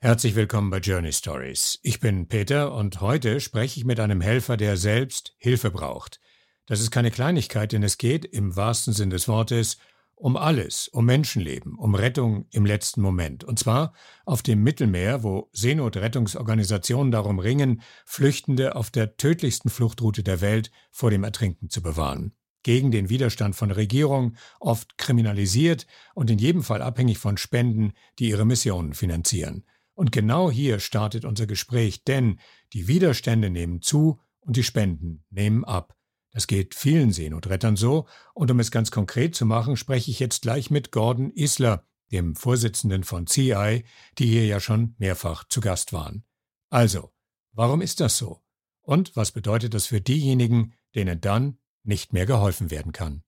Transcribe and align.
Herzlich 0.00 0.36
willkommen 0.36 0.70
bei 0.70 0.78
Journey 0.78 1.12
Stories. 1.12 1.80
Ich 1.82 1.98
bin 1.98 2.28
Peter 2.28 2.72
und 2.72 3.00
heute 3.00 3.40
spreche 3.40 3.80
ich 3.80 3.84
mit 3.84 3.98
einem 3.98 4.20
Helfer, 4.20 4.56
der 4.56 4.76
selbst 4.76 5.34
Hilfe 5.38 5.72
braucht. 5.72 6.20
Das 6.66 6.78
ist 6.78 6.92
keine 6.92 7.10
Kleinigkeit, 7.10 7.72
denn 7.72 7.82
es 7.82 7.98
geht 7.98 8.24
im 8.24 8.54
wahrsten 8.54 8.92
Sinn 8.92 9.10
des 9.10 9.26
Wortes 9.26 9.76
um 10.14 10.36
alles, 10.36 10.86
um 10.86 11.04
Menschenleben, 11.04 11.74
um 11.74 11.96
Rettung 11.96 12.46
im 12.52 12.64
letzten 12.64 13.02
Moment. 13.02 13.42
Und 13.42 13.58
zwar 13.58 13.92
auf 14.24 14.42
dem 14.42 14.62
Mittelmeer, 14.62 15.24
wo 15.24 15.50
Seenotrettungsorganisationen 15.50 17.10
darum 17.10 17.40
ringen, 17.40 17.82
Flüchtende 18.06 18.76
auf 18.76 18.92
der 18.92 19.16
tödlichsten 19.16 19.68
Fluchtroute 19.68 20.22
der 20.22 20.40
Welt 20.40 20.70
vor 20.92 21.10
dem 21.10 21.24
Ertrinken 21.24 21.70
zu 21.70 21.82
bewahren. 21.82 22.36
Gegen 22.62 22.92
den 22.92 23.08
Widerstand 23.08 23.56
von 23.56 23.72
Regierungen, 23.72 24.36
oft 24.60 24.96
kriminalisiert 24.96 25.88
und 26.14 26.30
in 26.30 26.38
jedem 26.38 26.62
Fall 26.62 26.82
abhängig 26.82 27.18
von 27.18 27.36
Spenden, 27.36 27.94
die 28.20 28.28
ihre 28.28 28.44
Missionen 28.44 28.94
finanzieren. 28.94 29.64
Und 29.98 30.12
genau 30.12 30.48
hier 30.48 30.78
startet 30.78 31.24
unser 31.24 31.48
Gespräch, 31.48 32.04
denn 32.04 32.38
die 32.72 32.86
Widerstände 32.86 33.50
nehmen 33.50 33.82
zu 33.82 34.20
und 34.38 34.54
die 34.54 34.62
Spenden 34.62 35.24
nehmen 35.28 35.64
ab. 35.64 35.96
Das 36.30 36.46
geht 36.46 36.76
vielen 36.76 37.10
Seenotrettern 37.10 37.74
so, 37.74 38.06
und 38.32 38.48
um 38.48 38.60
es 38.60 38.70
ganz 38.70 38.92
konkret 38.92 39.34
zu 39.34 39.44
machen, 39.44 39.76
spreche 39.76 40.12
ich 40.12 40.20
jetzt 40.20 40.42
gleich 40.42 40.70
mit 40.70 40.92
Gordon 40.92 41.32
Isler, 41.32 41.84
dem 42.12 42.36
Vorsitzenden 42.36 43.02
von 43.02 43.26
CI, 43.26 43.84
die 44.18 44.26
hier 44.26 44.46
ja 44.46 44.60
schon 44.60 44.94
mehrfach 44.98 45.42
zu 45.48 45.60
Gast 45.60 45.92
waren. 45.92 46.22
Also, 46.70 47.10
warum 47.50 47.82
ist 47.82 47.98
das 47.98 48.18
so? 48.18 48.40
Und 48.82 49.16
was 49.16 49.32
bedeutet 49.32 49.74
das 49.74 49.86
für 49.86 50.00
diejenigen, 50.00 50.74
denen 50.94 51.20
dann 51.20 51.58
nicht 51.82 52.12
mehr 52.12 52.24
geholfen 52.24 52.70
werden 52.70 52.92
kann? 52.92 53.24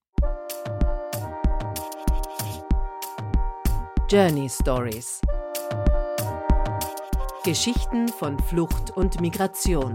Journey 4.08 4.48
Stories 4.48 5.20
Geschichten 7.42 8.08
von 8.08 8.38
Flucht 8.38 8.90
und 8.90 9.22
Migration. 9.22 9.94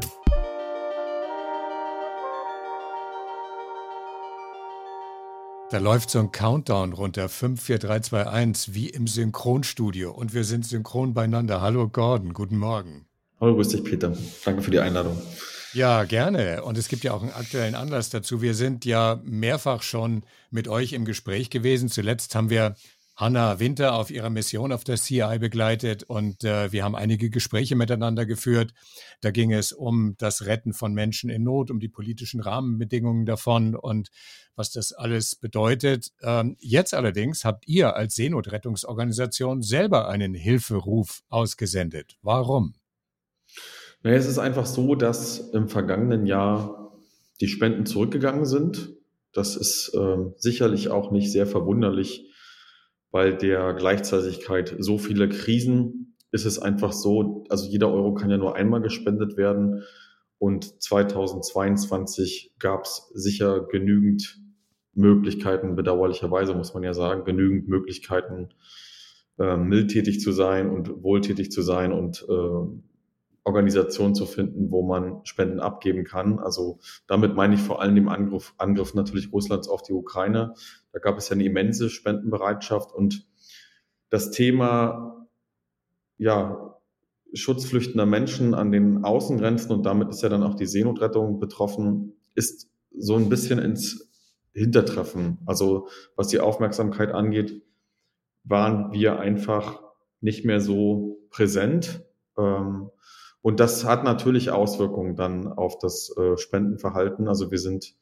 Da 5.70 5.78
läuft 5.78 6.10
so 6.10 6.18
ein 6.18 6.32
Countdown 6.32 6.94
runter, 6.94 7.30
5, 7.30 7.62
4, 7.62 7.78
3, 7.78 8.00
2, 8.00 8.28
1, 8.28 8.74
wie 8.74 8.90
im 8.90 9.06
Synchronstudio. 9.06 10.10
Und 10.10 10.34
wir 10.34 10.44
sind 10.44 10.66
synchron 10.66 11.14
beieinander. 11.14 11.62
Hallo 11.62 11.88
Gordon, 11.88 12.34
guten 12.34 12.58
Morgen. 12.58 13.06
Hallo, 13.40 13.54
grüß 13.54 13.68
dich, 13.70 13.84
Peter. 13.84 14.18
Danke 14.44 14.64
für 14.64 14.72
die 14.72 14.80
Einladung. 14.80 15.16
Ja, 15.74 16.04
gerne. 16.06 16.64
Und 16.64 16.80
es 16.80 16.88
gibt 16.88 17.04
ja 17.04 17.14
auch 17.14 17.22
einen 17.22 17.34
aktuellen 17.34 17.76
Anlass 17.76 18.10
dazu. 18.10 18.42
Wir 18.42 18.56
sind 18.56 18.86
ja 18.86 19.22
mehrfach 19.24 19.84
schon 19.84 20.24
mit 20.50 20.68
euch 20.68 20.94
im 20.94 21.06
Gespräch 21.06 21.52
gewesen. 21.52 21.90
Zuletzt 21.90 22.34
haben 22.34 22.50
wir 22.50 22.76
Hanna 23.16 23.60
Winter 23.60 23.96
auf 23.96 24.12
ihrer 24.12 24.30
Mission 24.30 24.74
auf 24.74 24.84
der 24.84 24.98
CI 24.98 25.40
begleitet 25.40 26.04
und 26.04 26.44
äh, 26.44 26.72
wir 26.74 26.84
haben 26.84 26.98
einige 26.98 27.30
Gespräche 27.30 27.76
miteinander 27.76 28.26
geführt. 28.26 28.74
Da 29.22 29.32
ging 29.32 29.54
es 29.54 29.72
um 29.72 30.16
das 30.18 30.46
Retten 30.46 30.74
von 30.74 30.94
Menschen 30.94 31.30
in 31.30 31.44
Not, 31.44 31.72
um 31.72 31.80
die 31.80 31.88
politischen 31.88 32.42
Rahmenbedingungen 32.42 33.26
davon 33.26 33.74
und 33.76 34.10
was 34.58 34.72
das 34.72 34.92
alles 34.92 35.38
bedeutet. 35.38 36.12
Ähm, 36.22 36.58
jetzt 36.60 36.94
allerdings 36.94 37.46
habt 37.46 37.66
ihr 37.68 37.96
als 37.96 38.16
Seenotrettungsorganisation 38.16 39.62
selber 39.62 40.10
einen 40.10 40.34
Hilferuf 40.34 41.22
ausgesendet. 41.30 42.18
Warum? 42.22 42.76
Naja, 44.04 44.18
es 44.18 44.28
ist 44.28 44.40
einfach 44.40 44.66
so, 44.66 44.94
dass 44.94 45.40
im 45.40 45.70
vergangenen 45.70 46.26
Jahr 46.26 46.92
die 47.40 47.48
Spenden 47.48 47.86
zurückgegangen 47.86 48.46
sind. 48.46 48.94
Das 49.32 49.56
ist 49.56 49.94
äh, 49.94 50.18
sicherlich 50.36 50.90
auch 50.90 51.12
nicht 51.12 51.32
sehr 51.32 51.48
verwunderlich 51.48 52.30
bei 53.16 53.32
der 53.32 53.74
Gleichzeitigkeit 53.76 54.76
so 54.78 54.98
viele 54.98 55.30
Krisen 55.30 56.18
ist 56.34 56.44
es 56.44 56.60
einfach 56.60 56.92
so, 56.92 57.46
also 57.48 57.66
jeder 57.66 57.90
Euro 57.90 58.14
kann 58.14 58.30
ja 58.30 58.36
nur 58.36 58.58
einmal 58.58 58.82
gespendet 58.82 59.38
werden. 59.38 59.84
Und 60.38 60.84
2022 60.84 62.56
gab 62.60 62.84
es 62.84 63.10
sicher 63.14 63.68
genügend 63.68 64.42
Möglichkeiten, 64.96 65.78
bedauerlicherweise 65.78 66.56
muss 66.56 66.74
man 66.74 66.84
ja 66.84 66.94
sagen, 66.94 67.24
genügend 67.24 67.70
Möglichkeiten, 67.70 68.50
äh, 69.40 69.56
mildtätig 69.56 70.20
zu 70.20 70.34
sein 70.34 70.70
und 70.70 71.02
wohltätig 71.02 71.52
zu 71.52 71.62
sein 71.62 71.94
und 71.94 72.26
äh, 72.28 72.95
Organisation 73.46 74.16
zu 74.16 74.26
finden, 74.26 74.72
wo 74.72 74.82
man 74.82 75.24
Spenden 75.24 75.60
abgeben 75.60 76.04
kann. 76.04 76.40
Also 76.40 76.80
damit 77.08 77.36
meine 77.36 77.56
ich 77.56 77.62
vor 77.62 77.82
allem 77.82 77.96
den 77.96 78.10
Angriff, 78.10 78.54
Angriff 78.58 78.96
natürlich 78.96 79.32
Russlands 79.32 79.70
auf 79.70 79.84
die 79.84 79.94
Ukraine. 79.94 80.56
Da 80.92 81.00
gab 81.00 81.18
es 81.18 81.30
ja 81.30 81.36
eine 81.36 81.46
immense 81.46 81.90
Spendenbereitschaft 81.90 82.92
und 82.92 83.28
das 84.10 84.32
Thema, 84.32 85.28
ja, 86.18 86.76
Schutzflüchtender 87.34 88.06
Menschen 88.06 88.54
an 88.54 88.72
den 88.72 89.04
Außengrenzen 89.04 89.72
und 89.72 89.86
damit 89.86 90.10
ist 90.10 90.24
ja 90.24 90.30
dann 90.30 90.44
auch 90.44 90.56
die 90.56 90.68
Seenotrettung 90.68 91.40
betroffen, 91.40 92.14
ist 92.34 92.70
so 92.98 93.16
ein 93.16 93.30
bisschen 93.30 93.60
ins 93.60 94.10
Hintertreffen. 94.54 95.40
Also 95.46 95.90
was 96.16 96.30
die 96.30 96.40
Aufmerksamkeit 96.40 97.12
angeht, 97.12 97.62
waren 98.44 98.94
wir 98.94 99.20
einfach 99.20 99.82
nicht 100.22 100.46
mehr 100.46 100.62
so 100.62 101.20
präsent. 101.30 102.06
Ähm, 102.38 102.90
und 103.46 103.60
das 103.60 103.86
hat 103.86 104.04
natürlich 104.04 104.50
Auswirkungen 104.50 105.16
dann 105.16 105.48
auf 105.48 105.78
das 105.78 106.12
äh, 106.18 106.36
Spendenverhalten. 106.36 107.28
Also 107.28 107.52
wir 107.52 107.60
sind 107.60 107.94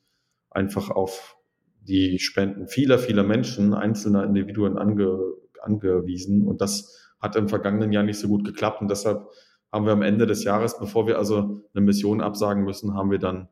einfach 0.49 0.89
auf 0.89 1.35
die 1.81 2.17
Spenden 2.19 2.69
vieler, 2.69 2.97
vieler 2.97 3.23
Menschen, 3.23 3.73
einzelner 3.73 4.23
Individuen 4.23 4.77
ange, 4.77 5.19
angewiesen. 5.61 6.47
Und 6.47 6.61
das 6.61 7.13
hat 7.19 7.35
im 7.35 7.49
vergangenen 7.49 7.91
Jahr 7.91 8.03
nicht 8.03 8.19
so 8.19 8.29
gut 8.29 8.45
geklappt. 8.45 8.79
Und 8.79 8.89
deshalb 8.89 9.27
haben 9.69 9.85
wir 9.85 9.91
am 9.91 10.01
Ende 10.01 10.27
des 10.27 10.45
Jahres, 10.45 10.79
bevor 10.79 11.07
wir 11.07 11.17
also 11.17 11.61
eine 11.73 11.83
Mission 11.83 12.21
absagen 12.21 12.63
müssen, 12.63 12.93
haben 12.93 13.11
wir 13.11 13.19
dann 13.19 13.49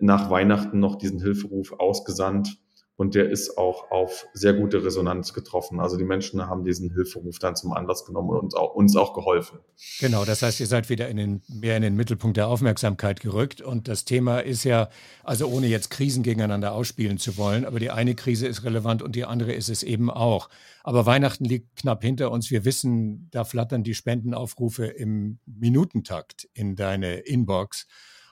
nach 0.00 0.30
Weihnachten 0.30 0.80
noch 0.80 0.96
diesen 0.96 1.22
Hilferuf 1.22 1.72
ausgesandt 1.78 2.58
und 2.98 3.14
der 3.14 3.30
ist 3.30 3.56
auch 3.56 3.92
auf 3.92 4.26
sehr 4.32 4.54
gute 4.54 4.84
Resonanz 4.84 5.32
getroffen. 5.32 5.78
Also 5.78 5.96
die 5.96 6.04
Menschen 6.04 6.48
haben 6.48 6.64
diesen 6.64 6.90
Hilferuf 6.92 7.38
dann 7.38 7.54
zum 7.54 7.72
Anlass 7.72 8.04
genommen 8.04 8.30
und 8.30 8.40
uns 8.40 8.54
auch, 8.56 8.74
uns 8.74 8.96
auch 8.96 9.14
geholfen. 9.14 9.60
Genau, 10.00 10.24
das 10.24 10.42
heißt, 10.42 10.58
ihr 10.58 10.66
seid 10.66 10.90
wieder 10.90 11.08
in 11.08 11.16
den, 11.16 11.42
mehr 11.48 11.76
in 11.76 11.82
den 11.82 11.94
Mittelpunkt 11.94 12.36
der 12.36 12.48
Aufmerksamkeit 12.48 13.20
gerückt. 13.20 13.60
Und 13.60 13.86
das 13.86 14.04
Thema 14.04 14.40
ist 14.40 14.64
ja, 14.64 14.88
also 15.22 15.46
ohne 15.46 15.68
jetzt 15.68 15.90
Krisen 15.90 16.24
gegeneinander 16.24 16.72
ausspielen 16.72 17.18
zu 17.18 17.36
wollen, 17.36 17.64
aber 17.64 17.78
die 17.78 17.92
eine 17.92 18.16
Krise 18.16 18.48
ist 18.48 18.64
relevant 18.64 19.00
und 19.00 19.14
die 19.14 19.24
andere 19.24 19.52
ist 19.52 19.68
es 19.68 19.84
eben 19.84 20.10
auch. 20.10 20.48
Aber 20.82 21.06
Weihnachten 21.06 21.44
liegt 21.44 21.76
knapp 21.76 22.02
hinter 22.02 22.32
uns. 22.32 22.50
Wir 22.50 22.64
wissen, 22.64 23.28
da 23.30 23.44
flattern 23.44 23.84
die 23.84 23.94
Spendenaufrufe 23.94 24.86
im 24.86 25.38
Minutentakt 25.46 26.48
in 26.52 26.74
deine 26.74 27.18
Inbox. 27.18 27.86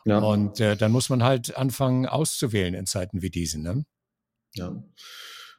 Ja. 0.04 0.18
Und 0.18 0.58
äh, 0.58 0.76
dann 0.76 0.90
muss 0.90 1.08
man 1.08 1.22
halt 1.22 1.56
anfangen 1.56 2.06
auszuwählen 2.06 2.74
in 2.74 2.86
Zeiten 2.86 3.22
wie 3.22 3.30
diesen. 3.30 3.62
Ne? 3.62 3.84
Ja. 4.56 4.82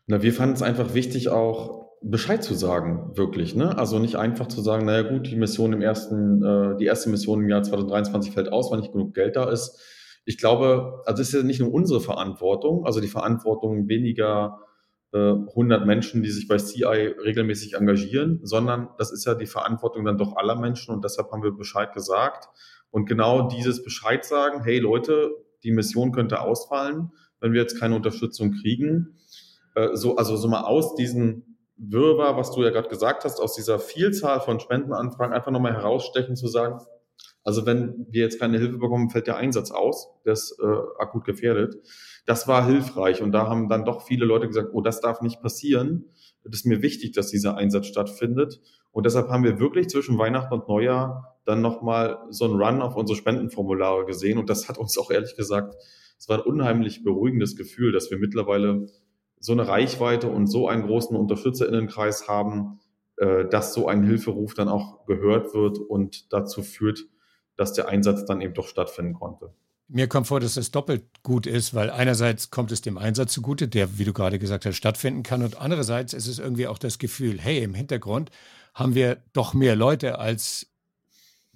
Na, 0.08 0.22
wir 0.22 0.34
fanden 0.34 0.56
es 0.56 0.62
einfach 0.62 0.94
wichtig, 0.94 1.30
auch 1.30 1.88
Bescheid 2.02 2.44
zu 2.44 2.54
sagen, 2.54 3.12
wirklich. 3.16 3.56
Ne? 3.56 3.78
Also 3.78 4.00
nicht 4.00 4.16
einfach 4.16 4.48
zu 4.48 4.62
sagen, 4.62 4.86
naja 4.86 5.02
gut, 5.02 5.28
die 5.28 5.36
Mission 5.36 5.74
im 5.74 5.82
ersten, 5.82 6.44
äh, 6.44 6.78
die 6.78 6.86
erste 6.86 7.10
Mission 7.10 7.42
im 7.42 7.50
Jahr 7.50 7.64
2023 7.64 8.34
fällt 8.34 8.52
aus, 8.52 8.72
weil 8.72 8.80
nicht 8.80 8.94
genug 8.94 9.14
Geld 9.14 9.36
da 9.36 9.50
ist. 9.50 9.82
Ich 10.26 10.38
glaube, 10.38 11.02
also 11.06 11.22
es 11.22 11.30
ist 11.30 11.36
ja 11.36 11.44
nicht 11.44 11.60
nur 11.60 11.74
unsere 11.74 12.02
Verantwortung, 12.02 12.86
also 12.86 13.00
die 13.00 13.08
Verantwortung 13.08 13.88
weniger 13.88 14.60
äh, 15.14 15.18
100 15.18 15.86
Menschen, 15.86 16.22
die 16.22 16.30
sich 16.30 16.48
bei 16.48 16.58
CI 16.58 16.84
regelmäßig 16.84 17.74
engagieren, 17.74 18.42
sondern 18.44 18.90
das 18.98 19.12
ist 19.12 19.26
ja 19.26 19.36
die 19.36 19.46
Verantwortung 19.46 20.06
dann 20.06 20.18
doch 20.18 20.36
aller 20.36 20.58
Menschen 20.58 20.94
und 20.94 21.04
deshalb 21.04 21.32
haben 21.32 21.44
wir 21.44 21.52
Bescheid 21.52 21.94
gesagt. 21.94 22.50
Und 22.92 23.06
genau 23.06 23.48
dieses 23.48 23.84
Bescheid 23.84 24.24
sagen, 24.26 24.64
hey 24.64 24.80
Leute, 24.80 25.32
die 25.64 25.72
Mission 25.72 26.12
könnte 26.12 26.42
ausfallen, 26.42 27.12
wenn 27.40 27.54
wir 27.54 27.62
jetzt 27.62 27.80
keine 27.80 27.96
Unterstützung 27.96 28.54
kriegen. 28.54 29.18
Äh, 29.76 29.96
so, 29.96 30.16
also 30.16 30.36
so 30.38 30.48
mal 30.48 30.64
aus 30.64 30.96
diesen 30.96 31.58
Wirrwarr, 31.78 32.38
was 32.38 32.52
du 32.52 32.64
ja 32.64 32.72
gerade 32.72 32.90
gesagt 32.90 33.24
hast, 33.24 33.40
aus 33.40 33.54
dieser 33.54 33.80
Vielzahl 33.80 34.42
von 34.42 34.60
Spendenanfragen 34.60 35.34
einfach 35.34 35.52
nochmal 35.52 35.74
herausstechen 35.74 36.36
zu 36.36 36.48
sagen, 36.48 36.80
also 37.44 37.66
wenn 37.66 38.08
wir 38.10 38.24
jetzt 38.24 38.40
keine 38.42 38.58
Hilfe 38.58 38.78
bekommen, 38.78 39.10
fällt 39.10 39.28
der 39.28 39.38
Einsatz 39.38 39.72
aus, 39.72 40.10
der 40.26 40.34
ist 40.34 40.60
äh, 40.62 40.66
akut 41.00 41.24
gefährdet. 41.24 41.76
Das 42.26 42.48
war 42.48 42.66
hilfreich 42.66 43.22
und 43.22 43.32
da 43.32 43.48
haben 43.48 43.70
dann 43.70 43.86
doch 43.86 44.02
viele 44.02 44.26
Leute 44.26 44.48
gesagt, 44.48 44.70
oh, 44.74 44.82
das 44.82 45.00
darf 45.00 45.22
nicht 45.22 45.42
passieren. 45.42 46.10
Es 46.44 46.60
ist 46.60 46.66
mir 46.66 46.82
wichtig, 46.82 47.14
dass 47.14 47.30
dieser 47.30 47.56
Einsatz 47.56 47.88
stattfindet. 47.88 48.60
Und 48.92 49.06
deshalb 49.06 49.30
haben 49.30 49.46
wir 49.46 49.60
wirklich 49.60 49.88
zwischen 49.88 50.18
Weihnachten 50.18 50.54
und 50.54 50.68
Neujahr 50.68 51.38
dann 51.46 51.62
nochmal 51.62 52.18
so 52.30 52.46
einen 52.46 52.62
Run 52.62 52.82
auf 52.82 52.98
unsere 52.98 53.16
Spendenformulare 53.16 54.06
gesehen. 54.06 54.38
Und 54.40 54.50
das 54.50 54.68
hat 54.68 54.78
uns 54.78 54.98
auch 54.98 55.10
ehrlich 55.10 55.38
gesagt 55.38 55.76
es 56.18 56.30
war 56.30 56.40
ein 56.40 56.46
unheimlich 56.46 57.04
beruhigendes 57.04 57.56
Gefühl, 57.56 57.92
dass 57.92 58.10
wir 58.10 58.18
mittlerweile 58.18 58.88
so 59.40 59.52
eine 59.52 59.68
Reichweite 59.68 60.30
und 60.30 60.48
so 60.48 60.68
einen 60.68 60.84
großen 60.84 61.16
Unterstützerinnenkreis 61.16 62.28
haben, 62.28 62.80
äh, 63.18 63.46
dass 63.46 63.74
so 63.74 63.88
ein 63.88 64.04
Hilferuf 64.04 64.54
dann 64.54 64.68
auch 64.68 65.06
gehört 65.06 65.54
wird 65.54 65.78
und 65.78 66.32
dazu 66.34 66.64
führt, 66.64 67.06
dass 67.56 67.74
der 67.74 67.88
Einsatz 67.88 68.26
dann 68.26 68.42
eben 68.42 68.54
doch 68.54 68.68
stattfinden 68.68 69.14
konnte. 69.14 69.54
Mir 69.90 70.08
kommt 70.08 70.28
vor, 70.28 70.42
dass 70.42 70.56
das 70.56 70.72
doppelt 70.72 71.06
gut 71.24 71.48
ist, 71.48 71.74
weil 71.74 71.90
einerseits 71.90 72.52
kommt 72.52 72.72
es 72.74 72.82
dem 72.82 72.98
Einsatz 72.98 73.32
zugute, 73.32 73.70
der, 73.70 73.98
wie 73.98 74.04
du 74.04 74.12
gerade 74.12 74.38
gesagt 74.38 74.66
hast, 74.66 74.76
stattfinden 74.76 75.24
kann, 75.24 75.44
und 75.44 75.62
andererseits 75.62 76.14
ist 76.14 76.28
es 76.28 76.40
irgendwie 76.40 76.68
auch 76.68 76.78
das 76.78 77.00
Gefühl, 77.00 77.40
hey, 77.40 77.64
im 77.64 77.74
Hintergrund 77.74 78.30
haben 78.74 78.96
wir 78.96 79.24
doch 79.32 79.54
mehr 79.54 79.78
Leute 79.78 80.20
als 80.20 80.68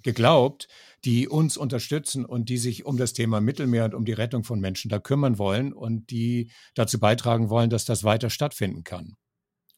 geglaubt, 0.02 0.66
die 1.04 1.28
uns 1.28 1.56
unterstützen 1.56 2.24
und 2.24 2.48
die 2.48 2.58
sich 2.58 2.84
um 2.86 2.96
das 2.96 3.12
Thema 3.12 3.40
Mittelmeer 3.40 3.86
und 3.86 3.94
um 3.94 4.04
die 4.04 4.12
Rettung 4.12 4.44
von 4.44 4.60
Menschen 4.60 4.88
da 4.88 4.98
kümmern 4.98 5.38
wollen 5.38 5.72
und 5.72 6.10
die 6.10 6.50
dazu 6.74 7.00
beitragen 7.00 7.50
wollen, 7.50 7.70
dass 7.70 7.84
das 7.84 8.04
weiter 8.04 8.30
stattfinden 8.30 8.84
kann. 8.84 9.16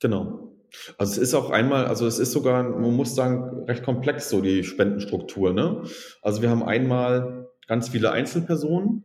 Genau. 0.00 0.52
Also 0.98 1.12
es 1.12 1.18
ist 1.18 1.34
auch 1.34 1.50
einmal, 1.50 1.86
also 1.86 2.06
es 2.06 2.18
ist 2.18 2.32
sogar, 2.32 2.62
man 2.62 2.94
muss 2.94 3.14
sagen, 3.14 3.64
recht 3.64 3.84
komplex 3.84 4.28
so 4.28 4.40
die 4.40 4.64
Spendenstruktur. 4.64 5.52
Ne? 5.52 5.82
Also 6.20 6.42
wir 6.42 6.50
haben 6.50 6.62
einmal 6.62 7.48
ganz 7.66 7.88
viele 7.88 8.10
Einzelpersonen, 8.10 9.04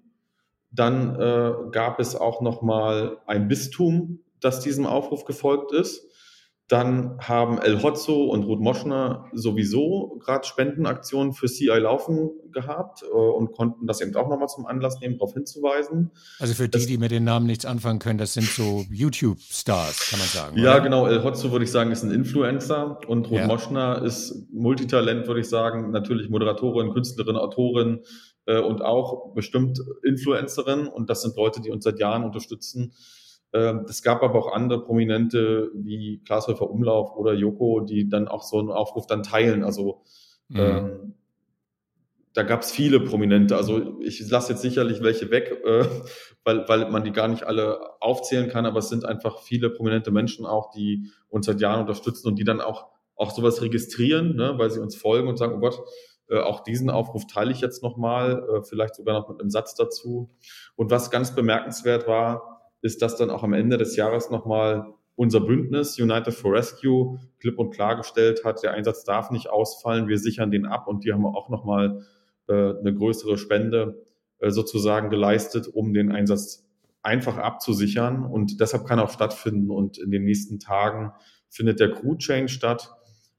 dann 0.72 1.16
äh, 1.16 1.54
gab 1.72 2.00
es 2.00 2.16
auch 2.16 2.42
noch 2.42 2.62
mal 2.62 3.18
ein 3.28 3.48
Bistum, 3.48 4.20
das 4.40 4.62
diesem 4.62 4.86
Aufruf 4.86 5.26
gefolgt 5.26 5.72
ist. 5.72 6.09
Dann 6.70 7.18
haben 7.20 7.58
El 7.58 7.82
Hotzo 7.82 8.26
und 8.26 8.44
Ruth 8.44 8.60
Moschner 8.60 9.26
sowieso 9.34 10.20
gerade 10.24 10.48
Spendenaktionen 10.48 11.34
für 11.34 11.48
CI 11.48 11.66
laufen 11.66 12.30
gehabt 12.52 13.02
äh, 13.02 13.08
und 13.08 13.54
konnten 13.54 13.88
das 13.88 14.02
eben 14.02 14.16
auch 14.16 14.30
nochmal 14.30 14.50
zum 14.50 14.68
Anlass 14.68 15.00
nehmen, 15.00 15.16
darauf 15.16 15.34
hinzuweisen. 15.34 16.12
Also 16.38 16.54
für 16.54 16.70
die, 16.70 16.78
das, 16.78 16.86
die 16.86 17.00
mit 17.00 17.10
den 17.10 17.24
Namen 17.24 17.48
nichts 17.48 17.66
anfangen 17.66 17.98
können, 17.98 18.20
das 18.20 18.34
sind 18.34 18.46
so 18.46 18.86
YouTube-Stars, 18.92 20.12
kann 20.12 20.20
man 20.20 20.28
sagen. 20.28 20.58
Ja, 20.60 20.76
oder? 20.76 20.82
genau. 20.82 21.08
El 21.08 21.24
Hotzo 21.24 21.52
würde 21.52 21.66
ich 21.66 21.72
sagen, 21.72 21.92
ist 21.92 22.04
ein 22.04 22.12
Influencer 22.12 23.00
und 23.08 23.32
Ruth 23.32 23.40
ja. 23.40 23.48
Moschner 23.48 24.04
ist 24.04 24.48
Multitalent, 24.54 25.26
würde 25.26 25.40
ich 25.40 25.50
sagen. 25.50 25.90
Natürlich 25.90 26.30
Moderatorin, 26.30 26.94
Künstlerin, 26.94 27.36
Autorin 27.36 28.02
äh, 28.46 28.60
und 28.60 28.84
auch 28.84 29.34
bestimmt 29.34 29.82
Influencerin. 30.04 30.86
Und 30.86 31.10
das 31.10 31.24
sind 31.24 31.36
Leute, 31.36 31.62
die 31.62 31.72
uns 31.72 31.84
seit 31.84 32.00
Jahren 32.00 32.24
unterstützen 32.24 32.94
es 33.52 34.04
gab 34.04 34.22
aber 34.22 34.38
auch 34.38 34.54
andere 34.54 34.84
Prominente 34.84 35.72
wie 35.74 36.22
Glashäufer 36.24 36.70
Umlauf 36.70 37.16
oder 37.16 37.34
Joko, 37.34 37.80
die 37.80 38.08
dann 38.08 38.28
auch 38.28 38.44
so 38.44 38.60
einen 38.60 38.70
Aufruf 38.70 39.08
dann 39.08 39.24
teilen. 39.24 39.64
Also 39.64 40.04
mhm. 40.50 40.60
ähm, 40.60 41.14
da 42.34 42.44
gab 42.44 42.62
es 42.62 42.72
viele 42.72 43.00
Prominente. 43.00 43.56
Also 43.56 44.00
ich 44.02 44.30
lasse 44.30 44.54
jetzt 44.54 44.62
sicherlich 44.62 45.02
welche 45.02 45.32
weg, 45.32 45.62
äh, 45.66 45.86
weil, 46.44 46.68
weil 46.68 46.92
man 46.92 47.04
die 47.04 47.12
gar 47.12 47.28
nicht 47.28 47.44
alle 47.44 47.80
aufzählen 48.02 48.50
kann, 48.50 48.66
aber 48.66 48.80
es 48.80 48.90
sind 48.90 49.06
einfach 49.06 49.40
viele 49.40 49.70
prominente 49.70 50.12
Menschen 50.12 50.46
auch, 50.46 50.70
die 50.72 51.10
uns 51.28 51.46
seit 51.48 51.60
Jahren 51.60 51.82
unterstützen 51.82 52.28
und 52.28 52.38
die 52.38 52.44
dann 52.44 52.62
auch, 52.62 52.88
auch 53.16 53.32
sowas 53.32 53.62
registrieren, 53.62 54.36
ne, 54.36 54.54
weil 54.58 54.70
sie 54.70 54.80
uns 54.80 54.96
folgen 54.96 55.28
und 55.28 55.38
sagen, 55.38 55.56
oh 55.56 55.60
Gott, 55.60 55.82
äh, 56.30 56.40
auch 56.40 56.62
diesen 56.62 56.90
Aufruf 56.90 57.26
teile 57.26 57.52
ich 57.52 57.62
jetzt 57.62 57.82
nochmal, 57.82 58.44
äh, 58.48 58.62
vielleicht 58.62 58.96
sogar 58.96 59.20
noch 59.20 59.28
mit 59.28 59.42
einem 59.42 59.50
Satz 59.50 59.76
dazu. 59.76 60.30
Und 60.76 60.92
was 60.92 61.12
ganz 61.12 61.34
bemerkenswert 61.34 62.08
war, 62.08 62.59
ist 62.82 63.02
das 63.02 63.18
dann 63.18 63.30
auch 63.30 63.44
am 63.44 63.54
Ende 63.54 63.78
des 63.78 63.96
Jahres 63.96 64.30
nochmal 64.30 64.94
unser 65.16 65.42
Bündnis 65.42 66.00
United 66.00 66.34
for 66.34 66.54
Rescue 66.54 67.20
klipp 67.40 67.60
und 67.60 67.72
klar 67.72 67.98
gestellt 67.98 68.46
hat, 68.46 68.64
der 68.64 68.72
Einsatz 68.74 69.04
darf 69.04 69.32
nicht 69.32 69.50
ausfallen, 69.50 70.08
wir 70.08 70.18
sichern 70.18 70.50
den 70.50 70.66
ab 70.66 70.88
und 70.88 71.04
die 71.04 71.12
haben 71.12 71.26
auch 71.26 71.50
nochmal 71.50 72.06
äh, 72.48 72.54
eine 72.54 72.94
größere 72.94 73.38
Spende 73.38 74.02
äh, 74.40 74.50
sozusagen 74.50 75.10
geleistet, 75.10 75.68
um 75.68 75.94
den 75.94 76.12
Einsatz 76.12 76.66
einfach 77.02 77.38
abzusichern 77.38 78.24
und 78.24 78.62
deshalb 78.62 78.86
kann 78.86 79.00
auch 79.00 79.10
stattfinden 79.10 79.72
und 79.72 79.98
in 79.98 80.12
den 80.12 80.24
nächsten 80.24 80.60
Tagen 80.60 81.12
findet 81.50 81.80
der 81.82 81.92
Crew 81.92 82.16
Change 82.16 82.50
statt 82.50 82.94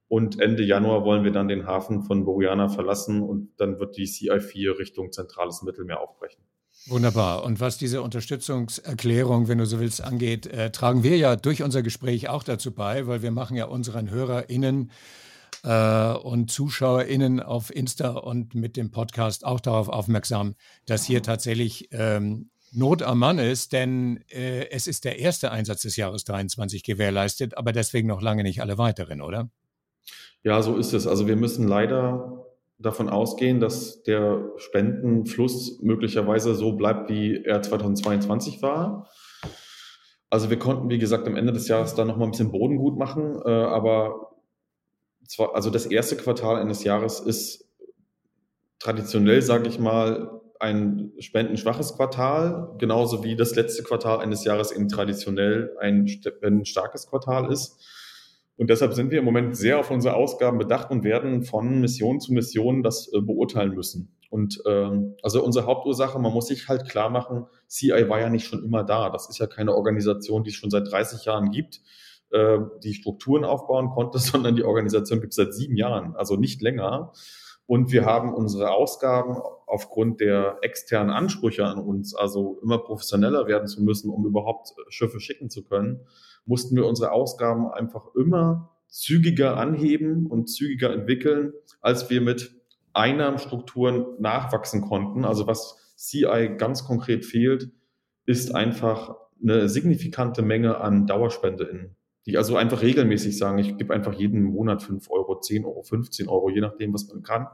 und 0.08 0.40
Ende 0.40 0.64
Januar 0.64 1.04
wollen 1.04 1.25
wir 1.25 1.31
dann 1.31 1.48
den 1.48 1.66
Hafen 1.66 2.02
von 2.02 2.25
Boriana 2.25 2.69
verlassen 2.69 3.22
und 3.22 3.52
dann 3.58 3.78
wird 3.78 3.96
die 3.96 4.06
CI4 4.06 4.78
Richtung 4.78 5.12
zentrales 5.12 5.62
Mittelmeer 5.62 6.00
aufbrechen. 6.00 6.42
Wunderbar. 6.87 7.44
Und 7.44 7.61
was 7.61 7.79
diese 7.79 8.03
Unterstützungserklärung, 8.03 9.49
wenn 9.49 9.59
du 9.59 9.67
so 9.67 9.81
willst, 9.81 10.03
angeht, 10.03 10.47
äh, 10.47 10.71
tragen 10.71 11.03
wir 11.03 11.17
ja 11.17 11.37
durch 11.37 11.62
unser 11.62 11.82
Gespräch 11.82 12.29
auch 12.29 12.43
dazu 12.43 12.73
bei, 12.73 13.06
weil 13.06 13.23
wir 13.23 13.31
machen 13.31 13.56
ja 13.56 13.67
unseren 13.67 14.11
HörerInnen 14.11 14.91
äh, 15.62 16.12
und 16.12 16.50
ZuschauerInnen 16.50 17.41
auf 17.41 17.75
Insta 17.75 18.11
und 18.11 18.55
mit 18.55 18.77
dem 18.77 18.91
Podcast 18.91 19.44
auch 19.44 19.61
darauf 19.61 19.88
aufmerksam, 19.88 20.55
dass 20.87 21.05
hier 21.05 21.23
tatsächlich 21.23 21.88
ähm, 21.93 22.50
Not 22.73 23.03
am 23.03 23.19
Mann 23.19 23.38
ist, 23.38 23.73
denn 23.73 24.23
äh, 24.29 24.71
es 24.71 24.87
ist 24.87 25.05
der 25.05 25.19
erste 25.19 25.50
Einsatz 25.50 25.83
des 25.83 25.97
Jahres 25.97 26.25
23 26.25 26.85
gewährleistet, 26.85 27.59
aber 27.59 27.73
deswegen 27.73 28.09
noch 28.09 28.23
lange 28.23 28.43
nicht 28.43 28.62
alle 28.62 28.79
weiteren, 28.79 29.21
oder? 29.21 29.50
Ja, 30.43 30.62
so 30.62 30.76
ist 30.76 30.94
es. 30.94 31.06
Also 31.06 31.26
wir 31.26 31.37
müssen 31.37 31.67
leider 31.69 32.47
davon 32.81 33.09
ausgehen, 33.09 33.61
dass 33.61 34.03
der 34.03 34.53
Spendenfluss 34.56 35.81
möglicherweise 35.82 36.55
so 36.55 36.73
bleibt, 36.73 37.11
wie 37.11 37.44
er 37.44 37.62
2022 37.62 38.62
war. 38.62 39.09
Also 40.31 40.49
wir 40.49 40.59
konnten, 40.59 40.88
wie 40.88 40.99
gesagt, 40.99 41.27
am 41.27 41.37
Ende 41.37 41.53
des 41.53 41.69
Jahres 41.69 41.94
dann 41.94 42.06
nochmal 42.09 42.29
ein 42.29 42.31
bisschen 42.31 42.53
Boden 42.53 42.79
gut 42.79 42.97
machen, 42.97 43.41
äh, 43.44 43.50
aber 43.50 44.31
zwar, 45.27 45.55
also 45.55 45.71
das 45.71 45.87
erste 45.87 46.17
Quartal 46.17 46.56
eines 46.56 46.85
Jahres 46.85 47.21
ist 47.21 47.69
traditionell, 48.79 49.43
sage 49.43 49.69
ich 49.69 49.79
mal, 49.79 50.41
ein 50.59 51.12
spendenschwaches 51.19 51.97
Quartal, 51.97 52.75
genauso 52.79 53.25
wie 53.25 53.35
das 53.35 53.55
letzte 53.55 53.83
Quartal 53.83 54.21
eines 54.21 54.44
Jahres 54.44 54.73
eben 54.73 54.88
traditionell 54.88 55.75
ein, 55.81 56.06
ein 56.43 56.65
starkes 56.65 57.09
Quartal 57.09 57.50
ist. 57.50 57.83
Und 58.61 58.69
deshalb 58.69 58.93
sind 58.93 59.11
wir 59.11 59.21
im 59.21 59.25
Moment 59.25 59.57
sehr 59.57 59.79
auf 59.79 59.91
unsere 59.91 60.15
Ausgaben 60.15 60.59
bedacht 60.59 60.91
und 60.91 61.03
werden 61.03 61.45
von 61.45 61.81
Mission 61.81 62.21
zu 62.21 62.35
Mission 62.35 62.83
das 62.83 63.11
äh, 63.11 63.23
beurteilen 63.23 63.75
müssen. 63.75 64.15
Und 64.29 64.61
ähm, 64.67 65.17
also 65.23 65.43
unsere 65.43 65.65
Hauptursache, 65.65 66.19
man 66.19 66.35
muss 66.35 66.49
sich 66.49 66.69
halt 66.69 66.87
klar 66.87 67.09
machen, 67.09 67.47
CI 67.69 68.07
war 68.11 68.21
ja 68.21 68.29
nicht 68.29 68.45
schon 68.47 68.62
immer 68.62 68.85
da. 68.85 69.09
Das 69.09 69.31
ist 69.31 69.39
ja 69.39 69.47
keine 69.47 69.75
Organisation, 69.75 70.45
die 70.45 70.51
es 70.51 70.57
schon 70.57 70.69
seit 70.69 70.93
30 70.93 71.25
Jahren 71.25 71.53
gibt, 71.53 71.81
äh, 72.33 72.59
die 72.85 72.93
Strukturen 72.93 73.47
aufbauen 73.47 73.89
konnte, 73.89 74.19
sondern 74.19 74.57
die 74.57 74.65
Organisation 74.65 75.23
gibt 75.23 75.33
es 75.33 75.37
seit 75.37 75.55
sieben 75.55 75.77
Jahren, 75.77 76.15
also 76.15 76.37
nicht 76.37 76.61
länger. 76.61 77.15
Und 77.65 77.93
wir 77.93 78.05
haben 78.05 78.35
unsere 78.35 78.73
Ausgaben 78.73 79.39
aufgrund 79.67 80.21
der 80.21 80.59
externen 80.61 81.11
Ansprüche 81.11 81.65
an 81.65 81.79
uns, 81.79 82.15
also 82.15 82.61
immer 82.62 82.77
professioneller 82.77 83.47
werden 83.47 83.69
zu 83.69 83.83
müssen, 83.83 84.11
um 84.11 84.27
überhaupt 84.27 84.73
äh, 84.73 84.83
Schiffe 84.91 85.19
schicken 85.19 85.49
zu 85.49 85.65
können, 85.65 86.07
mussten 86.46 86.76
wir 86.76 86.87
unsere 86.87 87.12
Ausgaben 87.12 87.70
einfach 87.70 88.14
immer 88.14 88.70
zügiger 88.88 89.56
anheben 89.56 90.26
und 90.26 90.48
zügiger 90.48 90.92
entwickeln, 90.92 91.52
als 91.81 92.10
wir 92.10 92.20
mit 92.20 92.54
Einnahmenstrukturen 92.92 94.04
nachwachsen 94.19 94.82
konnten. 94.82 95.25
Also 95.25 95.46
was 95.46 95.94
CI 95.96 96.54
ganz 96.56 96.84
konkret 96.84 97.25
fehlt, 97.25 97.70
ist 98.26 98.54
einfach 98.54 99.16
eine 99.42 99.69
signifikante 99.69 100.42
Menge 100.42 100.78
an 100.78 101.06
DauerspendeInnen, 101.06 101.96
die 102.26 102.37
also 102.37 102.56
einfach 102.56 102.82
regelmäßig 102.82 103.38
sagen, 103.38 103.58
ich 103.58 103.76
gebe 103.78 103.94
einfach 103.94 104.12
jeden 104.12 104.42
Monat 104.42 104.82
5 104.82 105.10
Euro, 105.10 105.38
10 105.40 105.64
Euro, 105.64 105.82
15 105.82 106.28
Euro, 106.28 106.50
je 106.50 106.60
nachdem, 106.60 106.92
was 106.92 107.08
man 107.08 107.22
kann, 107.22 107.46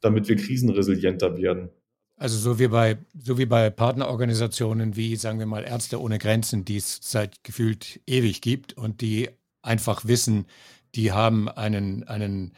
damit 0.00 0.28
wir 0.28 0.36
krisenresilienter 0.36 1.36
werden. 1.36 1.70
Also 2.18 2.38
so 2.38 2.58
wie 2.58 2.68
bei, 2.68 2.96
so 3.18 3.36
wie 3.36 3.44
bei 3.44 3.68
Partnerorganisationen 3.68 4.96
wie, 4.96 5.16
sagen 5.16 5.38
wir 5.38 5.46
mal, 5.46 5.64
Ärzte 5.64 6.00
ohne 6.00 6.18
Grenzen, 6.18 6.64
die 6.64 6.78
es 6.78 6.98
seit 7.02 7.44
gefühlt 7.44 8.00
ewig 8.06 8.40
gibt 8.40 8.72
und 8.72 9.02
die 9.02 9.28
einfach 9.60 10.06
wissen, 10.06 10.46
die 10.94 11.12
haben 11.12 11.50
einen, 11.50 12.04
einen, 12.04 12.54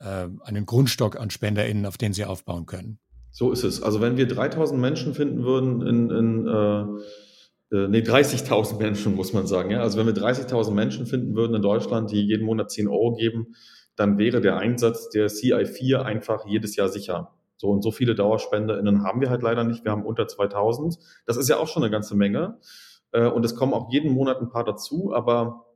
äh, 0.00 0.28
einen 0.42 0.66
Grundstock 0.66 1.18
an 1.18 1.30
SpenderInnen, 1.30 1.86
auf 1.86 1.96
den 1.96 2.12
sie 2.12 2.26
aufbauen 2.26 2.66
können. 2.66 2.98
So 3.30 3.50
ist 3.50 3.64
es. 3.64 3.82
Also 3.82 4.02
wenn 4.02 4.18
wir 4.18 4.26
3000 4.26 4.78
Menschen 4.78 5.14
finden 5.14 5.42
würden 5.42 5.80
in, 5.86 6.10
in 6.10 6.46
äh, 6.46 7.76
äh 7.76 7.88
nee, 7.88 8.00
30.000 8.00 8.78
Menschen 8.78 9.14
muss 9.14 9.32
man 9.32 9.46
sagen. 9.46 9.70
Ja? 9.70 9.80
Also 9.80 9.98
wenn 9.98 10.06
wir 10.06 10.14
30.000 10.14 10.72
Menschen 10.72 11.06
finden 11.06 11.34
würden 11.34 11.54
in 11.54 11.62
Deutschland, 11.62 12.10
die 12.10 12.20
jeden 12.20 12.44
Monat 12.44 12.70
10 12.70 12.88
Euro 12.88 13.14
geben, 13.14 13.54
dann 13.96 14.18
wäre 14.18 14.42
der 14.42 14.58
Einsatz 14.58 15.08
der 15.08 15.28
CI4 15.28 16.02
einfach 16.02 16.46
jedes 16.46 16.76
Jahr 16.76 16.88
sicher. 16.88 17.37
So 17.58 17.68
und 17.68 17.82
so 17.82 17.90
viele 17.90 18.14
DauerspenderInnen 18.14 19.02
haben 19.02 19.20
wir 19.20 19.30
halt 19.30 19.42
leider 19.42 19.64
nicht. 19.64 19.84
Wir 19.84 19.92
haben 19.92 20.06
unter 20.06 20.26
2000. 20.26 20.96
Das 21.26 21.36
ist 21.36 21.48
ja 21.48 21.58
auch 21.58 21.68
schon 21.68 21.82
eine 21.82 21.90
ganze 21.90 22.16
Menge. 22.16 22.58
Äh, 23.12 23.26
und 23.26 23.44
es 23.44 23.56
kommen 23.56 23.74
auch 23.74 23.92
jeden 23.92 24.12
Monat 24.12 24.40
ein 24.40 24.48
paar 24.48 24.64
dazu, 24.64 25.12
aber 25.12 25.66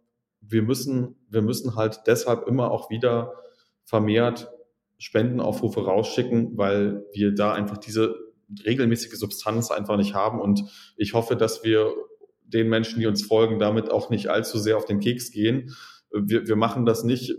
wir 0.40 0.62
müssen, 0.62 1.16
wir 1.28 1.42
müssen 1.42 1.76
halt 1.76 2.02
deshalb 2.06 2.46
immer 2.46 2.70
auch 2.70 2.88
wieder 2.88 3.34
vermehrt 3.84 4.50
Spendenaufrufe 4.98 5.84
rausschicken, 5.84 6.56
weil 6.56 7.04
wir 7.12 7.34
da 7.34 7.52
einfach 7.52 7.78
diese 7.78 8.14
regelmäßige 8.64 9.18
Substanz 9.18 9.70
einfach 9.70 9.96
nicht 9.96 10.14
haben. 10.14 10.40
Und 10.40 10.62
ich 10.96 11.14
hoffe, 11.14 11.34
dass 11.34 11.64
wir 11.64 11.92
den 12.44 12.68
Menschen, 12.68 13.00
die 13.00 13.06
uns 13.06 13.24
folgen, 13.24 13.58
damit 13.58 13.90
auch 13.90 14.10
nicht 14.10 14.28
allzu 14.28 14.58
sehr 14.58 14.76
auf 14.76 14.84
den 14.84 15.00
Keks 15.00 15.32
gehen. 15.32 15.74
Wir, 16.12 16.46
wir 16.46 16.56
machen 16.56 16.86
das 16.86 17.02
nicht, 17.02 17.34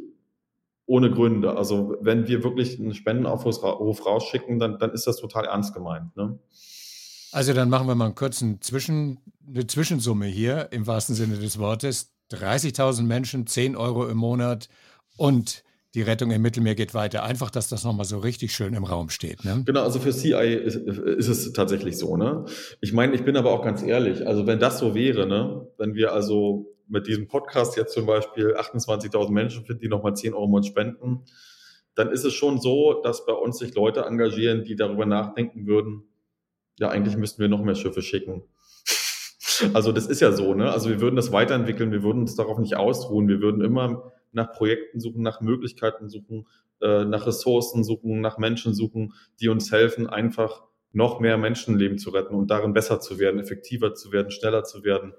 ohne 0.86 1.12
Gründe. 1.12 1.56
Also 1.56 1.96
wenn 2.02 2.28
wir 2.28 2.44
wirklich 2.44 2.80
einen 2.80 2.94
Spendenaufruf 2.94 4.06
rausschicken, 4.06 4.60
dann, 4.60 4.80
dann 4.80 4.92
ist 4.92 5.08
das 5.08 5.18
total 5.18 5.46
ernst 5.46 5.74
gemeint. 5.74 6.16
Ne? 6.16 6.38
Also 7.32 7.54
dann 7.54 7.70
machen 7.70 7.88
wir 7.88 7.96
mal 7.96 8.06
einen 8.06 8.16
kurzen 8.16 8.62
Zwischen, 8.62 9.20
eine 9.48 9.66
Zwischensumme 9.66 10.26
hier 10.26 10.68
im 10.72 10.86
wahrsten 10.86 11.16
Sinne 11.16 11.38
des 11.38 11.58
Wortes. 11.58 12.12
30.000 12.32 13.04
Menschen, 13.04 13.48
10 13.48 13.76
Euro 13.76 14.08
im 14.08 14.18
Monat 14.18 14.70
und 15.18 15.64
die 15.96 16.02
Rettung 16.02 16.32
im 16.32 16.42
Mittelmeer 16.42 16.74
geht 16.74 16.96
weiter. 16.96 17.24
Einfach, 17.24 17.52
dass 17.52 17.70
das 17.70 17.84
nochmal 17.84 18.06
so 18.06 18.18
richtig 18.18 18.56
schön 18.56 18.74
im 18.74 18.84
Raum 18.84 19.10
steht. 19.10 19.46
Ne? 19.46 19.62
Genau, 19.66 19.84
also 19.84 20.00
für 20.00 20.12
CI 20.12 20.54
ist, 20.54 20.76
ist, 20.76 21.28
es 21.28 21.54
tatsächlich 21.54 21.98
so. 21.98 22.18
Ne? 22.18 22.46
Ich 22.82 22.94
meine, 22.94 23.14
ich 23.14 23.24
bin 23.24 23.38
aber 23.38 23.52
auch 23.52 23.64
ganz 23.64 23.84
ehrlich, 23.84 24.26
also 24.26 24.48
wenn 24.48 24.60
das 24.60 24.80
so 24.80 24.96
wäre, 24.96 25.28
ne, 25.28 25.68
wenn 25.78 25.94
wir 25.94 26.14
also 26.14 26.74
mit 26.94 27.08
diesem 27.08 27.28
Podcast 27.28 27.76
jetzt 27.76 27.94
zum 27.94 28.06
Beispiel 28.06 28.56
28.000 28.56 29.32
Menschen 29.32 29.66
finden, 29.66 29.82
die 29.82 29.88
nochmal 29.90 30.16
10 30.16 30.34
Euro 30.34 30.46
im 30.46 30.52
Monat 30.52 30.68
spenden, 30.68 31.26
dann 31.96 32.12
ist 32.12 32.24
es 32.24 32.34
schon 32.34 32.62
so, 32.62 33.02
dass 33.02 33.26
bei 33.26 33.34
uns 33.34 33.58
sich 33.58 33.74
Leute 33.74 34.02
engagieren, 34.02 34.64
die 34.64 34.76
darüber 34.76 35.08
nachdenken 35.08 35.66
würden, 35.66 36.04
ja, 36.80 36.90
eigentlich 36.90 37.18
müssten 37.18 37.42
wir 37.42 37.50
noch 37.50 37.64
mehr 37.64 37.76
Schiffe 37.76 38.02
schicken. 38.02 38.44
Also 39.74 39.92
das 39.92 40.08
ist 40.08 40.20
ja 40.20 40.32
so, 40.32 40.56
ne? 40.56 40.72
Also 40.72 40.90
wir 40.90 41.00
würden 41.00 41.16
das 41.16 41.32
weiterentwickeln, 41.32 41.92
wir 41.92 42.02
würden 42.02 42.22
uns 42.22 42.36
darauf 42.36 42.58
nicht 42.58 42.76
ausruhen, 42.76 43.28
wir 43.28 43.40
würden 43.40 43.62
immer 43.62 44.12
nach 44.32 44.52
Projekten 44.52 45.00
suchen, 45.00 45.22
nach 45.22 45.42
Möglichkeiten 45.42 46.10
suchen, 46.10 46.48
äh, 46.82 47.06
nach 47.06 47.28
Ressourcen 47.28 47.84
suchen, 47.84 48.20
nach 48.20 48.40
Menschen 48.40 48.74
suchen, 48.74 49.14
die 49.40 49.50
uns 49.50 49.72
helfen, 49.72 50.08
einfach 50.08 50.64
noch 50.92 51.20
mehr 51.20 51.38
Menschenleben 51.38 52.00
zu 52.00 52.10
retten 52.10 52.34
und 52.34 52.50
darin 52.50 52.74
besser 52.74 53.00
zu 53.00 53.20
werden, 53.20 53.40
effektiver 53.40 53.94
zu 53.94 54.12
werden, 54.12 54.32
schneller 54.32 54.64
zu 54.64 54.84
werden, 54.84 55.14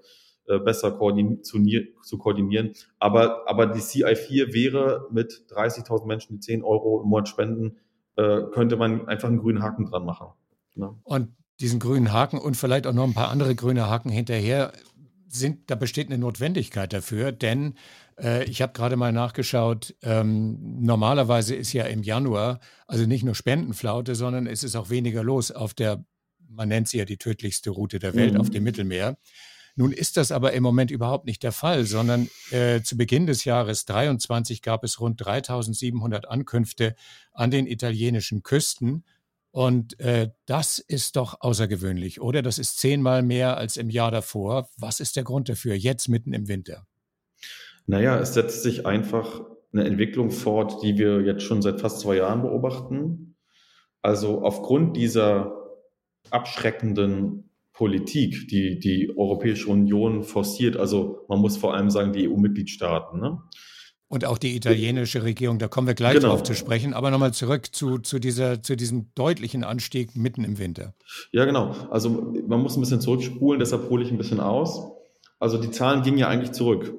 äh, 0.47 0.59
besser 0.59 0.93
koordin 0.93 1.43
zu, 1.43 1.59
zu, 2.03 2.19
koordinieren. 2.19 2.73
Aber, 2.99 3.49
aber 3.49 3.67
die 3.67 3.81
CI4 3.81 4.53
wäre 4.53 5.07
mit 5.11 5.47
30.000 5.51 6.07
Menschen, 6.07 6.35
die 6.35 6.41
10 6.41 6.63
Euro 6.63 7.03
im 7.03 7.09
Monat 7.09 7.29
spenden, 7.29 7.79
äh, 8.17 8.43
könnte 8.53 8.77
man 8.77 9.09
einfach 9.09 9.29
einen 9.29 9.39
grünen 9.39 9.63
Haken 9.63 9.87
dran 9.87 10.05
machen. 10.05 10.29
Ne? 10.75 10.95
Und 11.05 11.29
diesen 11.61 11.79
grünen 11.79 12.13
Haken 12.13 12.39
und 12.39 12.57
vielleicht 12.57 12.87
auch 12.87 12.93
noch 12.93 13.05
ein 13.05 13.15
paar 13.15 13.31
andere 13.31 13.55
grüne 13.55 13.89
Haken 13.89 14.11
hinterher 14.11 14.73
sind, 15.29 15.71
da 15.71 15.75
besteht 15.75 16.09
eine 16.09 16.19
Notwendigkeit 16.19 16.93
dafür, 16.93 17.33
denn 17.33 17.75
äh, 18.21 18.45
ich 18.45 18.63
habe 18.63 18.73
gerade 18.73 18.97
mal 18.97 19.13
nachgeschaut, 19.13 19.95
ähm, 20.03 20.81
normalerweise 20.81 21.55
ist 21.55 21.73
ja 21.73 21.85
im 21.85 22.03
Januar 22.03 22.61
also 22.87 23.07
nicht 23.07 23.25
nur 23.25 23.35
Spendenflaute, 23.35 24.15
sondern 24.15 24.47
es 24.47 24.63
ist 24.63 24.77
auch 24.77 24.91
weniger 24.91 25.23
los 25.23 25.51
auf 25.51 25.75
der, 25.75 26.05
man 26.49 26.69
nennt 26.69 26.89
sie 26.89 26.99
ja 26.99 27.05
die 27.05 27.17
tödlichste 27.17 27.71
Route 27.71 27.99
der 27.99 28.15
Welt, 28.15 28.35
mhm. 28.35 28.41
auf 28.41 28.51
dem 28.51 28.63
Mittelmeer. 28.65 29.17
Nun 29.77 29.93
ist 29.93 30.17
das 30.17 30.31
aber 30.31 30.53
im 30.53 30.63
Moment 30.63 30.91
überhaupt 30.91 31.27
nicht 31.27 31.43
der 31.43 31.53
Fall, 31.53 31.85
sondern 31.85 32.29
äh, 32.51 32.83
zu 32.83 32.97
Beginn 32.97 33.27
des 33.27 33.45
Jahres 33.45 33.85
23 33.87 34.63
gab 34.63 34.85
es 34.85 35.01
rund 35.01 35.25
3700 35.25 36.29
Ankünfte 36.29 36.95
an 37.33 37.51
den 37.51 37.67
italienischen 37.67 38.43
Küsten 38.43 39.05
und 39.55 40.01
äh, 40.01 40.31
das 40.47 40.81
ist 40.81 41.15
doch 41.15 41.41
außergewöhnlich, 41.41 42.21
oder? 42.21 42.43
Das 42.43 42.59
ist 42.59 42.77
zehnmal 42.79 43.23
mehr 43.23 43.57
als 43.57 43.77
im 43.77 43.89
Jahr 43.89 44.11
davor. 44.11 44.69
Was 44.77 44.99
ist 44.99 45.15
der 45.15 45.23
Grund 45.23 45.49
dafür, 45.49 45.77
jetzt 45.77 46.09
mitten 46.09 46.33
im 46.33 46.49
Winter? 46.49 46.89
Naja, 47.87 48.19
es 48.19 48.35
setzt 48.35 48.65
sich 48.65 48.85
einfach 48.85 49.43
eine 49.73 49.85
Entwicklung 49.85 50.33
fort, 50.33 50.83
die 50.83 50.99
wir 50.99 51.21
jetzt 51.21 51.45
schon 51.45 51.63
seit 51.63 51.81
fast 51.81 52.01
zwei 52.01 52.17
Jahren 52.17 52.43
beobachten. 52.43 53.37
Also 54.03 54.43
aufgrund 54.43 54.97
dieser 54.97 55.53
abschreckenden 56.31 57.44
Politik, 57.75 58.49
die 58.49 58.79
die 58.79 59.13
Europäische 59.17 59.69
Union 59.69 60.23
forciert, 60.23 60.77
also 60.77 61.27
man 61.29 61.41
muss 61.41 61.57
vor 61.57 61.75
allem 61.75 61.91
sagen, 61.91 62.13
die 62.13 62.29
EU-Mitgliedstaaten, 62.29 63.21
ne? 63.21 63.43
Und 64.07 64.27
auch 64.27 64.39
die 64.39 64.55
italienische 64.55 65.25
Regierung, 65.25 65.59
da 65.59 65.67
kommen 65.67 65.89
wir 65.89 65.95
gleich 65.95 66.15
genau. 66.15 66.29
drauf 66.29 66.45
zu 66.45 66.55
sprechen. 66.55 66.95
Aber 66.95 67.11
nochmal 67.11 67.33
zurück 67.33 67.75
zu, 67.75 67.99
zu, 67.99 68.21
dieser, 68.21 68.63
zu 68.63 68.77
diesem 68.77 69.13
deutlichen 69.17 69.65
Anstieg 69.65 70.15
mitten 70.15 70.45
im 70.45 70.59
Winter. 70.59 70.95
Ja, 71.33 71.45
genau. 71.47 71.75
Also 71.91 72.11
man 72.47 72.61
muss 72.61 72.77
ein 72.77 72.81
bisschen 72.81 73.01
zurückspulen, 73.01 73.59
deshalb 73.59 73.91
hole 73.91 74.05
ich 74.05 74.13
ein 74.13 74.19
bisschen 74.19 74.39
aus. 74.39 74.93
Also 75.41 75.59
die 75.59 75.71
Zahlen 75.71 76.03
gingen 76.03 76.19
ja 76.19 76.29
eigentlich 76.29 76.53
zurück, 76.53 76.95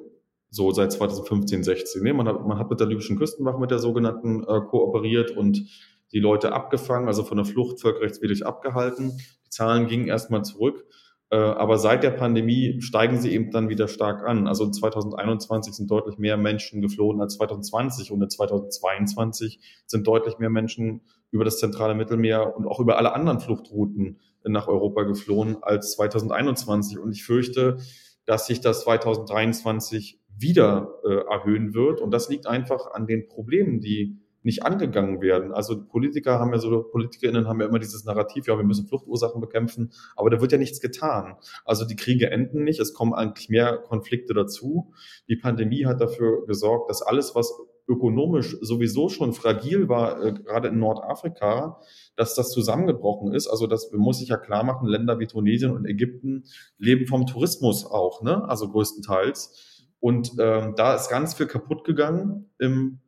so 0.49 0.71
seit 0.71 0.91
2015, 0.91 1.63
16. 1.63 2.03
Nee, 2.03 2.11
man, 2.11 2.27
hat, 2.27 2.45
man 2.45 2.57
hat 2.57 2.69
mit 2.69 2.81
der 2.81 2.87
libyschen 2.87 3.17
Küstenwache, 3.17 3.59
mit 3.59 3.71
der 3.71 3.79
sogenannten, 3.79 4.43
äh, 4.43 4.59
kooperiert 4.67 5.31
und 5.31 5.69
die 6.11 6.19
Leute 6.19 6.53
abgefangen, 6.53 7.07
also 7.07 7.23
von 7.23 7.37
der 7.37 7.45
Flucht 7.45 7.81
völkerrechtswidrig 7.81 8.45
abgehalten. 8.45 9.17
Die 9.45 9.49
Zahlen 9.49 9.87
gingen 9.87 10.07
erstmal 10.07 10.43
zurück. 10.43 10.85
Äh, 11.31 11.37
aber 11.37 11.77
seit 11.77 12.03
der 12.03 12.11
Pandemie 12.11 12.81
steigen 12.81 13.19
sie 13.19 13.31
eben 13.31 13.51
dann 13.51 13.69
wieder 13.69 13.87
stark 13.87 14.23
an. 14.23 14.47
Also 14.47 14.69
2021 14.69 15.73
sind 15.73 15.89
deutlich 15.89 16.17
mehr 16.17 16.37
Menschen 16.37 16.81
geflohen 16.81 17.19
als 17.19 17.35
2020 17.37 18.11
und 18.11 18.21
in 18.21 18.29
2022 18.29 19.59
sind 19.87 20.07
deutlich 20.07 20.37
mehr 20.37 20.51
Menschen 20.51 21.01
über 21.31 21.43
das 21.43 21.59
zentrale 21.59 21.95
Mittelmeer 21.95 22.55
und 22.55 22.67
auch 22.67 22.79
über 22.79 22.97
alle 22.97 23.13
anderen 23.13 23.39
Fluchtrouten 23.39 24.19
nach 24.43 24.67
Europa 24.67 25.03
geflohen 25.03 25.57
als 25.61 25.93
2021. 25.93 26.99
Und 26.99 27.11
ich 27.11 27.23
fürchte, 27.23 27.77
dass 28.25 28.47
sich 28.47 28.61
das 28.61 28.81
2023 28.81 30.21
wieder 30.37 30.99
äh, 31.03 31.15
erhöhen 31.29 31.73
wird. 31.73 32.01
Und 32.01 32.11
das 32.11 32.29
liegt 32.29 32.45
einfach 32.45 32.91
an 32.93 33.07
den 33.07 33.27
Problemen, 33.27 33.79
die 33.79 34.19
nicht 34.45 34.63
angegangen 34.63 35.21
werden. 35.21 35.51
Also 35.51 35.83
Politiker 35.85 36.39
haben 36.39 36.53
ja 36.53 36.59
so, 36.59 36.83
PolitikerInnen 36.83 37.47
haben 37.47 37.59
ja 37.59 37.67
immer 37.67 37.79
dieses 37.79 38.05
Narrativ, 38.05 38.47
ja, 38.47 38.57
wir 38.57 38.63
müssen 38.63 38.87
Fluchtursachen 38.87 39.41
bekämpfen, 39.41 39.91
aber 40.15 40.29
da 40.29 40.39
wird 40.39 40.51
ja 40.51 40.57
nichts 40.57 40.79
getan. 40.79 41.35
Also 41.65 41.85
die 41.85 41.95
Kriege 41.95 42.29
enden 42.29 42.63
nicht, 42.63 42.79
es 42.79 42.93
kommen 42.93 43.13
eigentlich 43.13 43.49
mehr 43.49 43.77
Konflikte 43.77 44.33
dazu. 44.33 44.93
Die 45.27 45.35
Pandemie 45.35 45.85
hat 45.85 45.99
dafür 45.99 46.45
gesorgt, 46.45 46.89
dass 46.89 47.01
alles, 47.01 47.35
was 47.35 47.53
ökonomisch 47.87 48.57
sowieso 48.61 49.09
schon 49.09 49.33
fragil 49.33 49.89
war, 49.89 50.23
äh, 50.23 50.33
gerade 50.33 50.69
in 50.69 50.79
Nordafrika, 50.79 51.79
dass 52.15 52.35
das 52.35 52.51
zusammengebrochen 52.51 53.33
ist. 53.33 53.47
Also 53.47 53.67
das 53.67 53.91
muss 53.91 54.19
sich 54.19 54.29
ja 54.29 54.37
klar 54.37 54.63
machen, 54.63 54.87
Länder 54.87 55.19
wie 55.19 55.27
Tunesien 55.27 55.71
und 55.71 55.85
Ägypten 55.85 56.45
leben 56.77 57.05
vom 57.07 57.27
Tourismus 57.27 57.85
auch, 57.85 58.21
ne? 58.21 58.47
also 58.47 58.69
größtenteils. 58.69 59.85
Und 59.99 60.33
ähm, 60.39 60.73
da 60.75 60.95
ist 60.95 61.09
ganz 61.09 61.33
viel 61.33 61.47
kaputt 61.47 61.83
gegangen 61.83 62.51
im 62.59 62.99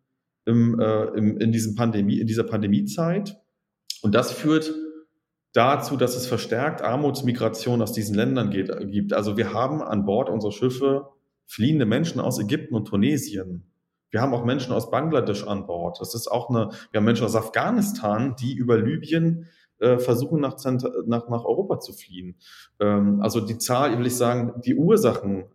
im, 0.48 0.80
äh, 0.80 1.04
im, 1.18 1.38
in, 1.38 1.51
diesem 1.51 1.75
Pandemie, 1.75 2.20
in 2.20 2.25
dieser 2.25 2.44
Pandemiezeit. 2.44 3.38
Und 4.01 4.16
das 4.16 4.32
führt 4.32 4.74
dazu, 5.54 5.98
dass 5.98 6.16
es 6.16 6.25
verstärkt 6.25 6.82
Armutsmigration 6.82 7.82
aus 7.82 7.92
diesen 7.92 8.16
Ländern 8.16 8.50
geht, 8.50 8.72
gibt. 8.89 9.13
Also 9.13 9.38
wir 9.38 9.54
haben 9.54 9.82
an 9.82 10.06
Bord 10.06 10.30
unserer 10.30 10.51
Schiffe 10.51 11.10
fliehende 11.46 11.86
Menschen 11.86 12.22
aus 12.22 12.39
Ägypten 12.39 12.75
und 12.75 12.86
Tunesien. 12.86 13.72
Wir 14.10 14.22
haben 14.22 14.34
auch 14.34 14.46
Menschen 14.46 14.72
aus 14.72 14.89
Bangladesch 14.89 15.46
an 15.46 15.68
Bord. 15.68 16.00
Das 16.00 16.16
ist 16.16 16.27
auch 16.27 16.50
eine, 16.50 16.70
wir 16.92 17.00
haben 17.00 17.06
Menschen 17.06 17.25
aus 17.25 17.36
Afghanistan, 17.36 18.36
die 18.39 18.54
über 18.54 18.77
Libyen 18.77 19.48
äh, 19.80 19.98
versuchen, 19.98 20.39
nach, 20.39 20.56
nach, 20.63 21.27
nach 21.27 21.44
Europa 21.44 21.80
zu 21.80 21.92
fliehen. 21.92 22.38
Ähm, 22.80 23.20
also 23.22 23.42
die 23.42 23.58
Zahl, 23.58 23.98
will 23.98 24.08
ich 24.08 24.16
sagen, 24.16 24.62
die 24.63 24.75
Ursachen 24.75 25.46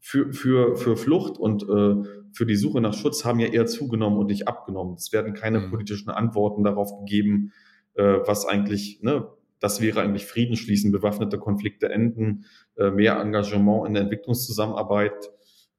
für, 0.00 0.32
für, 0.32 0.76
für 0.76 0.96
Flucht 0.96 1.38
und 1.38 1.62
äh, 1.62 2.08
für 2.32 2.46
die 2.46 2.56
Suche 2.56 2.80
nach 2.80 2.94
Schutz 2.94 3.24
haben 3.24 3.40
ja 3.40 3.48
eher 3.48 3.66
zugenommen 3.66 4.18
und 4.18 4.26
nicht 4.26 4.48
abgenommen. 4.48 4.94
Es 4.94 5.12
werden 5.12 5.34
keine 5.34 5.60
mhm. 5.60 5.70
politischen 5.70 6.10
Antworten 6.10 6.62
darauf 6.64 6.98
gegeben, 7.00 7.52
äh, 7.94 8.18
was 8.24 8.46
eigentlich, 8.46 9.00
ne, 9.02 9.28
das 9.60 9.80
wäre 9.80 10.00
eigentlich 10.00 10.26
Frieden 10.26 10.56
schließen, 10.56 10.92
bewaffnete 10.92 11.38
Konflikte 11.38 11.88
enden, 11.88 12.44
äh, 12.76 12.90
mehr 12.90 13.20
Engagement 13.20 13.86
in 13.86 13.94
der 13.94 14.04
Entwicklungszusammenarbeit. 14.04 15.30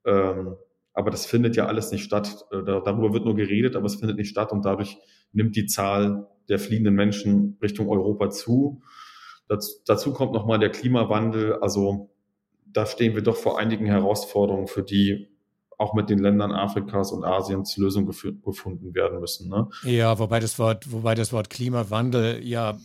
Ähm, 0.06 0.56
aber 0.94 1.12
das 1.12 1.26
findet 1.26 1.56
ja 1.56 1.68
alles 1.68 1.92
nicht 1.92 2.04
statt. 2.04 2.46
Äh, 2.52 2.64
darüber 2.64 3.14
wird 3.14 3.26
nur 3.26 3.36
geredet, 3.36 3.76
aber 3.76 3.86
es 3.86 3.96
findet 3.96 4.18
nicht 4.18 4.30
statt 4.30 4.52
und 4.52 4.66
dadurch 4.66 4.98
nimmt 5.32 5.56
die 5.56 5.66
Zahl 5.66 6.28
der 6.50 6.60
fliehenden 6.60 6.96
Menschen 6.96 7.58
Richtung 7.62 7.90
Europa 7.90 8.30
zu. 8.32 8.82
Dazu, 9.48 9.72
dazu 9.86 10.14
kommt 10.14 10.34
nochmal 10.34 10.60
der 10.60 10.72
Klimawandel. 10.72 11.54
Also 11.54 12.10
da 12.74 12.86
stehen 12.86 13.16
wir 13.16 13.22
doch 13.22 13.38
vor 13.38 13.60
einigen 13.60 13.86
Herausforderungen, 13.86 14.68
für 14.68 14.84
die 14.84 15.28
auch 15.78 15.94
mit 15.94 16.10
den 16.10 16.20
Ländern 16.20 16.52
Afrikas 16.52 17.12
und 17.12 17.24
Asiens 17.24 17.78
Lösungen 17.78 18.08
gefunden 18.44 18.94
werden 18.94 19.20
müssen. 19.22 19.50
Ne? 19.50 19.70
Ja, 19.84 20.20
wobei 20.20 20.42
das 20.42 20.60
Wort, 20.60 20.92
wobei 20.92 21.16
das 21.16 21.32
Wort 21.32 21.50
Klimawandel 21.50 22.44
ja 22.44 22.78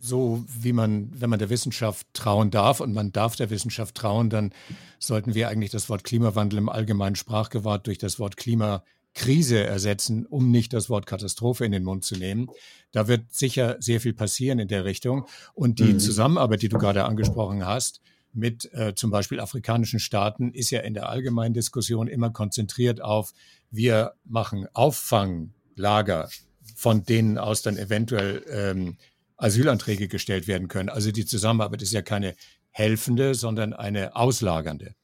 so, 0.00 0.44
wie 0.48 0.72
man, 0.72 1.10
wenn 1.14 1.30
man 1.30 1.38
der 1.38 1.48
Wissenschaft 1.48 2.06
trauen 2.12 2.50
darf 2.50 2.80
und 2.80 2.92
man 2.92 3.12
darf 3.12 3.36
der 3.36 3.50
Wissenschaft 3.50 3.94
trauen, 3.94 4.30
dann 4.30 4.52
sollten 4.98 5.34
wir 5.34 5.48
eigentlich 5.48 5.70
das 5.70 5.88
Wort 5.88 6.04
Klimawandel 6.04 6.58
im 6.58 6.68
allgemeinen 6.68 7.16
Sprachgewahrt 7.16 7.86
durch 7.86 7.98
das 7.98 8.18
Wort 8.18 8.36
Klimakrise 8.36 9.64
ersetzen, 9.64 10.26
um 10.26 10.50
nicht 10.50 10.72
das 10.72 10.90
Wort 10.90 11.06
Katastrophe 11.06 11.64
in 11.64 11.72
den 11.72 11.84
Mund 11.84 12.04
zu 12.04 12.16
nehmen. 12.16 12.48
Da 12.92 13.08
wird 13.08 13.32
sicher 13.32 13.76
sehr 13.78 14.00
viel 14.00 14.12
passieren 14.12 14.58
in 14.58 14.68
der 14.68 14.84
Richtung. 14.84 15.26
Und 15.54 15.78
die 15.78 15.94
mhm. 15.94 16.00
Zusammenarbeit, 16.00 16.62
die 16.62 16.68
du 16.68 16.78
gerade 16.78 17.04
angesprochen 17.04 17.64
hast, 17.64 18.02
mit 18.34 18.72
äh, 18.72 18.94
zum 18.94 19.10
Beispiel 19.10 19.40
afrikanischen 19.40 20.00
Staaten 20.00 20.52
ist 20.52 20.70
ja 20.70 20.80
in 20.80 20.94
der 20.94 21.08
allgemeinen 21.08 21.54
Diskussion 21.54 22.08
immer 22.08 22.30
konzentriert 22.30 23.00
auf, 23.02 23.32
wir 23.70 24.14
machen 24.24 24.66
Auffanglager, 24.72 26.28
von 26.76 27.04
denen 27.04 27.38
aus 27.38 27.62
dann 27.62 27.76
eventuell 27.76 28.44
ähm, 28.48 28.96
Asylanträge 29.36 30.08
gestellt 30.08 30.46
werden 30.46 30.68
können. 30.68 30.88
Also 30.88 31.10
die 31.10 31.26
Zusammenarbeit 31.26 31.82
ist 31.82 31.92
ja 31.92 32.02
keine 32.02 32.34
helfende, 32.70 33.34
sondern 33.34 33.72
eine 33.72 34.16
auslagernde. 34.16 34.94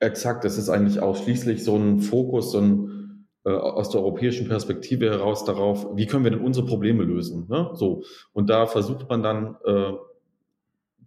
Exakt, 0.00 0.44
das 0.44 0.58
ist 0.58 0.68
eigentlich 0.68 1.00
ausschließlich 1.00 1.64
so 1.64 1.76
ein 1.76 2.00
Fokus, 2.00 2.52
so 2.52 2.60
ein 2.60 3.26
äh, 3.44 3.50
aus 3.50 3.90
der 3.90 4.00
europäischen 4.00 4.46
Perspektive 4.46 5.10
heraus 5.10 5.44
darauf, 5.44 5.96
wie 5.96 6.06
können 6.06 6.24
wir 6.24 6.30
denn 6.30 6.40
unsere 6.40 6.66
Probleme 6.66 7.02
lösen? 7.02 7.46
Ne? 7.48 7.70
So 7.74 8.02
und 8.32 8.50
da 8.50 8.66
versucht 8.66 9.08
man 9.08 9.22
dann 9.22 9.56
äh, 9.64 9.92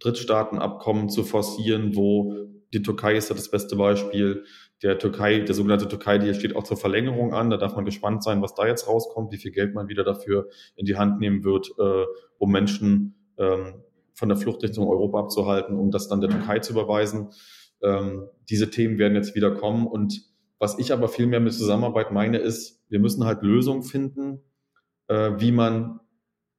Drittstaatenabkommen 0.02 1.08
zu 1.08 1.24
forcieren, 1.24 1.94
wo 1.94 2.34
die 2.72 2.82
Türkei 2.82 3.16
ist 3.16 3.28
ja 3.28 3.36
das 3.36 3.50
beste 3.50 3.76
Beispiel. 3.76 4.44
Der 4.82 4.98
Türkei, 4.98 5.40
der 5.40 5.54
sogenannte 5.54 5.88
Türkei-Deal 5.88 6.34
steht 6.34 6.56
auch 6.56 6.64
zur 6.64 6.76
Verlängerung 6.76 7.34
an. 7.34 7.50
Da 7.50 7.56
darf 7.56 7.76
man 7.76 7.84
gespannt 7.84 8.22
sein, 8.24 8.42
was 8.42 8.54
da 8.54 8.66
jetzt 8.66 8.88
rauskommt, 8.88 9.30
wie 9.30 9.36
viel 9.36 9.52
Geld 9.52 9.74
man 9.74 9.88
wieder 9.88 10.04
dafür 10.04 10.48
in 10.74 10.86
die 10.86 10.96
Hand 10.96 11.20
nehmen 11.20 11.44
wird, 11.44 11.70
äh, 11.78 12.04
um 12.38 12.50
Menschen 12.50 13.14
ähm, 13.38 13.82
von 14.14 14.28
der 14.28 14.38
Flucht 14.38 14.62
Richtung 14.62 14.88
Europa 14.88 15.20
abzuhalten, 15.20 15.78
um 15.78 15.90
das 15.90 16.08
dann 16.08 16.20
der 16.20 16.30
Türkei 16.30 16.58
zu 16.58 16.72
überweisen. 16.72 17.30
ähm, 17.82 18.28
diese 18.48 18.70
Themen 18.70 18.98
werden 18.98 19.14
jetzt 19.14 19.34
wieder 19.34 19.50
kommen. 19.52 19.86
Und 19.86 20.22
was 20.58 20.78
ich 20.78 20.92
aber 20.92 21.08
viel 21.08 21.26
mehr 21.26 21.40
mit 21.40 21.52
Zusammenarbeit 21.52 22.12
meine, 22.12 22.38
ist, 22.38 22.82
wir 22.88 23.00
müssen 23.00 23.24
halt 23.24 23.42
Lösungen 23.42 23.82
finden, 23.82 24.42
äh, 25.08 25.32
wie 25.38 25.52
man 25.52 26.00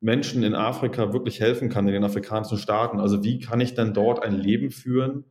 Menschen 0.04 0.44
in 0.44 0.54
Afrika 0.54 1.14
wirklich 1.14 1.40
helfen 1.40 1.70
kann, 1.70 1.88
in 1.88 1.94
den 1.94 2.04
afrikanischen 2.04 2.58
Staaten. 2.58 3.00
Also 3.00 3.24
wie 3.24 3.40
kann 3.40 3.62
ich 3.62 3.74
denn 3.74 3.94
dort 3.94 4.22
ein 4.22 4.36
Leben 4.36 4.70
führen, 4.70 5.24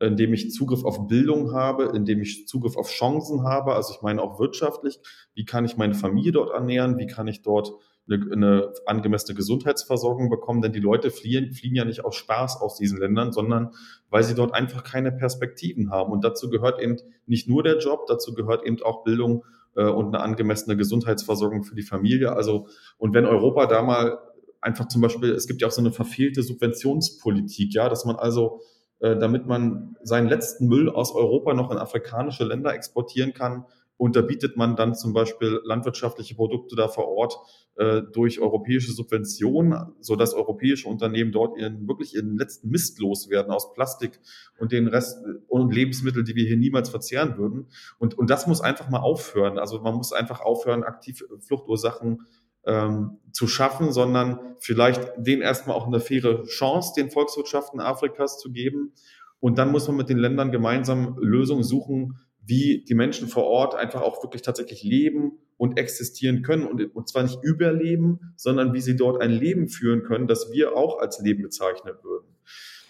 in 0.00 0.16
dem 0.16 0.32
ich 0.32 0.52
Zugriff 0.52 0.84
auf 0.84 1.06
Bildung 1.06 1.52
habe, 1.52 1.92
in 1.94 2.06
dem 2.06 2.22
ich 2.22 2.48
Zugriff 2.48 2.78
auf 2.78 2.90
Chancen 2.90 3.44
habe, 3.44 3.74
also 3.74 3.92
ich 3.94 4.00
meine 4.00 4.22
auch 4.22 4.38
wirtschaftlich, 4.38 4.98
wie 5.34 5.44
kann 5.44 5.66
ich 5.66 5.76
meine 5.76 5.94
Familie 5.94 6.32
dort 6.32 6.50
ernähren, 6.50 6.96
wie 6.96 7.06
kann 7.06 7.28
ich 7.28 7.42
dort 7.42 7.72
eine, 8.08 8.32
eine 8.32 8.72
angemessene 8.86 9.36
Gesundheitsversorgung 9.36 10.30
bekommen, 10.30 10.62
denn 10.62 10.72
die 10.72 10.80
Leute 10.80 11.10
fliehen, 11.10 11.52
fliehen 11.52 11.74
ja 11.74 11.84
nicht 11.84 12.04
aus 12.04 12.16
Spaß 12.16 12.62
aus 12.62 12.76
diesen 12.76 12.98
Ländern, 12.98 13.32
sondern 13.32 13.74
weil 14.08 14.22
sie 14.22 14.34
dort 14.34 14.54
einfach 14.54 14.82
keine 14.82 15.12
Perspektiven 15.12 15.90
haben. 15.90 16.10
Und 16.10 16.24
dazu 16.24 16.48
gehört 16.48 16.80
eben 16.80 16.96
nicht 17.26 17.48
nur 17.50 17.62
der 17.62 17.78
Job, 17.78 18.06
dazu 18.06 18.32
gehört 18.32 18.64
eben 18.64 18.82
auch 18.82 19.04
Bildung 19.04 19.44
und 19.82 20.14
eine 20.14 20.20
angemessene 20.20 20.76
Gesundheitsversorgung 20.76 21.64
für 21.64 21.74
die 21.74 21.82
Familie. 21.82 22.32
Also, 22.32 22.68
und 22.98 23.14
wenn 23.14 23.26
Europa 23.26 23.66
da 23.66 23.82
mal 23.82 24.18
einfach 24.60 24.88
zum 24.88 25.02
Beispiel, 25.02 25.30
es 25.30 25.46
gibt 25.46 25.60
ja 25.60 25.68
auch 25.68 25.72
so 25.72 25.80
eine 25.80 25.92
verfehlte 25.92 26.42
Subventionspolitik, 26.42 27.74
ja, 27.74 27.88
dass 27.88 28.04
man 28.04 28.16
also 28.16 28.60
äh, 29.00 29.16
damit 29.16 29.46
man 29.46 29.96
seinen 30.02 30.28
letzten 30.28 30.68
Müll 30.68 30.88
aus 30.88 31.14
Europa 31.14 31.52
noch 31.52 31.70
in 31.70 31.76
afrikanische 31.76 32.44
Länder 32.44 32.74
exportieren 32.74 33.34
kann, 33.34 33.66
unterbietet 33.98 34.56
man 34.56 34.76
dann 34.76 34.94
zum 34.94 35.12
Beispiel 35.12 35.60
landwirtschaftliche 35.64 36.34
Produkte 36.34 36.76
da 36.76 36.88
vor 36.88 37.08
Ort 37.08 37.38
äh, 37.76 38.02
durch 38.12 38.40
europäische 38.40 38.92
Subventionen, 38.92 39.94
so 40.00 40.16
dass 40.16 40.34
europäische 40.34 40.88
Unternehmen 40.88 41.32
dort 41.32 41.58
ihren, 41.58 41.88
wirklich 41.88 42.14
ihren 42.14 42.36
letzten 42.36 42.68
Mist 42.68 42.98
loswerden 42.98 43.52
aus 43.52 43.72
Plastik 43.72 44.20
und 44.58 44.72
den 44.72 44.86
Rest 44.88 45.18
und 45.48 45.74
Lebensmittel, 45.74 46.24
die 46.24 46.34
wir 46.34 46.46
hier 46.46 46.58
niemals 46.58 46.90
verzehren 46.90 47.38
würden. 47.38 47.68
Und, 47.98 48.18
und 48.18 48.28
das 48.28 48.46
muss 48.46 48.60
einfach 48.60 48.90
mal 48.90 49.00
aufhören. 49.00 49.58
Also 49.58 49.80
man 49.80 49.94
muss 49.94 50.12
einfach 50.12 50.40
aufhören, 50.40 50.84
aktiv 50.84 51.24
Fluchtursachen 51.40 52.26
ähm, 52.66 53.18
zu 53.32 53.46
schaffen, 53.46 53.92
sondern 53.92 54.56
vielleicht 54.58 55.12
denen 55.16 55.40
erstmal 55.40 55.76
auch 55.76 55.86
eine 55.86 56.00
faire 56.00 56.42
Chance, 56.44 56.92
den 56.96 57.10
Volkswirtschaften 57.10 57.80
Afrikas 57.80 58.38
zu 58.38 58.52
geben. 58.52 58.92
Und 59.40 59.58
dann 59.58 59.70
muss 59.70 59.86
man 59.86 59.96
mit 59.96 60.08
den 60.08 60.18
Ländern 60.18 60.50
gemeinsam 60.50 61.16
Lösungen 61.20 61.62
suchen, 61.62 62.18
wie 62.46 62.84
die 62.88 62.94
Menschen 62.94 63.28
vor 63.28 63.44
Ort 63.44 63.74
einfach 63.74 64.02
auch 64.02 64.22
wirklich 64.22 64.42
tatsächlich 64.42 64.82
leben 64.82 65.32
und 65.56 65.78
existieren 65.78 66.42
können 66.42 66.66
und, 66.66 66.94
und 66.94 67.08
zwar 67.08 67.24
nicht 67.24 67.42
überleben, 67.42 68.32
sondern 68.36 68.72
wie 68.72 68.80
sie 68.80 68.96
dort 68.96 69.20
ein 69.20 69.30
Leben 69.30 69.68
führen 69.68 70.02
können, 70.02 70.26
das 70.26 70.52
wir 70.52 70.76
auch 70.76 71.00
als 71.00 71.20
Leben 71.20 71.42
bezeichnen 71.42 71.94
würden. 72.02 72.26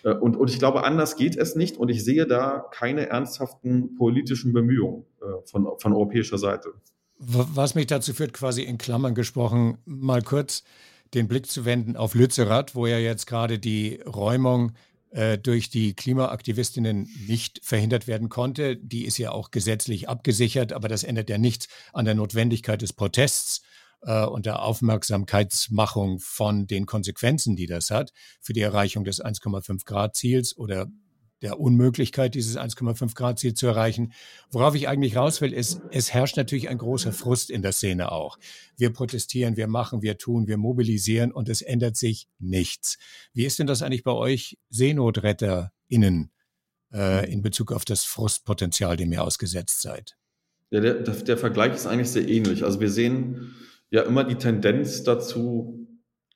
Äh, 0.04 0.14
und, 0.14 0.36
und 0.36 0.50
ich 0.50 0.58
glaube, 0.58 0.84
anders 0.84 1.16
geht 1.16 1.36
es 1.36 1.56
nicht 1.56 1.76
und 1.76 1.88
ich 1.88 2.04
sehe 2.04 2.26
da 2.26 2.66
keine 2.70 3.08
ernsthaften 3.08 3.94
politischen 3.96 4.52
Bemühungen 4.52 5.04
äh, 5.20 5.25
von, 5.46 5.68
von 5.78 5.92
europäischer 5.92 6.38
Seite. 6.38 6.75
Was 7.18 7.75
mich 7.75 7.86
dazu 7.86 8.12
führt, 8.12 8.34
quasi 8.34 8.62
in 8.62 8.76
Klammern 8.76 9.14
gesprochen, 9.14 9.78
mal 9.86 10.20
kurz 10.20 10.64
den 11.14 11.28
Blick 11.28 11.46
zu 11.46 11.64
wenden 11.64 11.96
auf 11.96 12.14
Lützerath, 12.14 12.75
wo 12.75 12.86
ja 12.86 12.98
jetzt 12.98 13.26
gerade 13.26 13.58
die 13.58 14.00
Räumung 14.06 14.72
äh, 15.10 15.38
durch 15.38 15.70
die 15.70 15.94
Klimaaktivistinnen 15.94 17.08
nicht 17.26 17.60
verhindert 17.62 18.06
werden 18.06 18.28
konnte. 18.28 18.76
Die 18.76 19.04
ist 19.04 19.18
ja 19.18 19.30
auch 19.30 19.50
gesetzlich 19.50 20.08
abgesichert, 20.08 20.72
aber 20.72 20.88
das 20.88 21.04
ändert 21.04 21.30
ja 21.30 21.38
nichts 21.38 21.68
an 21.92 22.04
der 22.04 22.14
Notwendigkeit 22.14 22.82
des 22.82 22.92
Protests 22.92 23.62
äh, 24.02 24.25
und 24.25 24.46
der 24.46 24.62
Aufmerksamkeitsmachung 24.62 26.18
von 26.20 26.66
den 26.66 26.86
Konsequenzen, 26.86 27.56
die 27.56 27.66
das 27.66 27.90
hat 27.90 28.12
für 28.40 28.52
die 28.52 28.60
Erreichung 28.60 29.04
des 29.04 29.22
1,5 29.22 29.84
Grad 29.84 30.16
Ziels 30.16 30.56
oder 30.56 30.86
der 31.43 31.61
Unmöglichkeit, 31.61 32.35
dieses 32.35 32.57
1,5 32.57 33.14
Grad 33.14 33.38
Ziel 33.38 33.55
zu 33.55 33.66
erreichen. 33.66 34.12
Worauf 34.50 34.75
ich 34.75 34.88
eigentlich 34.88 35.16
raus 35.16 35.40
will, 35.40 35.52
ist, 35.52 35.81
es 35.90 36.12
herrscht 36.12 36.37
natürlich 36.37 36.69
ein 36.69 36.78
großer 36.78 37.12
Frust 37.12 37.50
in 37.50 37.62
der 37.62 37.73
Szene 37.73 38.11
auch. 38.12 38.38
Wir 38.76 38.93
protestieren, 38.93 39.57
wir 39.57 39.69
machen, 39.69 40.02
wir 40.02 40.19
tun, 40.19 40.47
wir 40.47 40.57
mobilisieren 40.57 41.33
und 41.33 41.49
es 41.49 41.62
ändert 41.62 41.97
sich 41.97 42.28
nichts. 42.38 42.99
Wie 43.32 43.45
ist 43.45 43.58
denn 43.58 43.67
das 43.67 43.82
eigentlich 43.82 44.04
bei 44.04 44.13
euch 44.13 44.58
SeenotretterInnen 44.71 46.30
äh, 46.93 47.30
in 47.30 47.43
Bezug 47.43 47.73
auf 47.73 47.84
das 47.84 48.04
Frustpotenzial, 48.04 48.97
dem 48.97 49.13
ihr 49.13 49.23
ausgesetzt 49.23 49.82
seid? 49.82 50.17
Ja, 50.71 50.80
der, 50.80 50.95
der 50.95 51.39
Vergleich 51.39 51.75
ist 51.75 51.87
eigentlich 51.87 52.10
sehr 52.10 52.28
ähnlich. 52.28 52.65
Also 52.65 52.80
wir 52.80 52.91
sehen 52.91 53.54
ja 53.91 54.02
immer 54.02 54.25
die 54.25 54.34
Tendenz 54.34 55.04
dazu, 55.04 55.87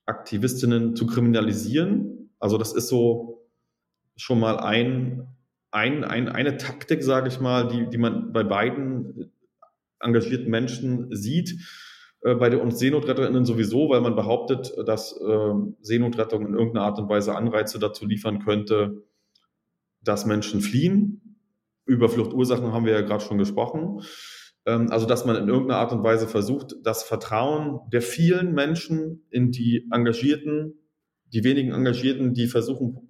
Aktivistinnen 0.06 0.94
zu 0.96 1.06
kriminalisieren. 1.06 2.30
Also 2.38 2.58
das 2.58 2.72
ist 2.72 2.88
so, 2.88 3.39
schon 4.16 4.40
mal 4.40 4.58
ein, 4.58 5.26
ein, 5.70 6.04
ein, 6.04 6.28
eine 6.28 6.56
Taktik, 6.56 7.02
sage 7.02 7.28
ich 7.28 7.40
mal, 7.40 7.68
die, 7.68 7.88
die 7.88 7.98
man 7.98 8.32
bei 8.32 8.44
beiden 8.44 9.32
engagierten 10.00 10.50
Menschen 10.50 11.14
sieht. 11.14 11.56
Äh, 12.22 12.34
bei 12.34 12.54
und 12.56 12.76
SeenotretterInnen 12.76 13.44
sowieso, 13.44 13.88
weil 13.88 14.00
man 14.00 14.16
behauptet, 14.16 14.72
dass 14.86 15.12
äh, 15.12 15.54
Seenotrettung 15.80 16.46
in 16.46 16.54
irgendeiner 16.54 16.86
Art 16.86 16.98
und 16.98 17.08
Weise 17.08 17.34
Anreize 17.34 17.78
dazu 17.78 18.06
liefern 18.06 18.40
könnte, 18.40 19.04
dass 20.02 20.26
Menschen 20.26 20.60
fliehen. 20.60 21.38
Über 21.86 22.08
Fluchtursachen 22.08 22.72
haben 22.72 22.84
wir 22.84 22.92
ja 22.92 23.00
gerade 23.00 23.24
schon 23.24 23.38
gesprochen. 23.38 24.02
Ähm, 24.66 24.90
also, 24.90 25.06
dass 25.06 25.24
man 25.24 25.36
in 25.36 25.48
irgendeiner 25.48 25.80
Art 25.80 25.92
und 25.92 26.02
Weise 26.02 26.28
versucht, 26.28 26.74
das 26.82 27.02
Vertrauen 27.02 27.80
der 27.90 28.02
vielen 28.02 28.52
Menschen 28.52 29.26
in 29.30 29.50
die 29.50 29.88
Engagierten, 29.90 30.74
die 31.32 31.44
wenigen 31.44 31.72
Engagierten, 31.72 32.34
die 32.34 32.48
versuchen, 32.48 33.09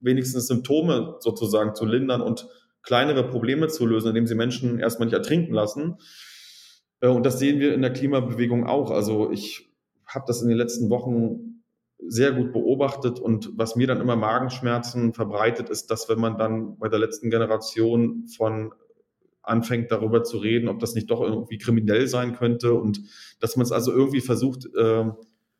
wenigstens 0.00 0.46
Symptome 0.46 1.16
sozusagen 1.20 1.74
zu 1.74 1.84
lindern 1.84 2.20
und 2.20 2.48
kleinere 2.82 3.28
Probleme 3.28 3.68
zu 3.68 3.86
lösen, 3.86 4.08
indem 4.08 4.26
sie 4.26 4.34
Menschen 4.34 4.78
erstmal 4.78 5.06
nicht 5.06 5.14
ertrinken 5.14 5.52
lassen. 5.52 5.96
Äh, 7.00 7.08
und 7.08 7.24
das 7.24 7.38
sehen 7.38 7.60
wir 7.60 7.74
in 7.74 7.82
der 7.82 7.92
Klimabewegung 7.92 8.66
auch. 8.66 8.90
Also 8.90 9.30
ich 9.30 9.70
habe 10.06 10.24
das 10.26 10.42
in 10.42 10.48
den 10.48 10.56
letzten 10.56 10.90
Wochen 10.90 11.62
sehr 12.00 12.32
gut 12.32 12.52
beobachtet 12.52 13.18
und 13.18 13.50
was 13.56 13.74
mir 13.74 13.86
dann 13.88 14.00
immer 14.00 14.16
Magenschmerzen 14.16 15.12
verbreitet, 15.12 15.68
ist, 15.68 15.90
dass 15.90 16.08
wenn 16.08 16.20
man 16.20 16.38
dann 16.38 16.78
bei 16.78 16.88
der 16.88 17.00
letzten 17.00 17.28
Generation 17.28 18.26
von 18.28 18.72
anfängt 19.42 19.90
darüber 19.90 20.22
zu 20.22 20.38
reden, 20.38 20.68
ob 20.68 20.78
das 20.78 20.94
nicht 20.94 21.10
doch 21.10 21.20
irgendwie 21.20 21.58
kriminell 21.58 22.06
sein 22.06 22.34
könnte 22.34 22.74
und 22.74 23.00
dass 23.40 23.56
man 23.56 23.64
es 23.64 23.72
also 23.72 23.90
irgendwie 23.92 24.20
versucht, 24.20 24.68
ähm, 24.78 25.14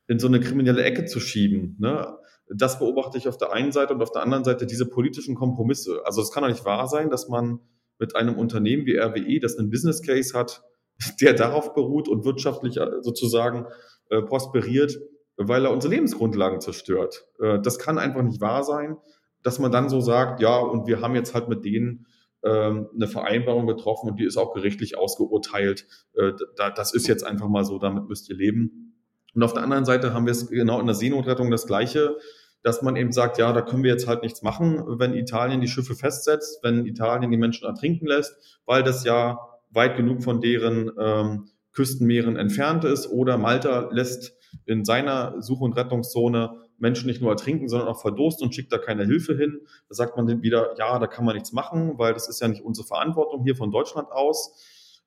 in 0.07 0.19
so 0.19 0.29
eine 0.29 0.41
kriminelle 0.41 0.83
Ecke 0.83 1.07
zu 1.07 1.21
schieben. 1.21 1.77
Ne? 1.79 2.17
Das 2.55 2.79
beobachte 2.79 3.19
ich 3.19 3.29
auf 3.29 3.37
der 3.37 3.53
einen 3.53 3.73
Seite 3.73 3.95
und 3.95 4.03
auf 4.03 4.13
der 4.13 4.23
anderen 4.23 4.45
Seite 4.45 4.67
diese 4.67 4.87
politischen 4.87 5.35
Kompromisse. 5.35 6.01
Also 6.05 6.23
es 6.23 6.31
kann 6.31 6.43
doch 6.43 6.51
nicht 6.51 6.65
wahr 6.65 6.89
sein, 6.89 7.11
dass 7.11 7.29
man 7.29 7.61
mit 7.99 8.17
einem 8.17 8.37
Unternehmen 8.39 8.87
wie 8.87 8.97
RWE, 8.97 9.41
das 9.41 9.57
einen 9.59 9.71
Business 9.71 10.03
Case 10.03 10.37
hat, 10.39 10.63
der 11.21 11.35
darauf 11.35 11.75
beruht 11.75 12.09
und 12.09 12.25
wirtschaftlich 12.25 12.77
äh, 12.79 13.03
sozusagen 13.03 13.67
äh, 14.11 14.23
prosperiert, 14.23 14.99
weil 15.37 15.65
er 15.65 15.73
unsere 15.73 15.95
Lebensgrundlagen 15.95 16.61
zerstört. 16.61 17.27
Äh, 17.41 17.61
das 17.61 17.79
kann 17.79 17.99
einfach 17.99 18.23
nicht 18.23 18.41
wahr 18.41 18.65
sein, 18.65 18.97
dass 19.43 19.59
man 19.59 19.71
dann 19.71 19.89
so 19.89 20.01
sagt, 20.01 20.41
ja, 20.41 20.59
und 20.59 20.87
wir 20.87 21.01
haben 21.01 21.15
jetzt 21.15 21.35
halt 21.35 21.49
mit 21.49 21.65
denen 21.65 22.07
ähm, 22.45 22.89
eine 22.95 23.07
Vereinbarung 23.09 23.67
getroffen 23.67 24.11
und 24.11 24.21
die 24.21 24.25
ist 24.25 24.37
auch 24.37 24.53
gerichtlich 24.53 24.97
ausgeurteilt. 24.99 25.87
Äh, 26.15 26.33
da, 26.57 26.71
das 26.71 26.95
ist 26.95 27.07
jetzt 27.09 27.25
einfach 27.25 27.49
mal 27.49 27.65
so, 27.65 27.79
damit 27.79 28.09
müsst 28.09 28.29
ihr 28.29 28.37
leben. 28.37 28.95
Und 29.35 29.43
auf 29.43 29.53
der 29.53 29.63
anderen 29.63 29.85
Seite 29.85 30.15
haben 30.15 30.27
wir 30.27 30.33
es 30.33 30.49
genau 30.49 30.81
in 30.81 30.87
der 30.87 30.95
Seenotrettung 30.95 31.51
das 31.51 31.67
Gleiche, 31.67 32.17
dass 32.63 32.83
man 32.83 32.97
eben 32.97 33.13
sagt, 33.13 33.39
ja, 33.39 33.53
da 33.53 33.63
können 33.63 33.85
wir 33.85 33.93
jetzt 33.93 34.09
halt 34.09 34.23
nichts 34.23 34.43
machen, 34.43 34.83
wenn 34.99 35.15
Italien 35.15 35.61
die 35.61 35.69
Schiffe 35.69 35.95
festsetzt, 35.95 36.61
wenn 36.63 36.87
Italien 36.87 37.31
die 37.31 37.37
Menschen 37.37 37.67
ertrinken 37.67 38.07
lässt, 38.07 38.61
weil 38.67 38.83
das 38.83 39.05
ja 39.05 39.39
weit 39.71 39.97
genug 39.97 40.23
von 40.23 40.41
deren 40.41 40.91
ähm, 40.99 41.49
Küstenmeeren 41.73 42.37
entfernt 42.37 42.85
ist. 42.85 43.09
Oder 43.11 43.39
Malta 43.39 43.89
lässt 43.93 44.35
in 44.67 44.85
seiner 44.85 45.41
Such- 45.41 45.61
und 45.61 45.77
Rettungszone 45.77 46.51
Menschen 46.79 47.07
nicht 47.07 47.21
nur 47.21 47.31
ertrinken, 47.31 47.69
sondern 47.69 47.89
auch 47.89 48.01
verdursten 48.01 48.47
und 48.47 48.55
schickt 48.55 48.73
da 48.73 48.79
keine 48.79 49.05
Hilfe 49.05 49.37
hin. 49.37 49.61
Da 49.89 49.95
sagt 49.95 50.17
man 50.17 50.27
dann 50.27 50.43
wieder, 50.43 50.75
ja, 50.79 50.99
da 50.99 51.07
kann 51.07 51.25
man 51.25 51.35
nichts 51.35 51.53
machen, 51.53 51.99
weil 51.99 52.15
das 52.15 52.29
ist 52.29 52.41
ja 52.41 52.49
nicht 52.49 52.63
unsere 52.63 52.87
Verantwortung 52.87 53.43
hier 53.43 53.57
von 53.57 53.71
Deutschland 53.71 54.11
aus. 54.11 54.53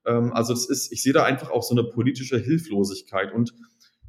Ähm, 0.05 0.33
also 0.33 0.53
das 0.53 0.69
ist, 0.69 0.91
ich 0.91 1.01
sehe 1.01 1.13
da 1.13 1.23
einfach 1.23 1.49
auch 1.49 1.63
so 1.63 1.75
eine 1.75 1.83
politische 1.85 2.37
Hilflosigkeit 2.37 3.33
und 3.33 3.53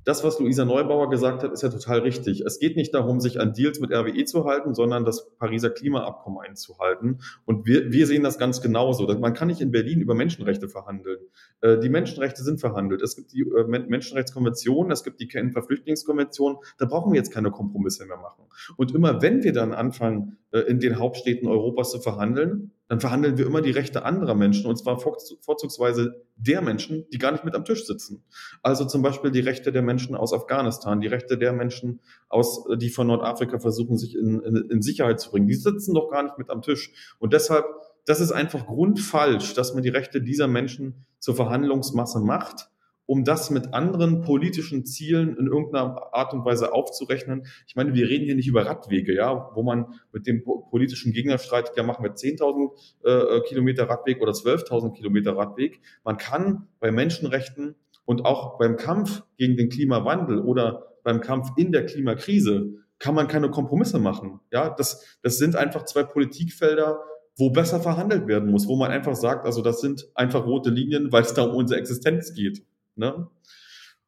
das, 0.04 0.24
was 0.24 0.38
Luisa 0.38 0.64
Neubauer 0.64 1.10
gesagt 1.10 1.42
hat, 1.42 1.52
ist 1.52 1.62
ja 1.62 1.68
total 1.68 2.00
richtig. 2.00 2.40
Es 2.42 2.58
geht 2.58 2.76
nicht 2.76 2.92
darum, 2.94 3.20
sich 3.20 3.40
an 3.40 3.52
Deals 3.52 3.80
mit 3.80 3.92
RWE 3.92 4.24
zu 4.24 4.44
halten, 4.44 4.74
sondern 4.74 5.04
das 5.04 5.30
Pariser 5.36 5.70
Klimaabkommen 5.70 6.40
einzuhalten. 6.40 7.20
Und 7.44 7.66
wir, 7.66 7.92
wir 7.92 8.06
sehen 8.06 8.22
das 8.22 8.38
ganz 8.38 8.60
genauso. 8.60 9.06
Man 9.18 9.34
kann 9.34 9.48
nicht 9.48 9.60
in 9.60 9.70
Berlin 9.70 10.00
über 10.00 10.14
Menschenrechte 10.14 10.68
verhandeln. 10.68 11.18
Äh, 11.60 11.78
die 11.78 11.88
Menschenrechte 11.88 12.42
sind 12.42 12.60
verhandelt. 12.60 13.02
Es 13.02 13.16
gibt 13.16 13.32
die 13.32 13.42
äh, 13.42 13.64
Menschenrechtskonvention, 13.64 14.90
es 14.90 15.04
gibt 15.04 15.20
die 15.20 15.28
Genfer 15.28 15.62
Flüchtlingskonvention. 15.62 16.56
Da 16.78 16.86
brauchen 16.86 17.12
wir 17.12 17.18
jetzt 17.18 17.32
keine 17.32 17.50
Kompromisse 17.50 18.06
mehr 18.06 18.16
machen. 18.16 18.44
Und 18.76 18.94
immer 18.94 19.22
wenn 19.22 19.42
wir 19.42 19.52
dann 19.52 19.72
anfangen, 19.72 20.38
äh, 20.50 20.60
in 20.60 20.80
den 20.80 20.98
Hauptstädten 20.98 21.48
Europas 21.48 21.90
zu 21.90 22.00
verhandeln, 22.00 22.72
dann 22.92 23.00
verhandeln 23.00 23.38
wir 23.38 23.46
immer 23.46 23.62
die 23.62 23.70
Rechte 23.70 24.04
anderer 24.04 24.34
Menschen 24.34 24.66
und 24.66 24.76
zwar 24.76 25.00
vorzugsweise 25.00 26.26
der 26.36 26.60
Menschen, 26.60 27.06
die 27.10 27.16
gar 27.16 27.32
nicht 27.32 27.42
mit 27.42 27.54
am 27.54 27.64
Tisch 27.64 27.86
sitzen. 27.86 28.22
Also 28.62 28.84
zum 28.84 29.00
Beispiel 29.00 29.30
die 29.30 29.40
Rechte 29.40 29.72
der 29.72 29.80
Menschen 29.80 30.14
aus 30.14 30.34
Afghanistan, 30.34 31.00
die 31.00 31.06
Rechte 31.06 31.38
der 31.38 31.54
Menschen 31.54 32.00
aus, 32.28 32.66
die 32.76 32.90
von 32.90 33.06
Nordafrika 33.06 33.58
versuchen, 33.58 33.96
sich 33.96 34.14
in, 34.14 34.42
in, 34.42 34.56
in 34.70 34.82
Sicherheit 34.82 35.20
zu 35.20 35.30
bringen. 35.30 35.46
Die 35.46 35.54
sitzen 35.54 35.94
doch 35.94 36.10
gar 36.10 36.22
nicht 36.22 36.36
mit 36.36 36.50
am 36.50 36.60
Tisch. 36.60 36.92
Und 37.18 37.32
deshalb, 37.32 37.64
das 38.04 38.20
ist 38.20 38.30
einfach 38.30 38.66
grundfalsch, 38.66 39.54
dass 39.54 39.72
man 39.72 39.82
die 39.82 39.88
Rechte 39.88 40.20
dieser 40.20 40.46
Menschen 40.46 41.06
zur 41.18 41.34
Verhandlungsmasse 41.34 42.20
macht 42.20 42.68
um 43.12 43.24
das 43.24 43.50
mit 43.50 43.74
anderen 43.74 44.22
politischen 44.22 44.86
Zielen 44.86 45.36
in 45.36 45.46
irgendeiner 45.46 46.14
Art 46.14 46.32
und 46.32 46.46
Weise 46.46 46.72
aufzurechnen. 46.72 47.44
Ich 47.66 47.76
meine, 47.76 47.92
wir 47.92 48.08
reden 48.08 48.24
hier 48.24 48.34
nicht 48.34 48.48
über 48.48 48.64
Radwege, 48.64 49.14
ja, 49.14 49.50
wo 49.52 49.62
man 49.62 50.00
mit 50.14 50.26
dem 50.26 50.42
politischen 50.70 51.12
Gegner 51.12 51.36
streitet, 51.36 51.76
ja, 51.76 51.82
machen 51.82 52.02
wir 52.02 52.14
10.000 52.14 52.70
äh, 53.04 53.40
Kilometer 53.42 53.86
Radweg 53.86 54.22
oder 54.22 54.32
12.000 54.32 54.94
Kilometer 54.94 55.36
Radweg. 55.36 55.82
Man 56.04 56.16
kann 56.16 56.68
bei 56.80 56.90
Menschenrechten 56.90 57.74
und 58.06 58.24
auch 58.24 58.56
beim 58.56 58.78
Kampf 58.78 59.24
gegen 59.36 59.58
den 59.58 59.68
Klimawandel 59.68 60.40
oder 60.40 60.94
beim 61.04 61.20
Kampf 61.20 61.50
in 61.58 61.70
der 61.70 61.84
Klimakrise 61.84 62.78
kann 62.98 63.14
man 63.14 63.28
keine 63.28 63.50
Kompromisse 63.50 63.98
machen. 63.98 64.40
Ja, 64.50 64.70
das, 64.70 65.18
das 65.22 65.36
sind 65.36 65.54
einfach 65.54 65.84
zwei 65.84 66.02
Politikfelder, 66.02 66.98
wo 67.36 67.50
besser 67.50 67.78
verhandelt 67.78 68.26
werden 68.26 68.50
muss, 68.50 68.66
wo 68.68 68.76
man 68.76 68.90
einfach 68.90 69.16
sagt, 69.16 69.44
also 69.44 69.60
das 69.60 69.82
sind 69.82 70.08
einfach 70.14 70.46
rote 70.46 70.70
Linien, 70.70 71.12
weil 71.12 71.24
es 71.24 71.34
da 71.34 71.42
um 71.42 71.56
unsere 71.56 71.78
Existenz 71.78 72.32
geht. 72.32 72.62
Ne? 73.02 73.26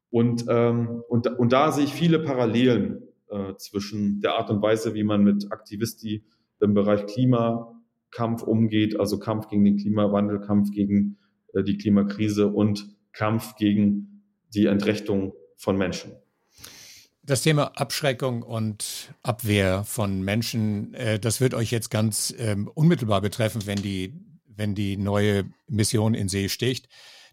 Und, 0.08 0.44
ähm, 0.48 1.02
und, 1.08 1.26
und 1.26 1.52
da 1.52 1.72
sehe 1.72 1.84
ich 1.84 1.92
viele 1.92 2.20
Parallelen 2.20 3.08
äh, 3.28 3.54
zwischen 3.56 4.20
der 4.20 4.34
Art 4.36 4.48
und 4.50 4.62
Weise, 4.62 4.94
wie 4.94 5.02
man 5.02 5.24
mit 5.24 5.50
Aktivisti 5.50 6.24
im 6.60 6.74
Bereich 6.74 7.04
Klimakampf 7.06 8.44
umgeht, 8.44 9.00
also 9.00 9.18
Kampf 9.18 9.48
gegen 9.48 9.64
den 9.64 9.78
Klimawandel, 9.78 10.40
Kampf 10.40 10.70
gegen 10.70 11.18
äh, 11.54 11.64
die 11.64 11.76
Klimakrise 11.76 12.46
und 12.46 12.88
Kampf 13.12 13.56
gegen 13.56 14.22
die 14.54 14.66
Entrechtung 14.66 15.32
von 15.56 15.76
Menschen. 15.76 16.12
Das 17.24 17.42
Thema 17.42 17.72
Abschreckung 17.74 18.44
und 18.44 19.12
Abwehr 19.24 19.82
von 19.82 20.22
Menschen, 20.22 20.94
äh, 20.94 21.18
das 21.18 21.40
wird 21.40 21.54
euch 21.54 21.72
jetzt 21.72 21.90
ganz 21.90 22.32
ähm, 22.38 22.70
unmittelbar 22.72 23.20
betreffen, 23.20 23.66
wenn 23.66 23.82
die, 23.82 24.12
wenn 24.46 24.76
die 24.76 24.96
neue 24.96 25.46
Mission 25.66 26.14
in 26.14 26.28
See 26.28 26.48
sticht. 26.48 26.88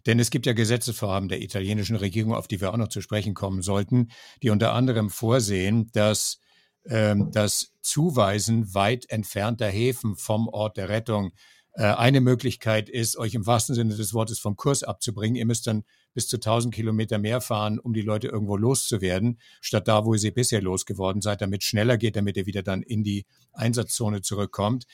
Denn 0.06 0.18
es 0.18 0.30
gibt 0.30 0.46
ja 0.46 0.52
Gesetzesvorhaben 0.52 1.28
der 1.28 1.42
italienischen 1.42 1.96
Regierung, 1.96 2.34
auf 2.34 2.48
die 2.48 2.60
wir 2.60 2.72
auch 2.72 2.76
noch 2.76 2.88
zu 2.88 3.00
sprechen 3.00 3.34
kommen 3.34 3.62
sollten, 3.62 4.08
die 4.42 4.50
unter 4.50 4.72
anderem 4.72 5.10
vorsehen, 5.10 5.90
dass 5.92 6.38
ähm, 6.86 7.30
das 7.32 7.72
Zuweisen 7.82 8.74
weit 8.74 9.08
entfernter 9.10 9.68
Häfen 9.68 10.16
vom 10.16 10.48
Ort 10.48 10.76
der 10.76 10.88
Rettung 10.88 11.32
äh, 11.74 11.84
eine 11.84 12.20
Möglichkeit 12.20 12.88
ist, 12.90 13.16
euch 13.16 13.34
im 13.34 13.46
wahrsten 13.46 13.74
Sinne 13.74 13.96
des 13.96 14.12
Wortes 14.12 14.38
vom 14.38 14.56
Kurs 14.56 14.82
abzubringen. 14.82 15.36
Ihr 15.36 15.46
müsst 15.46 15.66
dann 15.66 15.84
bis 16.12 16.28
zu 16.28 16.36
1000 16.36 16.74
Kilometer 16.74 17.18
mehr 17.18 17.40
fahren, 17.40 17.78
um 17.78 17.94
die 17.94 18.02
Leute 18.02 18.28
irgendwo 18.28 18.56
loszuwerden, 18.56 19.38
statt 19.62 19.88
da, 19.88 20.04
wo 20.04 20.12
ihr 20.12 20.18
sie 20.18 20.30
bisher 20.30 20.60
losgeworden 20.60 21.22
seid, 21.22 21.40
damit 21.40 21.64
schneller 21.64 21.96
geht, 21.96 22.16
damit 22.16 22.36
ihr 22.36 22.46
wieder 22.46 22.62
dann 22.62 22.82
in 22.82 23.02
die 23.02 23.24
Einsatzzone 23.52 24.20
zurückkommt. 24.20 24.84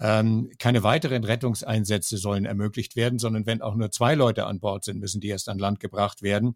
Ähm, 0.00 0.50
keine 0.58 0.82
weiteren 0.82 1.24
Rettungseinsätze 1.24 2.18
sollen 2.18 2.44
ermöglicht 2.44 2.94
werden, 2.94 3.18
sondern 3.18 3.46
wenn 3.46 3.62
auch 3.62 3.74
nur 3.74 3.90
zwei 3.90 4.14
Leute 4.14 4.46
an 4.46 4.60
Bord 4.60 4.84
sind, 4.84 5.00
müssen 5.00 5.20
die 5.20 5.28
erst 5.28 5.48
an 5.48 5.58
Land 5.58 5.80
gebracht 5.80 6.22
werden. 6.22 6.54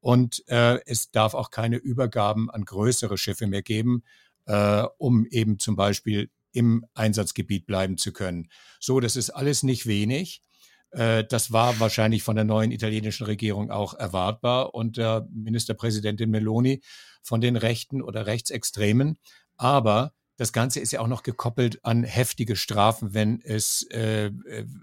Und 0.00 0.46
äh, 0.48 0.80
es 0.84 1.10
darf 1.10 1.32
auch 1.32 1.50
keine 1.50 1.76
Übergaben 1.76 2.50
an 2.50 2.64
größere 2.64 3.16
Schiffe 3.16 3.46
mehr 3.46 3.62
geben, 3.62 4.02
äh, 4.44 4.84
um 4.98 5.24
eben 5.26 5.58
zum 5.58 5.76
Beispiel 5.76 6.30
im 6.52 6.84
Einsatzgebiet 6.92 7.66
bleiben 7.66 7.96
zu 7.96 8.12
können. 8.12 8.50
So, 8.80 9.00
das 9.00 9.16
ist 9.16 9.30
alles 9.30 9.62
nicht 9.62 9.86
wenig. 9.86 10.42
Äh, 10.90 11.24
das 11.24 11.52
war 11.52 11.80
wahrscheinlich 11.80 12.22
von 12.22 12.36
der 12.36 12.44
neuen 12.44 12.70
italienischen 12.70 13.24
Regierung 13.24 13.70
auch 13.70 13.94
erwartbar 13.94 14.74
und 14.74 15.00
Ministerpräsidentin 15.30 16.30
Meloni 16.30 16.82
von 17.22 17.40
den 17.40 17.56
Rechten 17.56 18.02
oder 18.02 18.26
Rechtsextremen. 18.26 19.18
Aber 19.56 20.12
das 20.36 20.52
Ganze 20.52 20.80
ist 20.80 20.92
ja 20.92 21.00
auch 21.00 21.08
noch 21.08 21.22
gekoppelt 21.22 21.84
an 21.84 22.02
heftige 22.02 22.56
Strafen, 22.56 23.14
wenn 23.14 23.40
es, 23.40 23.86
äh, 23.90 24.30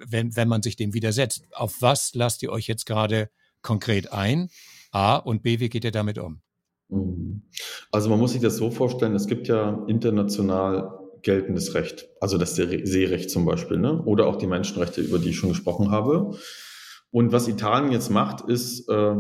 wenn, 0.08 0.36
wenn 0.36 0.48
man 0.48 0.62
sich 0.62 0.76
dem 0.76 0.94
widersetzt. 0.94 1.44
Auf 1.52 1.82
was 1.82 2.14
lasst 2.14 2.42
ihr 2.44 2.52
euch 2.52 2.68
jetzt 2.68 2.86
gerade 2.86 3.30
konkret 3.62 4.12
ein? 4.12 4.50
A 4.92 5.18
und 5.18 5.44
B, 5.44 5.60
wie 5.60 5.70
geht 5.70 5.84
ihr 5.84 5.92
damit 5.92 6.18
um? 6.18 6.42
Mhm. 6.90 7.44
Also 7.92 8.10
man 8.10 8.20
muss 8.20 8.34
sich 8.34 8.42
das 8.42 8.58
so 8.58 8.72
vorstellen, 8.72 9.16
es 9.16 9.28
gibt 9.28 9.48
ja 9.48 9.84
international 9.88 10.98
geltendes 11.22 11.76
Recht, 11.76 12.10
also 12.20 12.38
das 12.38 12.56
Seerecht 12.56 13.30
zum 13.30 13.46
Beispiel, 13.46 13.78
ne? 13.78 14.02
oder 14.04 14.28
auch 14.28 14.38
die 14.38 14.48
Menschenrechte, 14.48 15.02
über 15.02 15.20
die 15.20 15.30
ich 15.30 15.38
schon 15.38 15.50
gesprochen 15.50 15.92
habe. 15.92 16.36
Und 17.12 17.32
was 17.32 17.48
Italien 17.48 17.92
jetzt 17.92 18.10
macht, 18.10 18.42
ist 18.42 18.88
äh, 18.90 19.16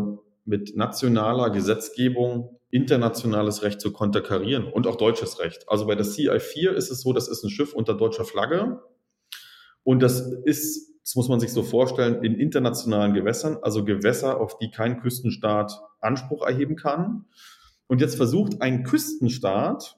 mit 0.45 0.75
nationaler 0.75 1.49
Gesetzgebung 1.51 2.59
internationales 2.71 3.63
Recht 3.63 3.81
zu 3.81 3.91
konterkarieren 3.91 4.65
und 4.65 4.87
auch 4.87 4.95
deutsches 4.95 5.39
Recht. 5.39 5.67
Also 5.67 5.85
bei 5.85 5.95
der 5.95 6.05
CI4 6.05 6.71
ist 6.71 6.89
es 6.89 7.01
so, 7.01 7.13
das 7.13 7.27
ist 7.27 7.43
ein 7.43 7.49
Schiff 7.49 7.73
unter 7.73 7.93
deutscher 7.93 8.25
Flagge 8.25 8.81
und 9.83 10.01
das 10.01 10.21
ist, 10.45 10.91
das 11.03 11.15
muss 11.15 11.29
man 11.29 11.39
sich 11.39 11.51
so 11.51 11.63
vorstellen, 11.63 12.23
in 12.23 12.35
internationalen 12.35 13.13
Gewässern, 13.13 13.57
also 13.61 13.83
Gewässer, 13.83 14.39
auf 14.39 14.57
die 14.57 14.71
kein 14.71 15.01
Küstenstaat 15.01 15.71
Anspruch 15.99 16.45
erheben 16.45 16.75
kann. 16.75 17.25
Und 17.87 18.01
jetzt 18.01 18.15
versucht 18.15 18.61
ein 18.61 18.83
Küstenstaat, 18.83 19.97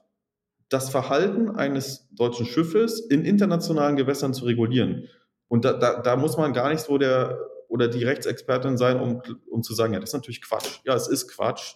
das 0.68 0.90
Verhalten 0.90 1.50
eines 1.50 2.08
deutschen 2.12 2.46
Schiffes 2.46 3.00
in 3.00 3.24
internationalen 3.24 3.96
Gewässern 3.96 4.34
zu 4.34 4.46
regulieren. 4.46 5.08
Und 5.48 5.64
da, 5.64 5.74
da, 5.74 6.00
da 6.00 6.16
muss 6.16 6.36
man 6.36 6.52
gar 6.52 6.70
nicht 6.70 6.80
so 6.80 6.98
der 6.98 7.38
oder 7.68 7.88
die 7.88 8.04
Rechtsexpertin 8.04 8.76
sein, 8.78 9.00
um, 9.00 9.22
um 9.50 9.62
zu 9.62 9.74
sagen, 9.74 9.94
ja, 9.94 10.00
das 10.00 10.10
ist 10.10 10.14
natürlich 10.14 10.42
Quatsch. 10.42 10.80
Ja, 10.84 10.94
es 10.94 11.08
ist 11.08 11.28
Quatsch. 11.28 11.74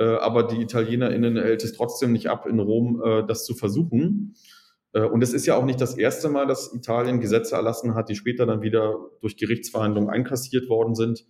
Äh, 0.00 0.16
aber 0.16 0.44
die 0.44 0.62
ItalienerInnen 0.62 1.36
hält 1.36 1.62
es 1.62 1.74
trotzdem 1.74 2.12
nicht 2.12 2.28
ab, 2.28 2.46
in 2.46 2.58
Rom 2.58 3.02
äh, 3.04 3.22
das 3.26 3.44
zu 3.44 3.54
versuchen. 3.54 4.34
Äh, 4.94 5.02
und 5.02 5.22
es 5.22 5.34
ist 5.34 5.44
ja 5.44 5.56
auch 5.56 5.64
nicht 5.64 5.80
das 5.80 5.96
erste 5.96 6.30
Mal, 6.30 6.46
dass 6.46 6.72
Italien 6.74 7.20
Gesetze 7.20 7.54
erlassen 7.54 7.94
hat, 7.94 8.08
die 8.08 8.14
später 8.14 8.46
dann 8.46 8.62
wieder 8.62 8.96
durch 9.20 9.36
Gerichtsverhandlungen 9.36 10.08
einkassiert 10.08 10.70
worden 10.70 10.94
sind. 10.94 11.26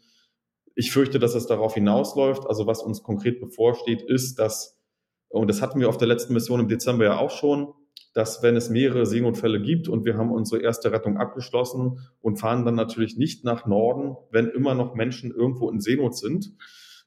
Ich 0.76 0.92
fürchte, 0.92 1.18
dass 1.18 1.34
es 1.34 1.48
darauf 1.48 1.74
hinausläuft. 1.74 2.46
Also 2.46 2.68
was 2.68 2.80
uns 2.80 3.02
konkret 3.02 3.40
bevorsteht, 3.40 4.02
ist, 4.02 4.36
dass, 4.38 4.80
und 5.28 5.50
das 5.50 5.62
hatten 5.62 5.80
wir 5.80 5.88
auf 5.88 5.98
der 5.98 6.08
letzten 6.08 6.32
Mission 6.32 6.60
im 6.60 6.68
Dezember 6.68 7.04
ja 7.04 7.18
auch 7.18 7.30
schon, 7.30 7.74
dass 8.14 8.40
wenn 8.44 8.54
es 8.54 8.70
mehrere 8.70 9.04
Seenotfälle 9.04 9.60
gibt 9.60 9.88
und 9.88 10.04
wir 10.04 10.16
haben 10.16 10.30
unsere 10.30 10.62
erste 10.62 10.92
Rettung 10.92 11.16
abgeschlossen 11.16 11.98
und 12.20 12.38
fahren 12.38 12.64
dann 12.64 12.76
natürlich 12.76 13.16
nicht 13.16 13.44
nach 13.44 13.66
Norden, 13.66 14.16
wenn 14.30 14.46
immer 14.46 14.74
noch 14.74 14.94
Menschen 14.94 15.32
irgendwo 15.32 15.70
in 15.70 15.80
Seenot 15.80 16.16
sind, 16.16 16.52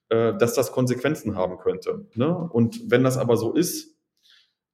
äh, 0.09 0.33
dass 0.37 0.53
das 0.53 0.71
Konsequenzen 0.71 1.35
haben 1.35 1.57
könnte. 1.57 2.07
Ne? 2.15 2.35
Und 2.51 2.91
wenn 2.91 3.03
das 3.03 3.17
aber 3.17 3.37
so 3.37 3.53
ist, 3.53 3.93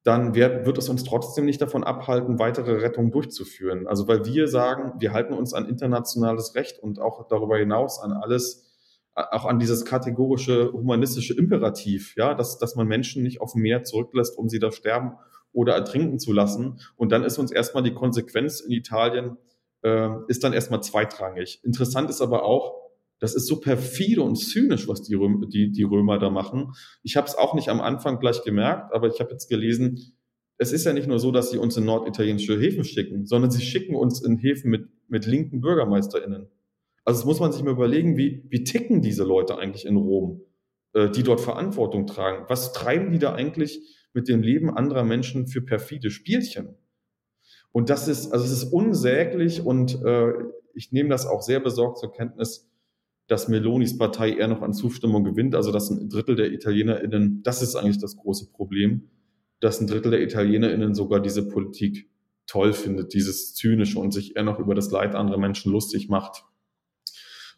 dann 0.03 0.33
wird, 0.33 0.65
wird 0.65 0.77
es 0.77 0.89
uns 0.89 1.03
trotzdem 1.03 1.45
nicht 1.45 1.61
davon 1.61 1.83
abhalten, 1.83 2.39
weitere 2.39 2.81
Rettungen 2.81 3.11
durchzuführen. 3.11 3.87
Also 3.87 4.07
weil 4.07 4.25
wir 4.25 4.47
sagen, 4.47 4.93
wir 4.99 5.13
halten 5.13 5.33
uns 5.33 5.53
an 5.53 5.67
internationales 5.67 6.55
Recht 6.55 6.79
und 6.79 6.99
auch 6.99 7.27
darüber 7.27 7.57
hinaus 7.57 7.99
an 8.01 8.13
alles, 8.13 8.65
auch 9.13 9.45
an 9.45 9.59
dieses 9.59 9.85
kategorische 9.85 10.71
humanistische 10.71 11.33
Imperativ, 11.33 12.15
ja, 12.15 12.33
dass, 12.33 12.57
dass 12.57 12.75
man 12.75 12.87
Menschen 12.87 13.23
nicht 13.23 13.41
auf 13.41 13.53
dem 13.53 13.61
Meer 13.61 13.83
zurücklässt, 13.83 14.37
um 14.37 14.47
sie 14.47 14.59
da 14.59 14.71
sterben 14.71 15.13
oder 15.51 15.73
ertrinken 15.73 16.19
zu 16.19 16.31
lassen. 16.31 16.79
Und 16.95 17.11
dann 17.11 17.23
ist 17.23 17.37
uns 17.37 17.51
erstmal 17.51 17.83
die 17.83 17.93
Konsequenz 17.93 18.61
in 18.61 18.71
Italien, 18.71 19.37
äh, 19.83 20.09
ist 20.27 20.43
dann 20.43 20.53
erstmal 20.53 20.81
zweitrangig. 20.81 21.59
Interessant 21.63 22.09
ist 22.09 22.21
aber 22.21 22.43
auch, 22.43 22.88
das 23.19 23.35
ist 23.35 23.47
so 23.47 23.59
perfide 23.59 24.21
und 24.21 24.35
zynisch, 24.37 24.87
was 24.87 25.03
die, 25.03 25.15
Römer, 25.15 25.45
die, 25.45 25.71
die 25.71 25.83
Römer 25.83 26.19
da 26.19 26.29
machen. 26.29 26.71
Ich 27.03 27.17
habe 27.17 27.27
es 27.27 27.35
auch 27.35 27.53
nicht 27.53 27.69
am 27.69 27.81
Anfang 27.81 28.19
gleich 28.19 28.43
gemerkt, 28.43 28.93
aber 28.93 29.07
ich 29.07 29.19
habe 29.19 29.31
jetzt 29.31 29.49
gelesen, 29.49 30.15
es 30.57 30.71
ist 30.71 30.85
ja 30.85 30.93
nicht 30.93 31.07
nur 31.07 31.19
so, 31.19 31.31
dass 31.31 31.51
sie 31.51 31.57
uns 31.57 31.77
in 31.77 31.85
norditalienische 31.85 32.59
Häfen 32.59 32.83
schicken, 32.83 33.25
sondern 33.25 33.51
sie 33.51 33.61
schicken 33.61 33.95
uns 33.95 34.21
in 34.21 34.37
Häfen 34.37 34.69
mit, 34.69 34.89
mit 35.07 35.25
linken 35.25 35.61
BürgermeisterInnen. 35.61 36.47
Also 37.05 37.21
das 37.21 37.25
muss 37.25 37.39
man 37.39 37.51
sich 37.51 37.63
mal 37.63 37.71
überlegen, 37.71 38.17
wie, 38.17 38.43
wie 38.49 38.63
ticken 38.63 39.01
diese 39.01 39.23
Leute 39.23 39.57
eigentlich 39.57 39.85
in 39.85 39.95
Rom, 39.95 40.41
äh, 40.93 41.09
die 41.09 41.23
dort 41.23 41.41
Verantwortung 41.41 42.07
tragen? 42.07 42.45
Was 42.49 42.73
treiben 42.73 43.11
die 43.11 43.19
da 43.19 43.33
eigentlich 43.33 43.79
mit 44.13 44.27
dem 44.27 44.41
Leben 44.41 44.69
anderer 44.69 45.03
Menschen 45.03 45.47
für 45.47 45.61
perfide 45.61 46.11
Spielchen? 46.11 46.75
Und 47.71 47.89
das 47.89 48.07
ist, 48.07 48.31
also 48.31 48.45
es 48.45 48.51
ist 48.51 48.73
unsäglich 48.73 49.61
und 49.65 50.03
äh, 50.03 50.33
ich 50.73 50.91
nehme 50.91 51.09
das 51.09 51.25
auch 51.25 51.41
sehr 51.41 51.59
besorgt 51.59 51.99
zur 51.99 52.11
Kenntnis, 52.11 52.68
dass 53.29 53.47
Melonis 53.47 53.97
Partei 53.97 54.33
eher 54.33 54.47
noch 54.47 54.63
an 54.63 54.73
Zustimmung 54.73 55.23
gewinnt, 55.23 55.55
also 55.55 55.71
dass 55.71 55.89
ein 55.91 56.09
Drittel 56.09 56.35
der 56.35 56.51
ItalienerInnen, 56.51 57.43
das 57.43 57.61
ist 57.61 57.75
eigentlich 57.75 57.99
das 57.99 58.17
große 58.17 58.51
Problem, 58.51 59.09
dass 59.59 59.79
ein 59.79 59.87
Drittel 59.87 60.11
der 60.11 60.21
ItalienerInnen 60.23 60.95
sogar 60.95 61.21
diese 61.21 61.47
Politik 61.47 62.09
toll 62.47 62.73
findet, 62.73 63.13
dieses 63.13 63.53
Zynische 63.53 63.99
und 63.99 64.11
sich 64.11 64.35
eher 64.35 64.43
noch 64.43 64.59
über 64.59 64.73
das 64.73 64.89
Leid 64.89 65.13
anderer 65.13 65.37
Menschen 65.37 65.71
lustig 65.71 66.09
macht. 66.09 66.43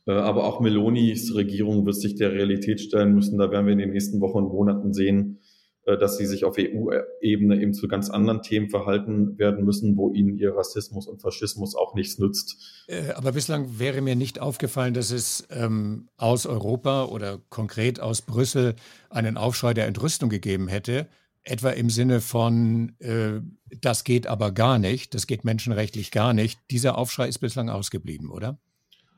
Äh, 0.06 0.12
aber 0.12 0.44
auch 0.44 0.60
Melonis 0.60 1.34
Regierung 1.36 1.86
wird 1.86 1.96
sich 1.96 2.16
der 2.16 2.34
Realität 2.34 2.82
stellen 2.82 3.16
müssen. 3.16 3.38
Da 3.38 3.50
werden 3.50 3.66
wir 3.66 3.74
in 3.74 3.80
den 3.80 3.92
nächsten 3.92 4.20
Wochen 4.20 4.40
und 4.40 4.50
Monaten 4.50 4.94
sehen, 4.94 5.40
dass 5.86 6.18
sie 6.18 6.28
sich 6.28 6.46
auf 6.46 6.58
EU-Ebene 6.60 7.60
eben 7.60 7.74
zu 7.74 7.88
ganz 7.88 8.10
anderen 8.10 8.44
Themen 8.44 8.70
verhalten 8.70 9.38
werden 9.40 9.66
müssen, 9.66 9.98
wo 9.98 10.14
ihnen 10.14 10.38
ihr 10.38 10.56
Rassismus 10.56 11.08
und 11.08 11.22
Faschismus 11.22 11.76
auch 11.76 11.96
nichts 11.96 12.20
nützt. 12.20 12.86
Äh, 12.88 13.12
aber 13.14 13.32
bislang 13.32 13.80
wäre 13.80 14.02
mir 14.02 14.16
nicht 14.16 14.40
aufgefallen, 14.40 14.94
dass 14.94 15.12
es 15.12 15.48
ähm, 15.50 16.08
aus 16.18 16.46
Europa 16.46 17.06
oder 17.06 17.40
konkret 17.50 18.00
aus 18.00 18.22
Brüssel 18.22 18.76
einen 19.10 19.38
Aufschrei 19.38 19.74
der 19.74 19.88
Entrüstung 19.88 20.30
gegeben 20.30 20.68
hätte. 20.68 21.08
Etwa 21.44 21.72
im 21.72 21.90
Sinne 21.90 22.22
von, 22.22 22.94
äh, 23.00 23.42
das 23.82 24.04
geht 24.04 24.28
aber 24.28 24.52
gar 24.52 24.78
nicht, 24.78 25.16
das 25.16 25.26
geht 25.26 25.44
menschenrechtlich 25.44 26.12
gar 26.12 26.34
nicht. 26.34 26.60
Dieser 26.70 26.98
Aufschrei 26.98 27.28
ist 27.28 27.40
bislang 27.40 27.70
ausgeblieben, 27.70 28.30
oder? 28.30 28.60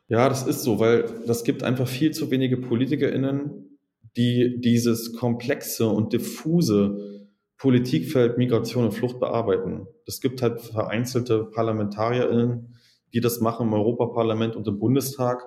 Ja, 0.07 0.29
das 0.29 0.47
ist 0.47 0.63
so, 0.63 0.79
weil 0.79 1.09
das 1.27 1.43
gibt 1.43 1.63
einfach 1.63 1.87
viel 1.87 2.11
zu 2.11 2.31
wenige 2.31 2.55
PolitikerInnen, 2.55 3.72
die 4.15 4.59
dieses 4.59 5.13
komplexe 5.13 5.87
und 5.87 6.13
diffuse 6.13 7.27
Politikfeld 7.57 8.37
Migration 8.37 8.85
und 8.85 8.91
Flucht 8.91 9.19
bearbeiten. 9.19 9.87
Es 10.05 10.19
gibt 10.19 10.41
halt 10.41 10.59
vereinzelte 10.59 11.45
ParlamentarierInnen, 11.45 12.75
die 13.13 13.21
das 13.21 13.39
machen 13.39 13.67
im 13.67 13.73
Europaparlament 13.73 14.55
und 14.55 14.67
im 14.67 14.79
Bundestag. 14.79 15.45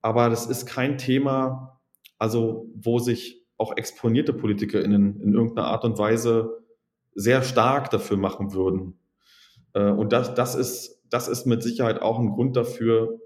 Aber 0.00 0.30
das 0.30 0.46
ist 0.46 0.66
kein 0.66 0.96
Thema, 0.96 1.80
also 2.18 2.70
wo 2.74 2.98
sich 2.98 3.44
auch 3.56 3.76
exponierte 3.76 4.32
PolitikerInnen 4.32 5.20
in 5.20 5.34
irgendeiner 5.34 5.68
Art 5.68 5.84
und 5.84 5.98
Weise 5.98 6.62
sehr 7.14 7.42
stark 7.42 7.90
dafür 7.90 8.16
machen 8.16 8.52
würden. 8.54 8.98
Äh, 9.74 9.90
und 9.90 10.12
das, 10.12 10.34
das, 10.34 10.54
ist, 10.54 11.02
das 11.10 11.28
ist 11.28 11.46
mit 11.46 11.62
Sicherheit 11.62 12.00
auch 12.00 12.18
ein 12.18 12.30
Grund 12.30 12.56
dafür, 12.56 13.18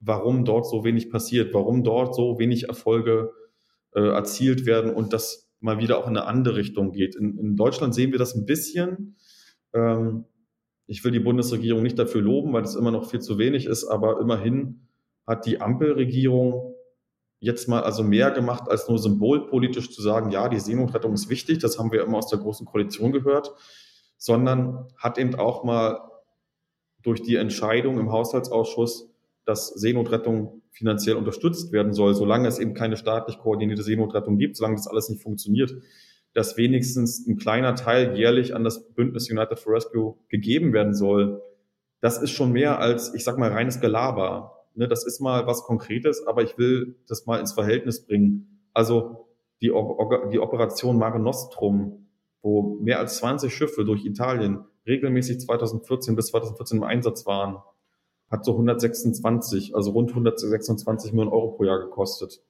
warum 0.00 0.44
dort 0.44 0.68
so 0.68 0.84
wenig 0.84 1.10
passiert, 1.10 1.54
warum 1.54 1.82
dort 1.82 2.14
so 2.14 2.38
wenig 2.38 2.68
Erfolge 2.68 3.32
äh, 3.94 4.08
erzielt 4.08 4.66
werden 4.66 4.92
und 4.92 5.12
das 5.12 5.50
mal 5.60 5.78
wieder 5.78 5.98
auch 5.98 6.06
in 6.06 6.16
eine 6.16 6.26
andere 6.26 6.56
Richtung 6.56 6.92
geht. 6.92 7.16
In, 7.16 7.38
in 7.38 7.56
Deutschland 7.56 7.94
sehen 7.94 8.12
wir 8.12 8.18
das 8.18 8.34
ein 8.34 8.44
bisschen. 8.44 9.16
Ähm, 9.72 10.26
ich 10.86 11.02
will 11.04 11.12
die 11.12 11.20
Bundesregierung 11.20 11.82
nicht 11.82 11.98
dafür 11.98 12.20
loben, 12.20 12.52
weil 12.52 12.62
das 12.62 12.74
immer 12.74 12.90
noch 12.90 13.08
viel 13.10 13.20
zu 13.20 13.38
wenig 13.38 13.66
ist, 13.66 13.84
aber 13.84 14.20
immerhin 14.20 14.88
hat 15.26 15.46
die 15.46 15.60
Ampelregierung 15.60 16.74
jetzt 17.40 17.68
mal 17.68 17.82
also 17.82 18.02
mehr 18.02 18.30
gemacht, 18.30 18.68
als 18.68 18.88
nur 18.88 18.98
symbolpolitisch 18.98 19.90
zu 19.90 20.02
sagen, 20.02 20.30
ja, 20.30 20.48
die 20.48 20.60
Seenotrettung 20.60 21.12
ist 21.12 21.28
wichtig, 21.28 21.58
das 21.58 21.78
haben 21.78 21.92
wir 21.92 22.02
immer 22.02 22.18
aus 22.18 22.28
der 22.28 22.38
großen 22.38 22.66
Koalition 22.66 23.12
gehört, 23.12 23.52
sondern 24.16 24.88
hat 24.96 25.18
eben 25.18 25.34
auch 25.34 25.64
mal 25.64 26.00
durch 27.02 27.22
die 27.22 27.36
Entscheidung 27.36 27.98
im 27.98 28.12
Haushaltsausschuss, 28.12 29.10
dass 29.44 29.68
Seenotrettung 29.68 30.62
finanziell 30.74 31.16
unterstützt 31.16 31.72
werden 31.72 31.92
soll, 31.92 32.14
solange 32.14 32.48
es 32.48 32.58
eben 32.58 32.74
keine 32.74 32.96
staatlich 32.96 33.38
koordinierte 33.38 33.82
Seenotrettung 33.82 34.38
gibt, 34.38 34.56
solange 34.56 34.76
das 34.76 34.88
alles 34.88 35.08
nicht 35.08 35.22
funktioniert, 35.22 35.72
dass 36.34 36.56
wenigstens 36.56 37.26
ein 37.26 37.36
kleiner 37.36 37.76
Teil 37.76 38.16
jährlich 38.16 38.54
an 38.54 38.64
das 38.64 38.92
Bündnis 38.92 39.30
United 39.30 39.58
for 39.58 39.74
Rescue 39.74 40.16
gegeben 40.28 40.72
werden 40.72 40.94
soll. 40.94 41.40
Das 42.00 42.20
ist 42.20 42.32
schon 42.32 42.52
mehr 42.52 42.80
als, 42.80 43.14
ich 43.14 43.22
sag 43.22 43.38
mal, 43.38 43.52
reines 43.52 43.80
Gelaber. 43.80 44.66
Ne, 44.74 44.88
das 44.88 45.06
ist 45.06 45.20
mal 45.20 45.46
was 45.46 45.62
Konkretes, 45.62 46.26
aber 46.26 46.42
ich 46.42 46.58
will 46.58 46.96
das 47.06 47.24
mal 47.26 47.38
ins 47.38 47.52
Verhältnis 47.52 48.04
bringen. 48.04 48.60
Also 48.72 49.28
die, 49.62 49.68
die 50.32 50.40
Operation 50.40 50.98
Mare 50.98 51.20
Nostrum, 51.20 52.08
wo 52.42 52.78
mehr 52.80 52.98
als 52.98 53.18
20 53.18 53.54
Schiffe 53.54 53.84
durch 53.84 54.04
Italien 54.04 54.64
regelmäßig 54.86 55.38
2014 55.38 56.16
bis 56.16 56.26
2014 56.26 56.78
im 56.78 56.82
Einsatz 56.82 57.24
waren, 57.26 57.58
hat 58.30 58.44
so 58.44 58.52
126, 58.52 59.74
also 59.74 59.90
rund 59.92 60.10
126 60.10 61.12
Millionen 61.12 61.32
Euro 61.32 61.52
pro 61.52 61.64
Jahr 61.64 61.80
gekostet. 61.80 62.42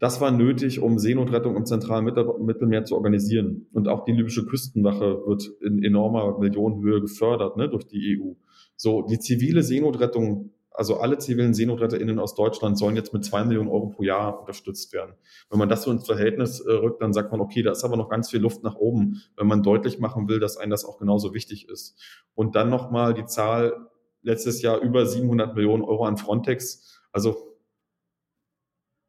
Das 0.00 0.20
war 0.20 0.30
nötig, 0.30 0.80
um 0.80 0.98
Seenotrettung 0.98 1.56
im 1.56 1.66
zentralen 1.66 2.04
Mittelmeer 2.04 2.84
zu 2.84 2.94
organisieren. 2.94 3.66
Und 3.72 3.88
auch 3.88 4.04
die 4.04 4.12
libysche 4.12 4.46
Küstenwache 4.46 5.26
wird 5.26 5.50
in 5.60 5.82
enormer 5.82 6.38
Millionenhöhe 6.38 7.00
gefördert 7.00 7.56
ne, 7.56 7.68
durch 7.68 7.84
die 7.84 8.20
EU. 8.20 8.34
So, 8.76 9.02
die 9.02 9.18
zivile 9.18 9.64
Seenotrettung, 9.64 10.52
also 10.70 10.98
alle 10.98 11.18
zivilen 11.18 11.52
SeenotretterInnen 11.52 12.20
aus 12.20 12.36
Deutschland 12.36 12.78
sollen 12.78 12.94
jetzt 12.94 13.12
mit 13.12 13.24
zwei 13.24 13.42
Millionen 13.42 13.68
Euro 13.68 13.88
pro 13.88 14.04
Jahr 14.04 14.38
unterstützt 14.38 14.92
werden. 14.92 15.14
Wenn 15.50 15.58
man 15.58 15.68
das 15.68 15.82
so 15.82 15.90
ins 15.90 16.06
Verhältnis 16.06 16.60
äh, 16.60 16.70
rückt, 16.70 17.02
dann 17.02 17.12
sagt 17.12 17.32
man, 17.32 17.40
okay, 17.40 17.62
da 17.62 17.72
ist 17.72 17.82
aber 17.82 17.96
noch 17.96 18.08
ganz 18.08 18.30
viel 18.30 18.40
Luft 18.40 18.62
nach 18.62 18.76
oben, 18.76 19.20
wenn 19.36 19.48
man 19.48 19.64
deutlich 19.64 19.98
machen 19.98 20.28
will, 20.28 20.38
dass 20.38 20.58
einem 20.58 20.70
das 20.70 20.84
auch 20.84 20.98
genauso 20.98 21.34
wichtig 21.34 21.68
ist. 21.68 21.98
Und 22.36 22.54
dann 22.54 22.70
nochmal 22.70 23.14
die 23.14 23.24
Zahl 23.24 23.88
letztes 24.22 24.62
Jahr 24.62 24.80
über 24.80 25.06
700 25.06 25.54
Millionen 25.54 25.82
Euro 25.82 26.04
an 26.04 26.16
Frontex. 26.16 27.00
Also 27.12 27.48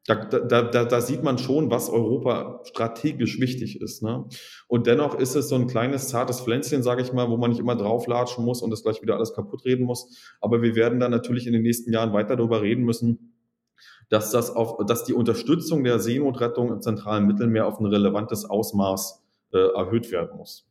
da, 0.10 0.16
da, 0.16 0.64
da, 0.64 0.86
da 0.86 1.02
sieht 1.02 1.22
man 1.22 1.38
schon, 1.38 1.70
was 1.70 1.90
Europa 1.90 2.62
strategisch 2.64 3.40
wichtig 3.40 3.80
ist. 3.80 4.02
Ne? 4.02 4.26
Und 4.68 4.88
dennoch 4.88 5.14
ist 5.14 5.36
es 5.36 5.50
so 5.50 5.56
ein 5.56 5.68
kleines, 5.68 6.08
zartes 6.08 6.42
Pflänzchen, 6.42 6.82
sage 6.82 7.04
ich 7.04 7.14
mal, 7.14 7.30
wo 7.30 7.38
man 7.38 7.52
nicht 7.52 7.60
immer 7.60 7.76
drauflatschen 7.76 8.44
muss 8.44 8.64
und 8.64 8.72
das 8.72 8.82
gleich 8.82 9.04
wieder 9.04 9.16
alles 9.16 9.34
kaputt 9.36 9.66
reden 9.66 9.86
muss. 9.86 10.18
Aber 10.42 10.64
wir 10.64 10.74
werden 10.74 11.00
dann 11.00 11.12
natürlich 11.12 11.46
in 11.46 11.54
den 11.54 11.62
nächsten 11.62 11.94
Jahren 11.94 12.12
weiter 12.12 12.36
darüber 12.36 12.64
reden 12.64 12.86
müssen, 12.86 13.36
dass, 14.10 14.32
das 14.32 14.50
auf, 14.50 14.84
dass 14.88 15.04
die 15.04 15.14
Unterstützung 15.14 15.84
der 15.84 16.00
Seenotrettung 16.00 16.72
im 16.72 16.82
zentralen 16.82 17.28
Mittelmeer 17.28 17.68
auf 17.68 17.80
ein 17.80 17.86
relevantes 17.86 18.46
Ausmaß 18.46 19.22
äh, 19.54 19.58
erhöht 19.76 20.12
werden 20.12 20.38
muss. 20.38 20.66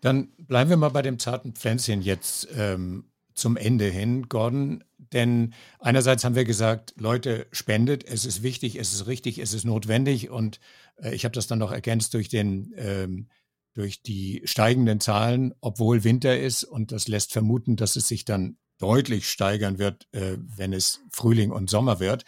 Dann 0.00 0.28
bleiben 0.38 0.70
wir 0.70 0.76
mal 0.76 0.90
bei 0.90 1.02
dem 1.02 1.18
zarten 1.18 1.54
Pflänzchen 1.54 2.02
jetzt 2.02 2.48
ähm, 2.56 3.09
zum 3.34 3.56
Ende 3.56 3.86
hin, 3.86 4.28
Gordon. 4.28 4.84
Denn 4.98 5.54
einerseits 5.78 6.24
haben 6.24 6.34
wir 6.34 6.44
gesagt, 6.44 6.94
Leute, 6.96 7.46
spendet, 7.52 8.04
es 8.04 8.24
ist 8.24 8.42
wichtig, 8.42 8.76
es 8.76 8.92
ist 8.92 9.06
richtig, 9.06 9.38
es 9.38 9.54
ist 9.54 9.64
notwendig. 9.64 10.30
Und 10.30 10.60
äh, 10.96 11.14
ich 11.14 11.24
habe 11.24 11.34
das 11.34 11.46
dann 11.46 11.58
noch 11.58 11.72
ergänzt 11.72 12.14
durch 12.14 12.28
den 12.28 12.72
ähm, 12.76 13.28
durch 13.74 14.02
die 14.02 14.42
steigenden 14.44 15.00
Zahlen, 15.00 15.54
obwohl 15.60 16.04
Winter 16.04 16.38
ist. 16.38 16.64
Und 16.64 16.92
das 16.92 17.08
lässt 17.08 17.32
vermuten, 17.32 17.76
dass 17.76 17.96
es 17.96 18.08
sich 18.08 18.24
dann 18.24 18.56
deutlich 18.78 19.28
steigern 19.28 19.78
wird, 19.78 20.08
äh, 20.12 20.36
wenn 20.38 20.72
es 20.72 21.00
Frühling 21.12 21.50
und 21.50 21.70
Sommer 21.70 22.00
wird. 22.00 22.24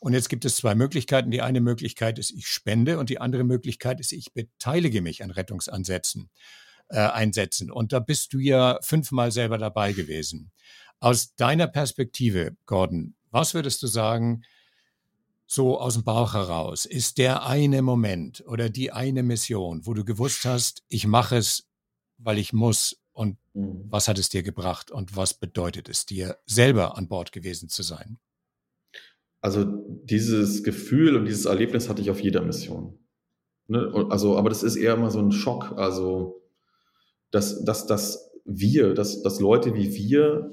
Und 0.00 0.12
jetzt 0.12 0.28
gibt 0.28 0.44
es 0.44 0.56
zwei 0.56 0.74
Möglichkeiten. 0.74 1.30
Die 1.30 1.40
eine 1.40 1.60
Möglichkeit 1.60 2.18
ist, 2.18 2.30
ich 2.30 2.46
spende 2.46 2.98
und 2.98 3.08
die 3.10 3.20
andere 3.20 3.42
Möglichkeit 3.42 4.00
ist, 4.00 4.12
ich 4.12 4.34
beteilige 4.34 5.00
mich 5.00 5.24
an 5.24 5.30
Rettungsansätzen 5.30 6.30
äh, 6.88 6.98
einsetzen. 6.98 7.70
Und 7.70 7.92
da 7.92 8.00
bist 8.00 8.32
du 8.32 8.38
ja 8.38 8.78
fünfmal 8.82 9.32
selber 9.32 9.58
dabei 9.58 9.92
gewesen. 9.92 10.52
Aus 11.00 11.34
deiner 11.34 11.66
Perspektive, 11.66 12.56
Gordon, 12.66 13.14
was 13.30 13.54
würdest 13.54 13.82
du 13.82 13.86
sagen, 13.86 14.42
so 15.46 15.78
aus 15.78 15.94
dem 15.94 16.04
Bauch 16.04 16.34
heraus, 16.34 16.86
ist 16.86 17.18
der 17.18 17.46
eine 17.46 17.82
Moment 17.82 18.44
oder 18.46 18.70
die 18.70 18.92
eine 18.92 19.22
Mission, 19.22 19.86
wo 19.86 19.94
du 19.94 20.04
gewusst 20.04 20.44
hast, 20.44 20.82
ich 20.88 21.06
mache 21.06 21.36
es, 21.36 21.68
weil 22.18 22.38
ich 22.38 22.52
muss 22.52 22.96
und 23.12 23.38
mhm. 23.52 23.84
was 23.88 24.08
hat 24.08 24.18
es 24.18 24.28
dir 24.28 24.42
gebracht 24.42 24.90
und 24.90 25.16
was 25.16 25.34
bedeutet 25.34 25.88
es 25.88 26.06
dir, 26.06 26.38
selber 26.46 26.96
an 26.96 27.08
Bord 27.08 27.32
gewesen 27.32 27.68
zu 27.68 27.82
sein? 27.82 28.18
Also 29.40 29.64
dieses 30.04 30.62
Gefühl 30.62 31.16
und 31.16 31.26
dieses 31.26 31.44
Erlebnis 31.44 31.88
hatte 31.88 32.00
ich 32.00 32.10
auf 32.10 32.20
jeder 32.20 32.42
Mission. 32.42 32.98
Ne? 33.66 33.92
Also, 34.10 34.38
aber 34.38 34.48
das 34.48 34.62
ist 34.62 34.76
eher 34.76 34.94
immer 34.94 35.10
so 35.10 35.20
ein 35.20 35.32
Schock. 35.32 35.72
Also 35.76 36.40
dass, 37.34 37.64
dass, 37.64 37.86
dass 37.86 38.32
wir, 38.44 38.94
dass, 38.94 39.22
dass 39.22 39.40
Leute 39.40 39.74
wie 39.74 39.94
wir, 39.94 40.52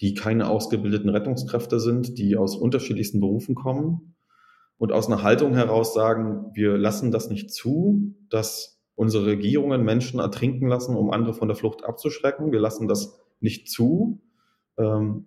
die 0.00 0.14
keine 0.14 0.48
ausgebildeten 0.48 1.08
Rettungskräfte 1.08 1.80
sind, 1.80 2.18
die 2.18 2.36
aus 2.36 2.56
unterschiedlichsten 2.56 3.20
Berufen 3.20 3.54
kommen 3.54 4.14
und 4.78 4.92
aus 4.92 5.06
einer 5.06 5.22
Haltung 5.22 5.54
heraus 5.54 5.94
sagen, 5.94 6.50
wir 6.54 6.76
lassen 6.76 7.10
das 7.10 7.30
nicht 7.30 7.50
zu, 7.50 8.14
dass 8.28 8.80
unsere 8.94 9.26
Regierungen 9.26 9.84
Menschen 9.84 10.20
ertrinken 10.20 10.68
lassen, 10.68 10.96
um 10.96 11.10
andere 11.10 11.34
von 11.34 11.48
der 11.48 11.56
Flucht 11.56 11.84
abzuschrecken. 11.84 12.52
Wir 12.52 12.60
lassen 12.60 12.88
das 12.88 13.18
nicht 13.40 13.70
zu. 13.70 14.22
Ähm, 14.78 15.26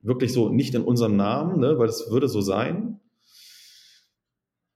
wirklich 0.00 0.32
so 0.32 0.50
nicht 0.50 0.74
in 0.74 0.82
unserem 0.82 1.16
Namen, 1.16 1.60
ne, 1.60 1.78
weil 1.78 1.88
es 1.88 2.10
würde 2.10 2.28
so 2.28 2.40
sein 2.40 3.00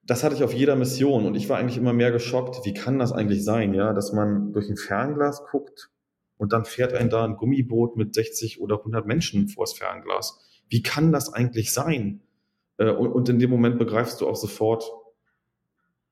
das 0.09 0.25
hatte 0.25 0.35
ich 0.35 0.43
auf 0.43 0.55
jeder 0.55 0.75
Mission 0.75 1.27
und 1.27 1.35
ich 1.35 1.51
war 1.51 1.59
eigentlich 1.59 1.77
immer 1.77 1.93
mehr 1.93 2.11
geschockt, 2.11 2.65
wie 2.65 2.73
kann 2.73 2.99
das 2.99 3.13
eigentlich 3.13 3.45
sein, 3.45 3.75
ja, 3.75 3.93
dass 3.93 4.15
man 4.15 4.55
durch 4.55 4.71
ein 4.71 4.79
Fernglas 4.79 5.45
guckt 5.51 5.91
und 6.39 6.55
dann 6.55 6.65
fährt 6.65 6.95
ein 6.95 7.11
da 7.11 7.25
ein 7.25 7.37
Gummiboot 7.37 7.95
mit 7.99 8.15
60 8.15 8.63
oder 8.63 8.79
100 8.79 9.07
Menschen 9.07 9.49
vors 9.49 9.75
Fernglas. 9.75 10.41
Wie 10.71 10.83
kann 10.83 11.13
das 11.13 11.31
eigentlich 11.35 11.75
sein? 11.75 12.23
Äh, 12.79 12.91
und 12.91 13.29
in 13.29 13.39
dem 13.39 13.51
Moment 13.51 13.79
begreifst 13.79 14.23
du 14.23 14.27
auch 14.27 14.37
sofort, 14.37 14.91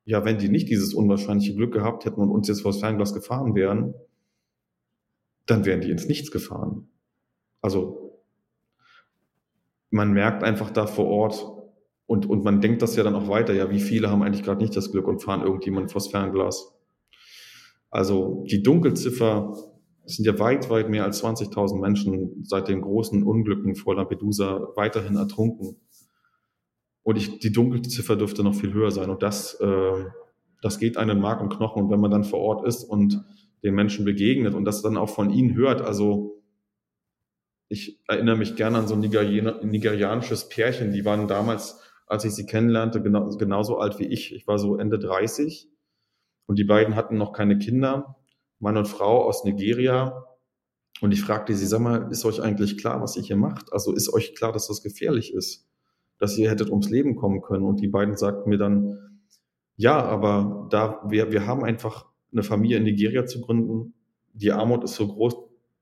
ja, 0.05 0.27
wenn 0.27 0.37
die 0.37 0.51
nicht 0.51 0.69
dieses 0.69 0.93
unwahrscheinliche 0.93 1.55
Glück 1.55 1.73
gehabt 1.73 2.05
hätten 2.05 2.21
und 2.21 2.31
uns 2.31 2.49
jetzt 2.49 2.61
vors 2.61 2.81
Fernglas 2.81 3.15
gefahren 3.15 3.55
wären, 3.55 3.95
dann 5.47 5.65
wären 5.65 5.81
die 5.81 5.91
ins 5.91 6.07
Nichts 6.07 6.31
gefahren. 6.31 6.91
Also 7.63 8.21
man 9.89 10.13
merkt 10.13 10.45
einfach 10.45 10.71
da 10.71 10.87
vor 10.87 11.07
Ort, 11.07 11.56
und, 12.07 12.27
und 12.27 12.45
man 12.45 12.61
denkt 12.61 12.83
das 12.83 12.97
ja 12.97 13.03
dann 13.03 13.15
auch 13.15 13.29
weiter, 13.29 13.53
ja, 13.53 13.71
wie 13.71 13.81
viele 13.81 14.11
haben 14.11 14.23
eigentlich 14.23 14.45
gerade 14.45 14.63
nicht 14.63 14.77
das 14.77 14.93
Glück 14.93 15.09
und 15.09 15.23
fahren 15.23 15.43
irgendjemand 15.43 15.91
vors 15.91 16.09
Fernglas? 16.09 16.73
Also 17.91 18.45
die 18.49 18.63
Dunkelziffer 18.63 19.55
sind 20.05 20.25
ja 20.25 20.39
weit, 20.39 20.71
weit 20.71 20.89
mehr 20.89 21.05
als 21.05 21.23
20.000 21.23 21.81
Menschen 21.81 22.45
seit 22.45 22.69
den 22.69 22.81
großen 22.81 23.23
Unglücken 23.23 23.75
vor 23.75 23.97
Lampedusa 23.97 24.69
weiterhin 24.77 25.17
ertrunken. 25.17 25.77
Und 27.03 27.17
ich, 27.17 27.39
die 27.41 27.53
Dunkelziffer 27.53 28.17
dürfte 28.17 28.45
noch 28.45 28.55
viel 28.55 28.73
höher 28.73 28.93
sein. 28.93 29.11
Und 29.11 29.23
das, 29.23 29.55
äh, 29.55 30.05
das 30.63 30.79
geht 30.79 30.97
einen 30.97 31.21
Mark 31.21 31.41
und 31.41 31.49
Knochen. 31.49 31.85
Und 31.85 31.91
wenn 31.91 32.01
man 32.01 32.11
dann 32.11 32.25
vor 32.25 32.41
Ort 32.41 32.67
ist 32.67 32.85
und 32.85 33.25
den 33.63 33.75
Menschen 33.75 34.05
begegnet 34.05 34.55
und 34.55 34.65
das 34.65 34.83
dann 34.83 34.97
auch 34.97 35.09
von 35.09 35.31
ihnen 35.31 35.55
hört, 35.55 35.83
also 35.83 36.43
ich 37.69 38.01
erinnere 38.07 38.37
mich 38.37 38.55
gerne 38.55 38.79
an 38.79 38.87
so 38.87 38.95
ein 38.95 39.01
nigerianisches 39.01 40.49
Pärchen, 40.49 40.93
die 40.93 41.05
waren 41.05 41.27
damals, 41.27 41.81
als 42.07 42.25
ich 42.25 42.33
sie 42.33 42.47
kennenlernte, 42.47 43.03
genau, 43.03 43.29
genauso 43.37 43.79
alt 43.79 43.99
wie 43.99 44.07
ich. 44.07 44.35
Ich 44.35 44.47
war 44.47 44.59
so 44.59 44.77
Ende 44.77 44.99
30 44.99 45.69
und 46.47 46.59
die 46.59 46.65
beiden 46.65 46.95
hatten 46.95 47.17
noch 47.17 47.33
keine 47.33 47.59
Kinder, 47.59 48.17
Mann 48.59 48.77
und 48.77 48.87
Frau 48.87 49.25
aus 49.25 49.45
Nigeria. 49.45 50.25
Und 51.01 51.13
ich 51.13 51.21
fragte 51.21 51.55
sie, 51.55 51.67
sag 51.67 51.81
mal, 51.81 52.11
ist 52.11 52.25
euch 52.25 52.41
eigentlich 52.41 52.79
klar, 52.79 53.03
was 53.03 53.17
ihr 53.17 53.23
hier 53.23 53.37
macht? 53.37 53.73
Also 53.73 53.93
ist 53.93 54.13
euch 54.13 54.35
klar, 54.35 54.53
dass 54.53 54.69
das 54.69 54.83
gefährlich 54.83 55.35
ist? 55.35 55.69
Dass 56.19 56.39
ihr 56.39 56.51
hättet 56.51 56.71
ums 56.71 56.89
Leben 56.89 57.17
kommen 57.17 57.43
können? 57.43 57.65
Und 57.65 57.81
die 57.81 57.89
beiden 57.89 58.17
sagten 58.17 58.49
mir 58.49 58.57
dann, 58.57 59.21
ja, 59.77 60.03
aber 60.03 60.69
da 60.71 61.03
wir, 61.07 61.33
wir 61.33 61.47
haben 61.47 61.65
einfach 61.65 62.07
eine 62.33 62.43
Familie 62.43 62.79
in 62.79 62.85
Nigeria 62.85 63.27
zu 63.27 63.43
gründen. 63.43 63.95
Die 64.33 64.53
Armut 64.53 64.85
ist 64.85 64.95
so 64.95 65.07
groß, 65.07 65.35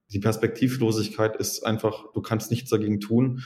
die 0.09 0.19
Perspektivlosigkeit 0.19 1.37
ist 1.37 1.65
einfach, 1.65 2.13
du 2.13 2.21
kannst 2.21 2.51
nichts 2.51 2.71
dagegen 2.71 3.01
tun. 3.01 3.43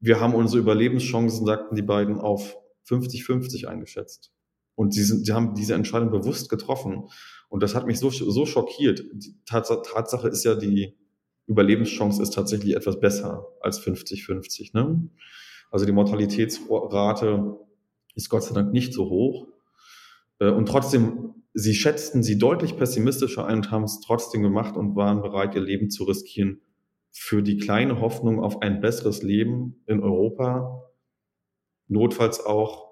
Wir 0.00 0.20
haben 0.20 0.34
unsere 0.34 0.60
Überlebenschancen, 0.60 1.46
sagten 1.46 1.74
die 1.74 1.82
beiden, 1.82 2.18
auf 2.18 2.56
50-50 2.88 3.66
eingeschätzt. 3.66 4.32
Und 4.74 4.92
sie, 4.92 5.02
sind, 5.02 5.24
sie 5.24 5.32
haben 5.32 5.54
diese 5.54 5.74
Entscheidung 5.74 6.10
bewusst 6.10 6.50
getroffen. 6.50 7.08
Und 7.48 7.62
das 7.62 7.74
hat 7.74 7.86
mich 7.86 7.98
so, 7.98 8.10
so 8.10 8.46
schockiert. 8.46 9.04
Die 9.12 9.34
Tatsache 9.46 10.28
ist 10.28 10.44
ja, 10.44 10.54
die 10.54 10.94
Überlebenschance 11.46 12.22
ist 12.22 12.34
tatsächlich 12.34 12.76
etwas 12.76 13.00
besser 13.00 13.46
als 13.60 13.80
50-50. 13.80 14.70
Ne? 14.74 15.08
Also 15.70 15.86
die 15.86 15.92
Mortalitätsrate 15.92 17.56
ist 18.14 18.28
Gott 18.28 18.44
sei 18.44 18.54
Dank 18.54 18.72
nicht 18.72 18.92
so 18.92 19.08
hoch. 19.08 19.48
Äh, 20.40 20.50
und 20.50 20.66
trotzdem, 20.66 21.34
sie 21.54 21.74
schätzten 21.74 22.22
sie 22.22 22.38
deutlich 22.38 22.76
pessimistischer 22.76 23.46
ein 23.46 23.58
und 23.58 23.70
haben 23.70 23.84
es 23.84 24.00
trotzdem 24.00 24.42
gemacht 24.42 24.76
und 24.76 24.94
waren 24.94 25.22
bereit, 25.22 25.54
ihr 25.54 25.62
Leben 25.62 25.88
zu 25.88 26.04
riskieren 26.04 26.60
für 27.18 27.42
die 27.42 27.56
kleine 27.56 28.00
Hoffnung 28.00 28.40
auf 28.40 28.60
ein 28.60 28.80
besseres 28.80 29.22
Leben 29.22 29.82
in 29.86 30.02
Europa, 30.02 30.82
notfalls 31.88 32.44
auch 32.44 32.90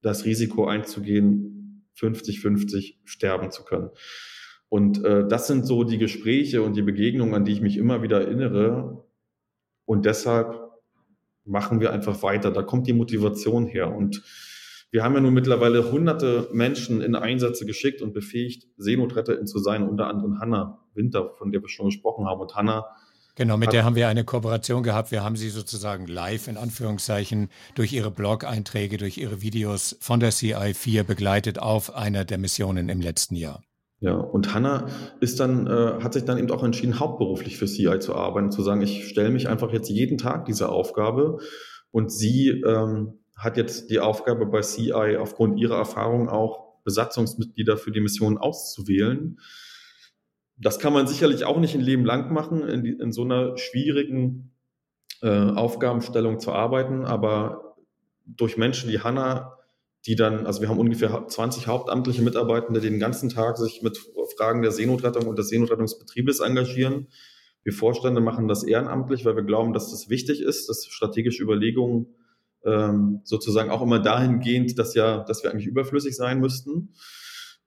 das 0.00 0.24
Risiko 0.24 0.66
einzugehen, 0.66 1.86
50-50 1.98 2.96
sterben 3.04 3.50
zu 3.50 3.64
können. 3.64 3.90
Und 4.68 5.04
äh, 5.04 5.28
das 5.28 5.46
sind 5.46 5.66
so 5.66 5.84
die 5.84 5.98
Gespräche 5.98 6.62
und 6.62 6.76
die 6.76 6.82
Begegnungen, 6.82 7.34
an 7.34 7.44
die 7.44 7.52
ich 7.52 7.60
mich 7.60 7.76
immer 7.76 8.02
wieder 8.02 8.22
erinnere. 8.22 9.04
Und 9.84 10.06
deshalb 10.06 10.58
machen 11.44 11.80
wir 11.80 11.92
einfach 11.92 12.22
weiter. 12.22 12.50
Da 12.50 12.62
kommt 12.62 12.86
die 12.86 12.94
Motivation 12.94 13.66
her. 13.66 13.94
Und 13.94 14.22
wir 14.90 15.04
haben 15.04 15.14
ja 15.14 15.20
nun 15.20 15.34
mittlerweile 15.34 15.92
hunderte 15.92 16.48
Menschen 16.52 17.02
in 17.02 17.14
Einsätze 17.14 17.66
geschickt 17.66 18.00
und 18.00 18.14
befähigt, 18.14 18.66
Seenotretterin 18.78 19.46
zu 19.46 19.58
sein, 19.58 19.86
unter 19.86 20.08
anderem 20.08 20.40
Hanna 20.40 20.80
Winter, 20.94 21.34
von 21.36 21.52
der 21.52 21.60
wir 21.60 21.68
schon 21.68 21.86
gesprochen 21.86 22.26
haben. 22.26 22.40
Und 22.40 22.54
Hanna 22.56 22.86
Genau, 23.36 23.58
mit 23.58 23.74
der 23.74 23.84
haben 23.84 23.96
wir 23.96 24.08
eine 24.08 24.24
Kooperation 24.24 24.82
gehabt. 24.82 25.10
Wir 25.10 25.22
haben 25.22 25.36
sie 25.36 25.50
sozusagen 25.50 26.06
live 26.06 26.48
in 26.48 26.56
Anführungszeichen 26.56 27.50
durch 27.74 27.92
ihre 27.92 28.10
Blog-Einträge, 28.10 28.96
durch 28.96 29.18
ihre 29.18 29.42
Videos 29.42 29.96
von 30.00 30.20
der 30.20 30.32
CI4 30.32 31.02
begleitet 31.02 31.58
auf 31.58 31.94
einer 31.94 32.24
der 32.24 32.38
Missionen 32.38 32.88
im 32.88 33.02
letzten 33.02 33.36
Jahr. 33.36 33.62
Ja, 34.00 34.14
und 34.14 34.54
Hanna 34.54 34.86
ist 35.20 35.38
dann, 35.38 35.66
äh, 35.66 36.02
hat 36.02 36.14
sich 36.14 36.24
dann 36.24 36.38
eben 36.38 36.50
auch 36.50 36.62
entschieden, 36.62 36.98
hauptberuflich 36.98 37.58
für 37.58 37.66
CI 37.66 37.98
zu 37.98 38.14
arbeiten, 38.14 38.50
zu 38.50 38.62
sagen, 38.62 38.80
ich 38.80 39.06
stelle 39.06 39.30
mich 39.30 39.48
einfach 39.48 39.70
jetzt 39.70 39.90
jeden 39.90 40.16
Tag 40.16 40.46
dieser 40.46 40.72
Aufgabe. 40.72 41.38
Und 41.90 42.10
sie 42.10 42.48
ähm, 42.48 43.18
hat 43.36 43.58
jetzt 43.58 43.90
die 43.90 44.00
Aufgabe 44.00 44.46
bei 44.46 44.62
CI 44.62 45.18
aufgrund 45.18 45.58
ihrer 45.58 45.76
Erfahrung 45.76 46.30
auch 46.30 46.80
Besatzungsmitglieder 46.84 47.76
für 47.76 47.90
die 47.92 48.00
Mission 48.00 48.38
auszuwählen. 48.38 49.38
Das 50.56 50.78
kann 50.78 50.92
man 50.92 51.06
sicherlich 51.06 51.44
auch 51.44 51.58
nicht 51.58 51.74
ein 51.74 51.80
Leben 51.80 52.04
lang 52.04 52.32
machen, 52.32 52.62
in, 52.62 52.82
die, 52.82 52.92
in 52.92 53.12
so 53.12 53.22
einer 53.24 53.58
schwierigen 53.58 54.52
äh, 55.22 55.28
Aufgabenstellung 55.28 56.40
zu 56.40 56.52
arbeiten, 56.52 57.04
aber 57.04 57.76
durch 58.24 58.56
Menschen 58.56 58.90
wie 58.90 59.00
Hanna, 59.00 59.58
die 60.06 60.16
dann, 60.16 60.46
also 60.46 60.60
wir 60.60 60.68
haben 60.68 60.78
ungefähr 60.78 61.26
20 61.26 61.66
hauptamtliche 61.66 62.22
Mitarbeitende, 62.22 62.80
die 62.80 62.90
den 62.90 63.00
ganzen 63.00 63.28
Tag 63.28 63.58
sich 63.58 63.82
mit 63.82 63.98
Fragen 64.36 64.62
der 64.62 64.72
Seenotrettung 64.72 65.26
und 65.26 65.38
des 65.38 65.48
Seenotrettungsbetriebes 65.48 66.40
engagieren. 66.40 67.08
Wir 67.62 67.72
Vorstände 67.72 68.20
machen 68.20 68.46
das 68.46 68.62
ehrenamtlich, 68.62 69.24
weil 69.24 69.36
wir 69.36 69.42
glauben, 69.42 69.72
dass 69.72 69.90
das 69.90 70.08
wichtig 70.08 70.40
ist, 70.40 70.68
dass 70.68 70.86
strategische 70.86 71.42
Überlegungen 71.42 72.14
ähm, 72.64 73.20
sozusagen 73.24 73.70
auch 73.70 73.82
immer 73.82 73.98
dahingehend, 73.98 74.78
dass 74.78 74.94
ja, 74.94 75.24
dass 75.24 75.42
wir 75.42 75.50
eigentlich 75.50 75.66
überflüssig 75.66 76.14
sein 76.14 76.40
müssten. 76.40 76.94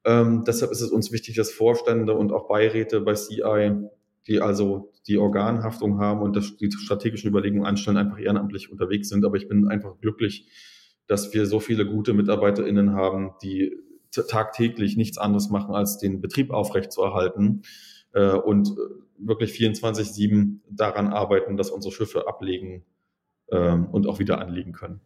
Ähm, 0.05 0.43
deshalb 0.45 0.71
ist 0.71 0.81
es 0.81 0.91
uns 0.91 1.11
wichtig, 1.11 1.35
dass 1.35 1.51
Vorstände 1.51 2.13
und 2.13 2.31
auch 2.31 2.47
Beiräte 2.47 3.01
bei 3.01 3.13
CI, 3.13 3.73
die 4.27 4.41
also 4.41 4.93
die 5.07 5.17
Organhaftung 5.17 5.99
haben 5.99 6.21
und 6.21 6.35
das, 6.35 6.55
die 6.57 6.71
strategischen 6.71 7.29
Überlegungen 7.29 7.65
anstellen, 7.65 7.97
einfach 7.97 8.19
ehrenamtlich 8.19 8.71
unterwegs 8.71 9.09
sind. 9.09 9.25
Aber 9.25 9.35
ich 9.35 9.47
bin 9.47 9.67
einfach 9.67 9.99
glücklich, 9.99 10.47
dass 11.07 11.33
wir 11.33 11.45
so 11.45 11.59
viele 11.59 11.85
gute 11.85 12.13
MitarbeiterInnen 12.13 12.93
haben, 12.93 13.31
die 13.41 13.75
tagtäglich 14.11 14.97
nichts 14.97 15.17
anderes 15.17 15.49
machen, 15.49 15.75
als 15.75 15.97
den 15.97 16.21
Betrieb 16.21 16.51
aufrechtzuerhalten 16.51 17.63
äh, 18.13 18.31
und 18.31 18.75
wirklich 19.17 19.51
24-7 19.51 20.59
daran 20.69 21.07
arbeiten, 21.07 21.57
dass 21.57 21.69
unsere 21.69 21.93
Schiffe 21.93 22.27
ablegen 22.27 22.85
ähm, 23.51 23.87
und 23.87 24.07
auch 24.07 24.19
wieder 24.19 24.39
anliegen 24.39 24.71
können. 24.71 25.01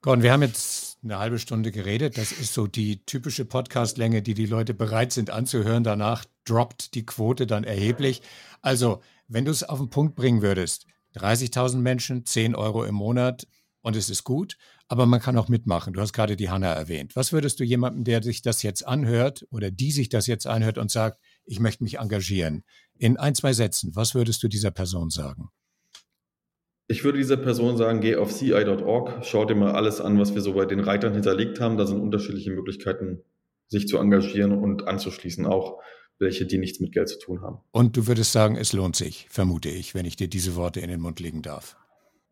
Gordon, 0.00 0.22
wir 0.22 0.32
haben 0.32 0.42
jetzt 0.42 0.87
eine 1.02 1.18
halbe 1.18 1.38
Stunde 1.38 1.70
geredet. 1.70 2.18
Das 2.18 2.32
ist 2.32 2.54
so 2.54 2.66
die 2.66 3.04
typische 3.04 3.44
Podcastlänge, 3.44 4.22
die 4.22 4.34
die 4.34 4.46
Leute 4.46 4.74
bereit 4.74 5.12
sind 5.12 5.30
anzuhören. 5.30 5.84
Danach 5.84 6.24
droppt 6.44 6.94
die 6.94 7.06
Quote 7.06 7.46
dann 7.46 7.64
erheblich. 7.64 8.22
Also, 8.62 9.02
wenn 9.28 9.44
du 9.44 9.50
es 9.50 9.62
auf 9.62 9.78
den 9.78 9.90
Punkt 9.90 10.14
bringen 10.14 10.42
würdest, 10.42 10.86
30.000 11.16 11.78
Menschen, 11.78 12.24
10 12.24 12.54
Euro 12.54 12.84
im 12.84 12.94
Monat 12.94 13.46
und 13.82 13.96
es 13.96 14.10
ist 14.10 14.24
gut, 14.24 14.56
aber 14.88 15.06
man 15.06 15.20
kann 15.20 15.36
auch 15.38 15.48
mitmachen. 15.48 15.92
Du 15.92 16.00
hast 16.00 16.12
gerade 16.12 16.36
die 16.36 16.50
Hanna 16.50 16.72
erwähnt. 16.72 17.14
Was 17.14 17.32
würdest 17.32 17.60
du 17.60 17.64
jemandem, 17.64 18.04
der 18.04 18.22
sich 18.22 18.42
das 18.42 18.62
jetzt 18.62 18.86
anhört 18.86 19.46
oder 19.50 19.70
die 19.70 19.92
sich 19.92 20.08
das 20.08 20.26
jetzt 20.26 20.46
anhört 20.46 20.78
und 20.78 20.90
sagt, 20.90 21.20
ich 21.44 21.60
möchte 21.60 21.84
mich 21.84 21.98
engagieren, 21.98 22.64
in 22.98 23.16
ein, 23.16 23.34
zwei 23.34 23.52
Sätzen, 23.52 23.94
was 23.94 24.14
würdest 24.14 24.42
du 24.42 24.48
dieser 24.48 24.70
Person 24.70 25.10
sagen? 25.10 25.50
Ich 26.90 27.04
würde 27.04 27.18
dieser 27.18 27.36
Person 27.36 27.76
sagen, 27.76 28.00
geh 28.00 28.16
auf 28.16 28.32
ci.org, 28.32 29.18
schau 29.22 29.44
dir 29.44 29.54
mal 29.54 29.72
alles 29.72 30.00
an, 30.00 30.18
was 30.18 30.34
wir 30.34 30.40
so 30.40 30.54
bei 30.54 30.64
den 30.64 30.80
Reitern 30.80 31.12
hinterlegt 31.12 31.60
haben. 31.60 31.76
Da 31.76 31.86
sind 31.86 32.00
unterschiedliche 32.00 32.50
Möglichkeiten, 32.50 33.20
sich 33.66 33.86
zu 33.86 33.98
engagieren 33.98 34.52
und 34.52 34.88
anzuschließen, 34.88 35.44
auch 35.44 35.82
welche, 36.18 36.46
die 36.46 36.56
nichts 36.56 36.80
mit 36.80 36.92
Geld 36.92 37.10
zu 37.10 37.18
tun 37.18 37.42
haben. 37.42 37.58
Und 37.72 37.98
du 37.98 38.06
würdest 38.06 38.32
sagen, 38.32 38.56
es 38.56 38.72
lohnt 38.72 38.96
sich, 38.96 39.26
vermute 39.28 39.68
ich, 39.68 39.94
wenn 39.94 40.06
ich 40.06 40.16
dir 40.16 40.28
diese 40.28 40.56
Worte 40.56 40.80
in 40.80 40.88
den 40.88 41.00
Mund 41.00 41.20
legen 41.20 41.42
darf. 41.42 41.76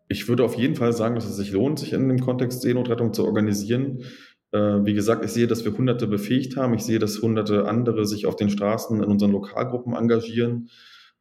Ich 0.09 0.27
würde 0.27 0.43
auf 0.43 0.55
jeden 0.55 0.75
Fall 0.75 0.95
sagen, 0.95 1.17
dass 1.17 1.27
es 1.27 1.37
sich 1.37 1.53
lohnt, 1.53 1.79
sich 1.79 1.93
in 1.93 2.09
dem 2.09 2.21
Kontext 2.21 2.63
Seenotrettung 2.63 3.13
zu 3.13 3.27
organisieren. 3.27 4.05
Äh, 4.53 4.59
wie 4.59 4.95
gesagt, 4.95 5.23
ich 5.23 5.33
sehe, 5.33 5.49
dass 5.49 5.67
wir 5.67 5.77
Hunderte 5.77 6.07
befähigt 6.07 6.57
haben. 6.57 6.73
Ich 6.73 6.83
sehe, 6.83 6.99
dass 6.99 7.21
Hunderte 7.21 7.69
andere 7.69 8.07
sich 8.07 8.25
auf 8.25 8.37
den 8.37 8.49
Straßen 8.49 9.03
in 9.03 9.09
unseren 9.09 9.33
Lokalgruppen 9.33 9.95
engagieren. 9.95 10.71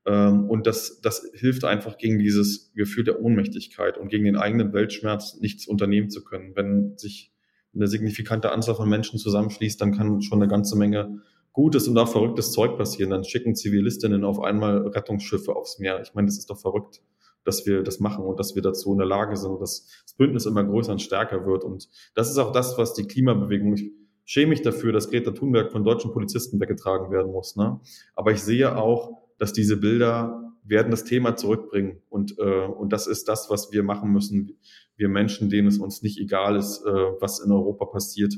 Ähm, 0.05 0.49
und 0.49 0.67
das, 0.67 1.01
das 1.01 1.29
hilft 1.33 1.65
einfach 1.65 1.97
gegen 1.97 2.19
dieses 2.19 2.71
Gefühl 2.73 3.03
der 3.03 3.21
Ohnmächtigkeit 3.21 3.97
und 3.97 4.09
gegen 4.09 4.25
den 4.25 4.37
eigenen 4.37 4.73
Weltschmerz, 4.73 5.37
nichts 5.39 5.67
unternehmen 5.67 6.09
zu 6.09 6.23
können. 6.23 6.55
Wenn 6.55 6.97
sich 6.97 7.31
eine 7.73 7.87
signifikante 7.87 8.51
Anzahl 8.51 8.75
von 8.75 8.89
Menschen 8.89 9.19
zusammenschließt, 9.19 9.81
dann 9.81 9.95
kann 9.95 10.21
schon 10.21 10.41
eine 10.41 10.49
ganze 10.49 10.77
Menge 10.77 11.21
gutes 11.51 11.87
und 11.87 11.97
auch 11.97 12.09
verrücktes 12.09 12.51
Zeug 12.51 12.77
passieren. 12.77 13.09
Dann 13.09 13.23
schicken 13.23 13.55
Zivilistinnen 13.55 14.23
auf 14.23 14.39
einmal 14.39 14.87
Rettungsschiffe 14.87 15.55
aufs 15.55 15.79
Meer. 15.79 16.01
Ich 16.01 16.13
meine, 16.13 16.27
das 16.27 16.37
ist 16.37 16.49
doch 16.49 16.59
verrückt, 16.59 17.01
dass 17.43 17.65
wir 17.65 17.83
das 17.83 17.99
machen 17.99 18.25
und 18.25 18.39
dass 18.39 18.55
wir 18.55 18.61
dazu 18.61 18.91
in 18.91 18.97
der 18.97 19.07
Lage 19.07 19.35
sind 19.37 19.51
und 19.51 19.61
dass 19.61 19.87
das 20.03 20.13
Bündnis 20.15 20.45
immer 20.45 20.63
größer 20.63 20.91
und 20.91 21.01
stärker 21.01 21.45
wird. 21.45 21.63
Und 21.63 21.89
das 22.13 22.29
ist 22.29 22.37
auch 22.37 22.51
das, 22.51 22.77
was 22.77 22.93
die 22.93 23.07
Klimabewegung, 23.07 23.73
ich 23.73 23.91
schäme 24.25 24.49
mich 24.49 24.63
dafür, 24.63 24.91
dass 24.91 25.09
Greta 25.09 25.31
Thunberg 25.31 25.71
von 25.71 25.83
deutschen 25.83 26.11
Polizisten 26.11 26.59
weggetragen 26.59 27.11
werden 27.11 27.31
muss. 27.31 27.55
Ne? 27.55 27.79
Aber 28.15 28.31
ich 28.31 28.41
sehe 28.41 28.75
auch, 28.75 29.24
dass 29.37 29.53
diese 29.53 29.77
Bilder 29.77 30.53
werden 30.63 30.91
das 30.91 31.03
Thema 31.03 31.35
zurückbringen. 31.35 32.01
Und, 32.09 32.37
äh, 32.39 32.65
und 32.65 32.91
das 32.91 33.07
ist 33.07 33.27
das, 33.27 33.49
was 33.49 33.71
wir 33.71 33.83
machen 33.83 34.11
müssen. 34.11 34.57
Wir 34.95 35.09
Menschen, 35.09 35.49
denen 35.49 35.67
es 35.67 35.77
uns 35.77 36.01
nicht 36.01 36.19
egal 36.19 36.55
ist, 36.55 36.81
äh, 36.85 36.91
was 37.19 37.39
in 37.39 37.51
Europa 37.51 37.85
passiert, 37.85 38.33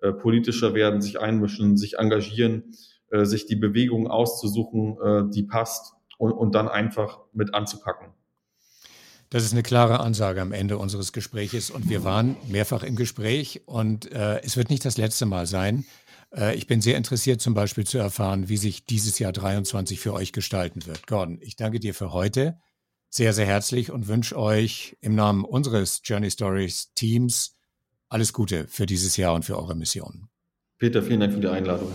äh, 0.00 0.12
politischer 0.12 0.74
werden, 0.74 1.00
sich 1.00 1.20
einmischen, 1.20 1.76
sich 1.76 1.98
engagieren, 1.98 2.72
äh, 3.10 3.24
sich 3.24 3.46
die 3.46 3.56
Bewegung 3.56 4.08
auszusuchen, 4.08 4.96
äh, 5.02 5.30
die 5.30 5.42
passt 5.42 5.94
und, 6.18 6.32
und 6.32 6.54
dann 6.54 6.68
einfach 6.68 7.20
mit 7.32 7.54
anzupacken. 7.54 8.12
Das 9.30 9.44
ist 9.44 9.52
eine 9.52 9.64
klare 9.64 10.00
Ansage 10.00 10.40
am 10.40 10.52
Ende 10.52 10.78
unseres 10.78 11.12
Gespräches 11.12 11.70
und 11.70 11.90
wir 11.90 12.04
waren 12.04 12.36
mehrfach 12.48 12.84
im 12.84 12.94
Gespräch 12.94 13.62
und 13.66 14.10
äh, 14.12 14.40
es 14.42 14.56
wird 14.56 14.70
nicht 14.70 14.84
das 14.84 14.98
letzte 14.98 15.26
Mal 15.26 15.46
sein. 15.46 15.84
Äh, 16.36 16.54
ich 16.56 16.66
bin 16.66 16.80
sehr 16.80 16.96
interessiert, 16.96 17.40
zum 17.40 17.54
Beispiel 17.54 17.84
zu 17.84 17.98
erfahren, 17.98 18.48
wie 18.48 18.56
sich 18.56 18.84
dieses 18.84 19.18
Jahr 19.18 19.32
23 19.32 19.98
für 19.98 20.12
euch 20.12 20.32
gestalten 20.32 20.86
wird. 20.86 21.06
Gordon, 21.06 21.38
ich 21.40 21.56
danke 21.56 21.80
dir 21.80 21.94
für 21.94 22.12
heute 22.12 22.58
sehr, 23.08 23.32
sehr 23.32 23.46
herzlich 23.46 23.90
und 23.90 24.08
wünsche 24.08 24.36
euch 24.36 24.96
im 25.00 25.14
Namen 25.14 25.44
unseres 25.44 26.02
Journey 26.04 26.30
Stories 26.30 26.92
Teams 26.94 27.54
alles 28.08 28.32
Gute 28.32 28.68
für 28.68 28.86
dieses 28.86 29.16
Jahr 29.16 29.34
und 29.34 29.44
für 29.44 29.58
eure 29.58 29.74
Mission. 29.74 30.28
Peter, 30.78 31.02
vielen 31.02 31.20
Dank 31.20 31.32
für 31.32 31.40
die 31.40 31.48
Einladung. 31.48 31.92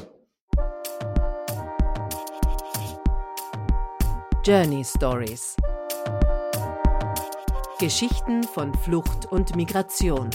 Journey 4.43 4.83
Stories 4.83 5.55
Geschichten 7.79 8.43
von 8.43 8.73
Flucht 8.75 9.25
und 9.31 9.55
Migration. 9.55 10.29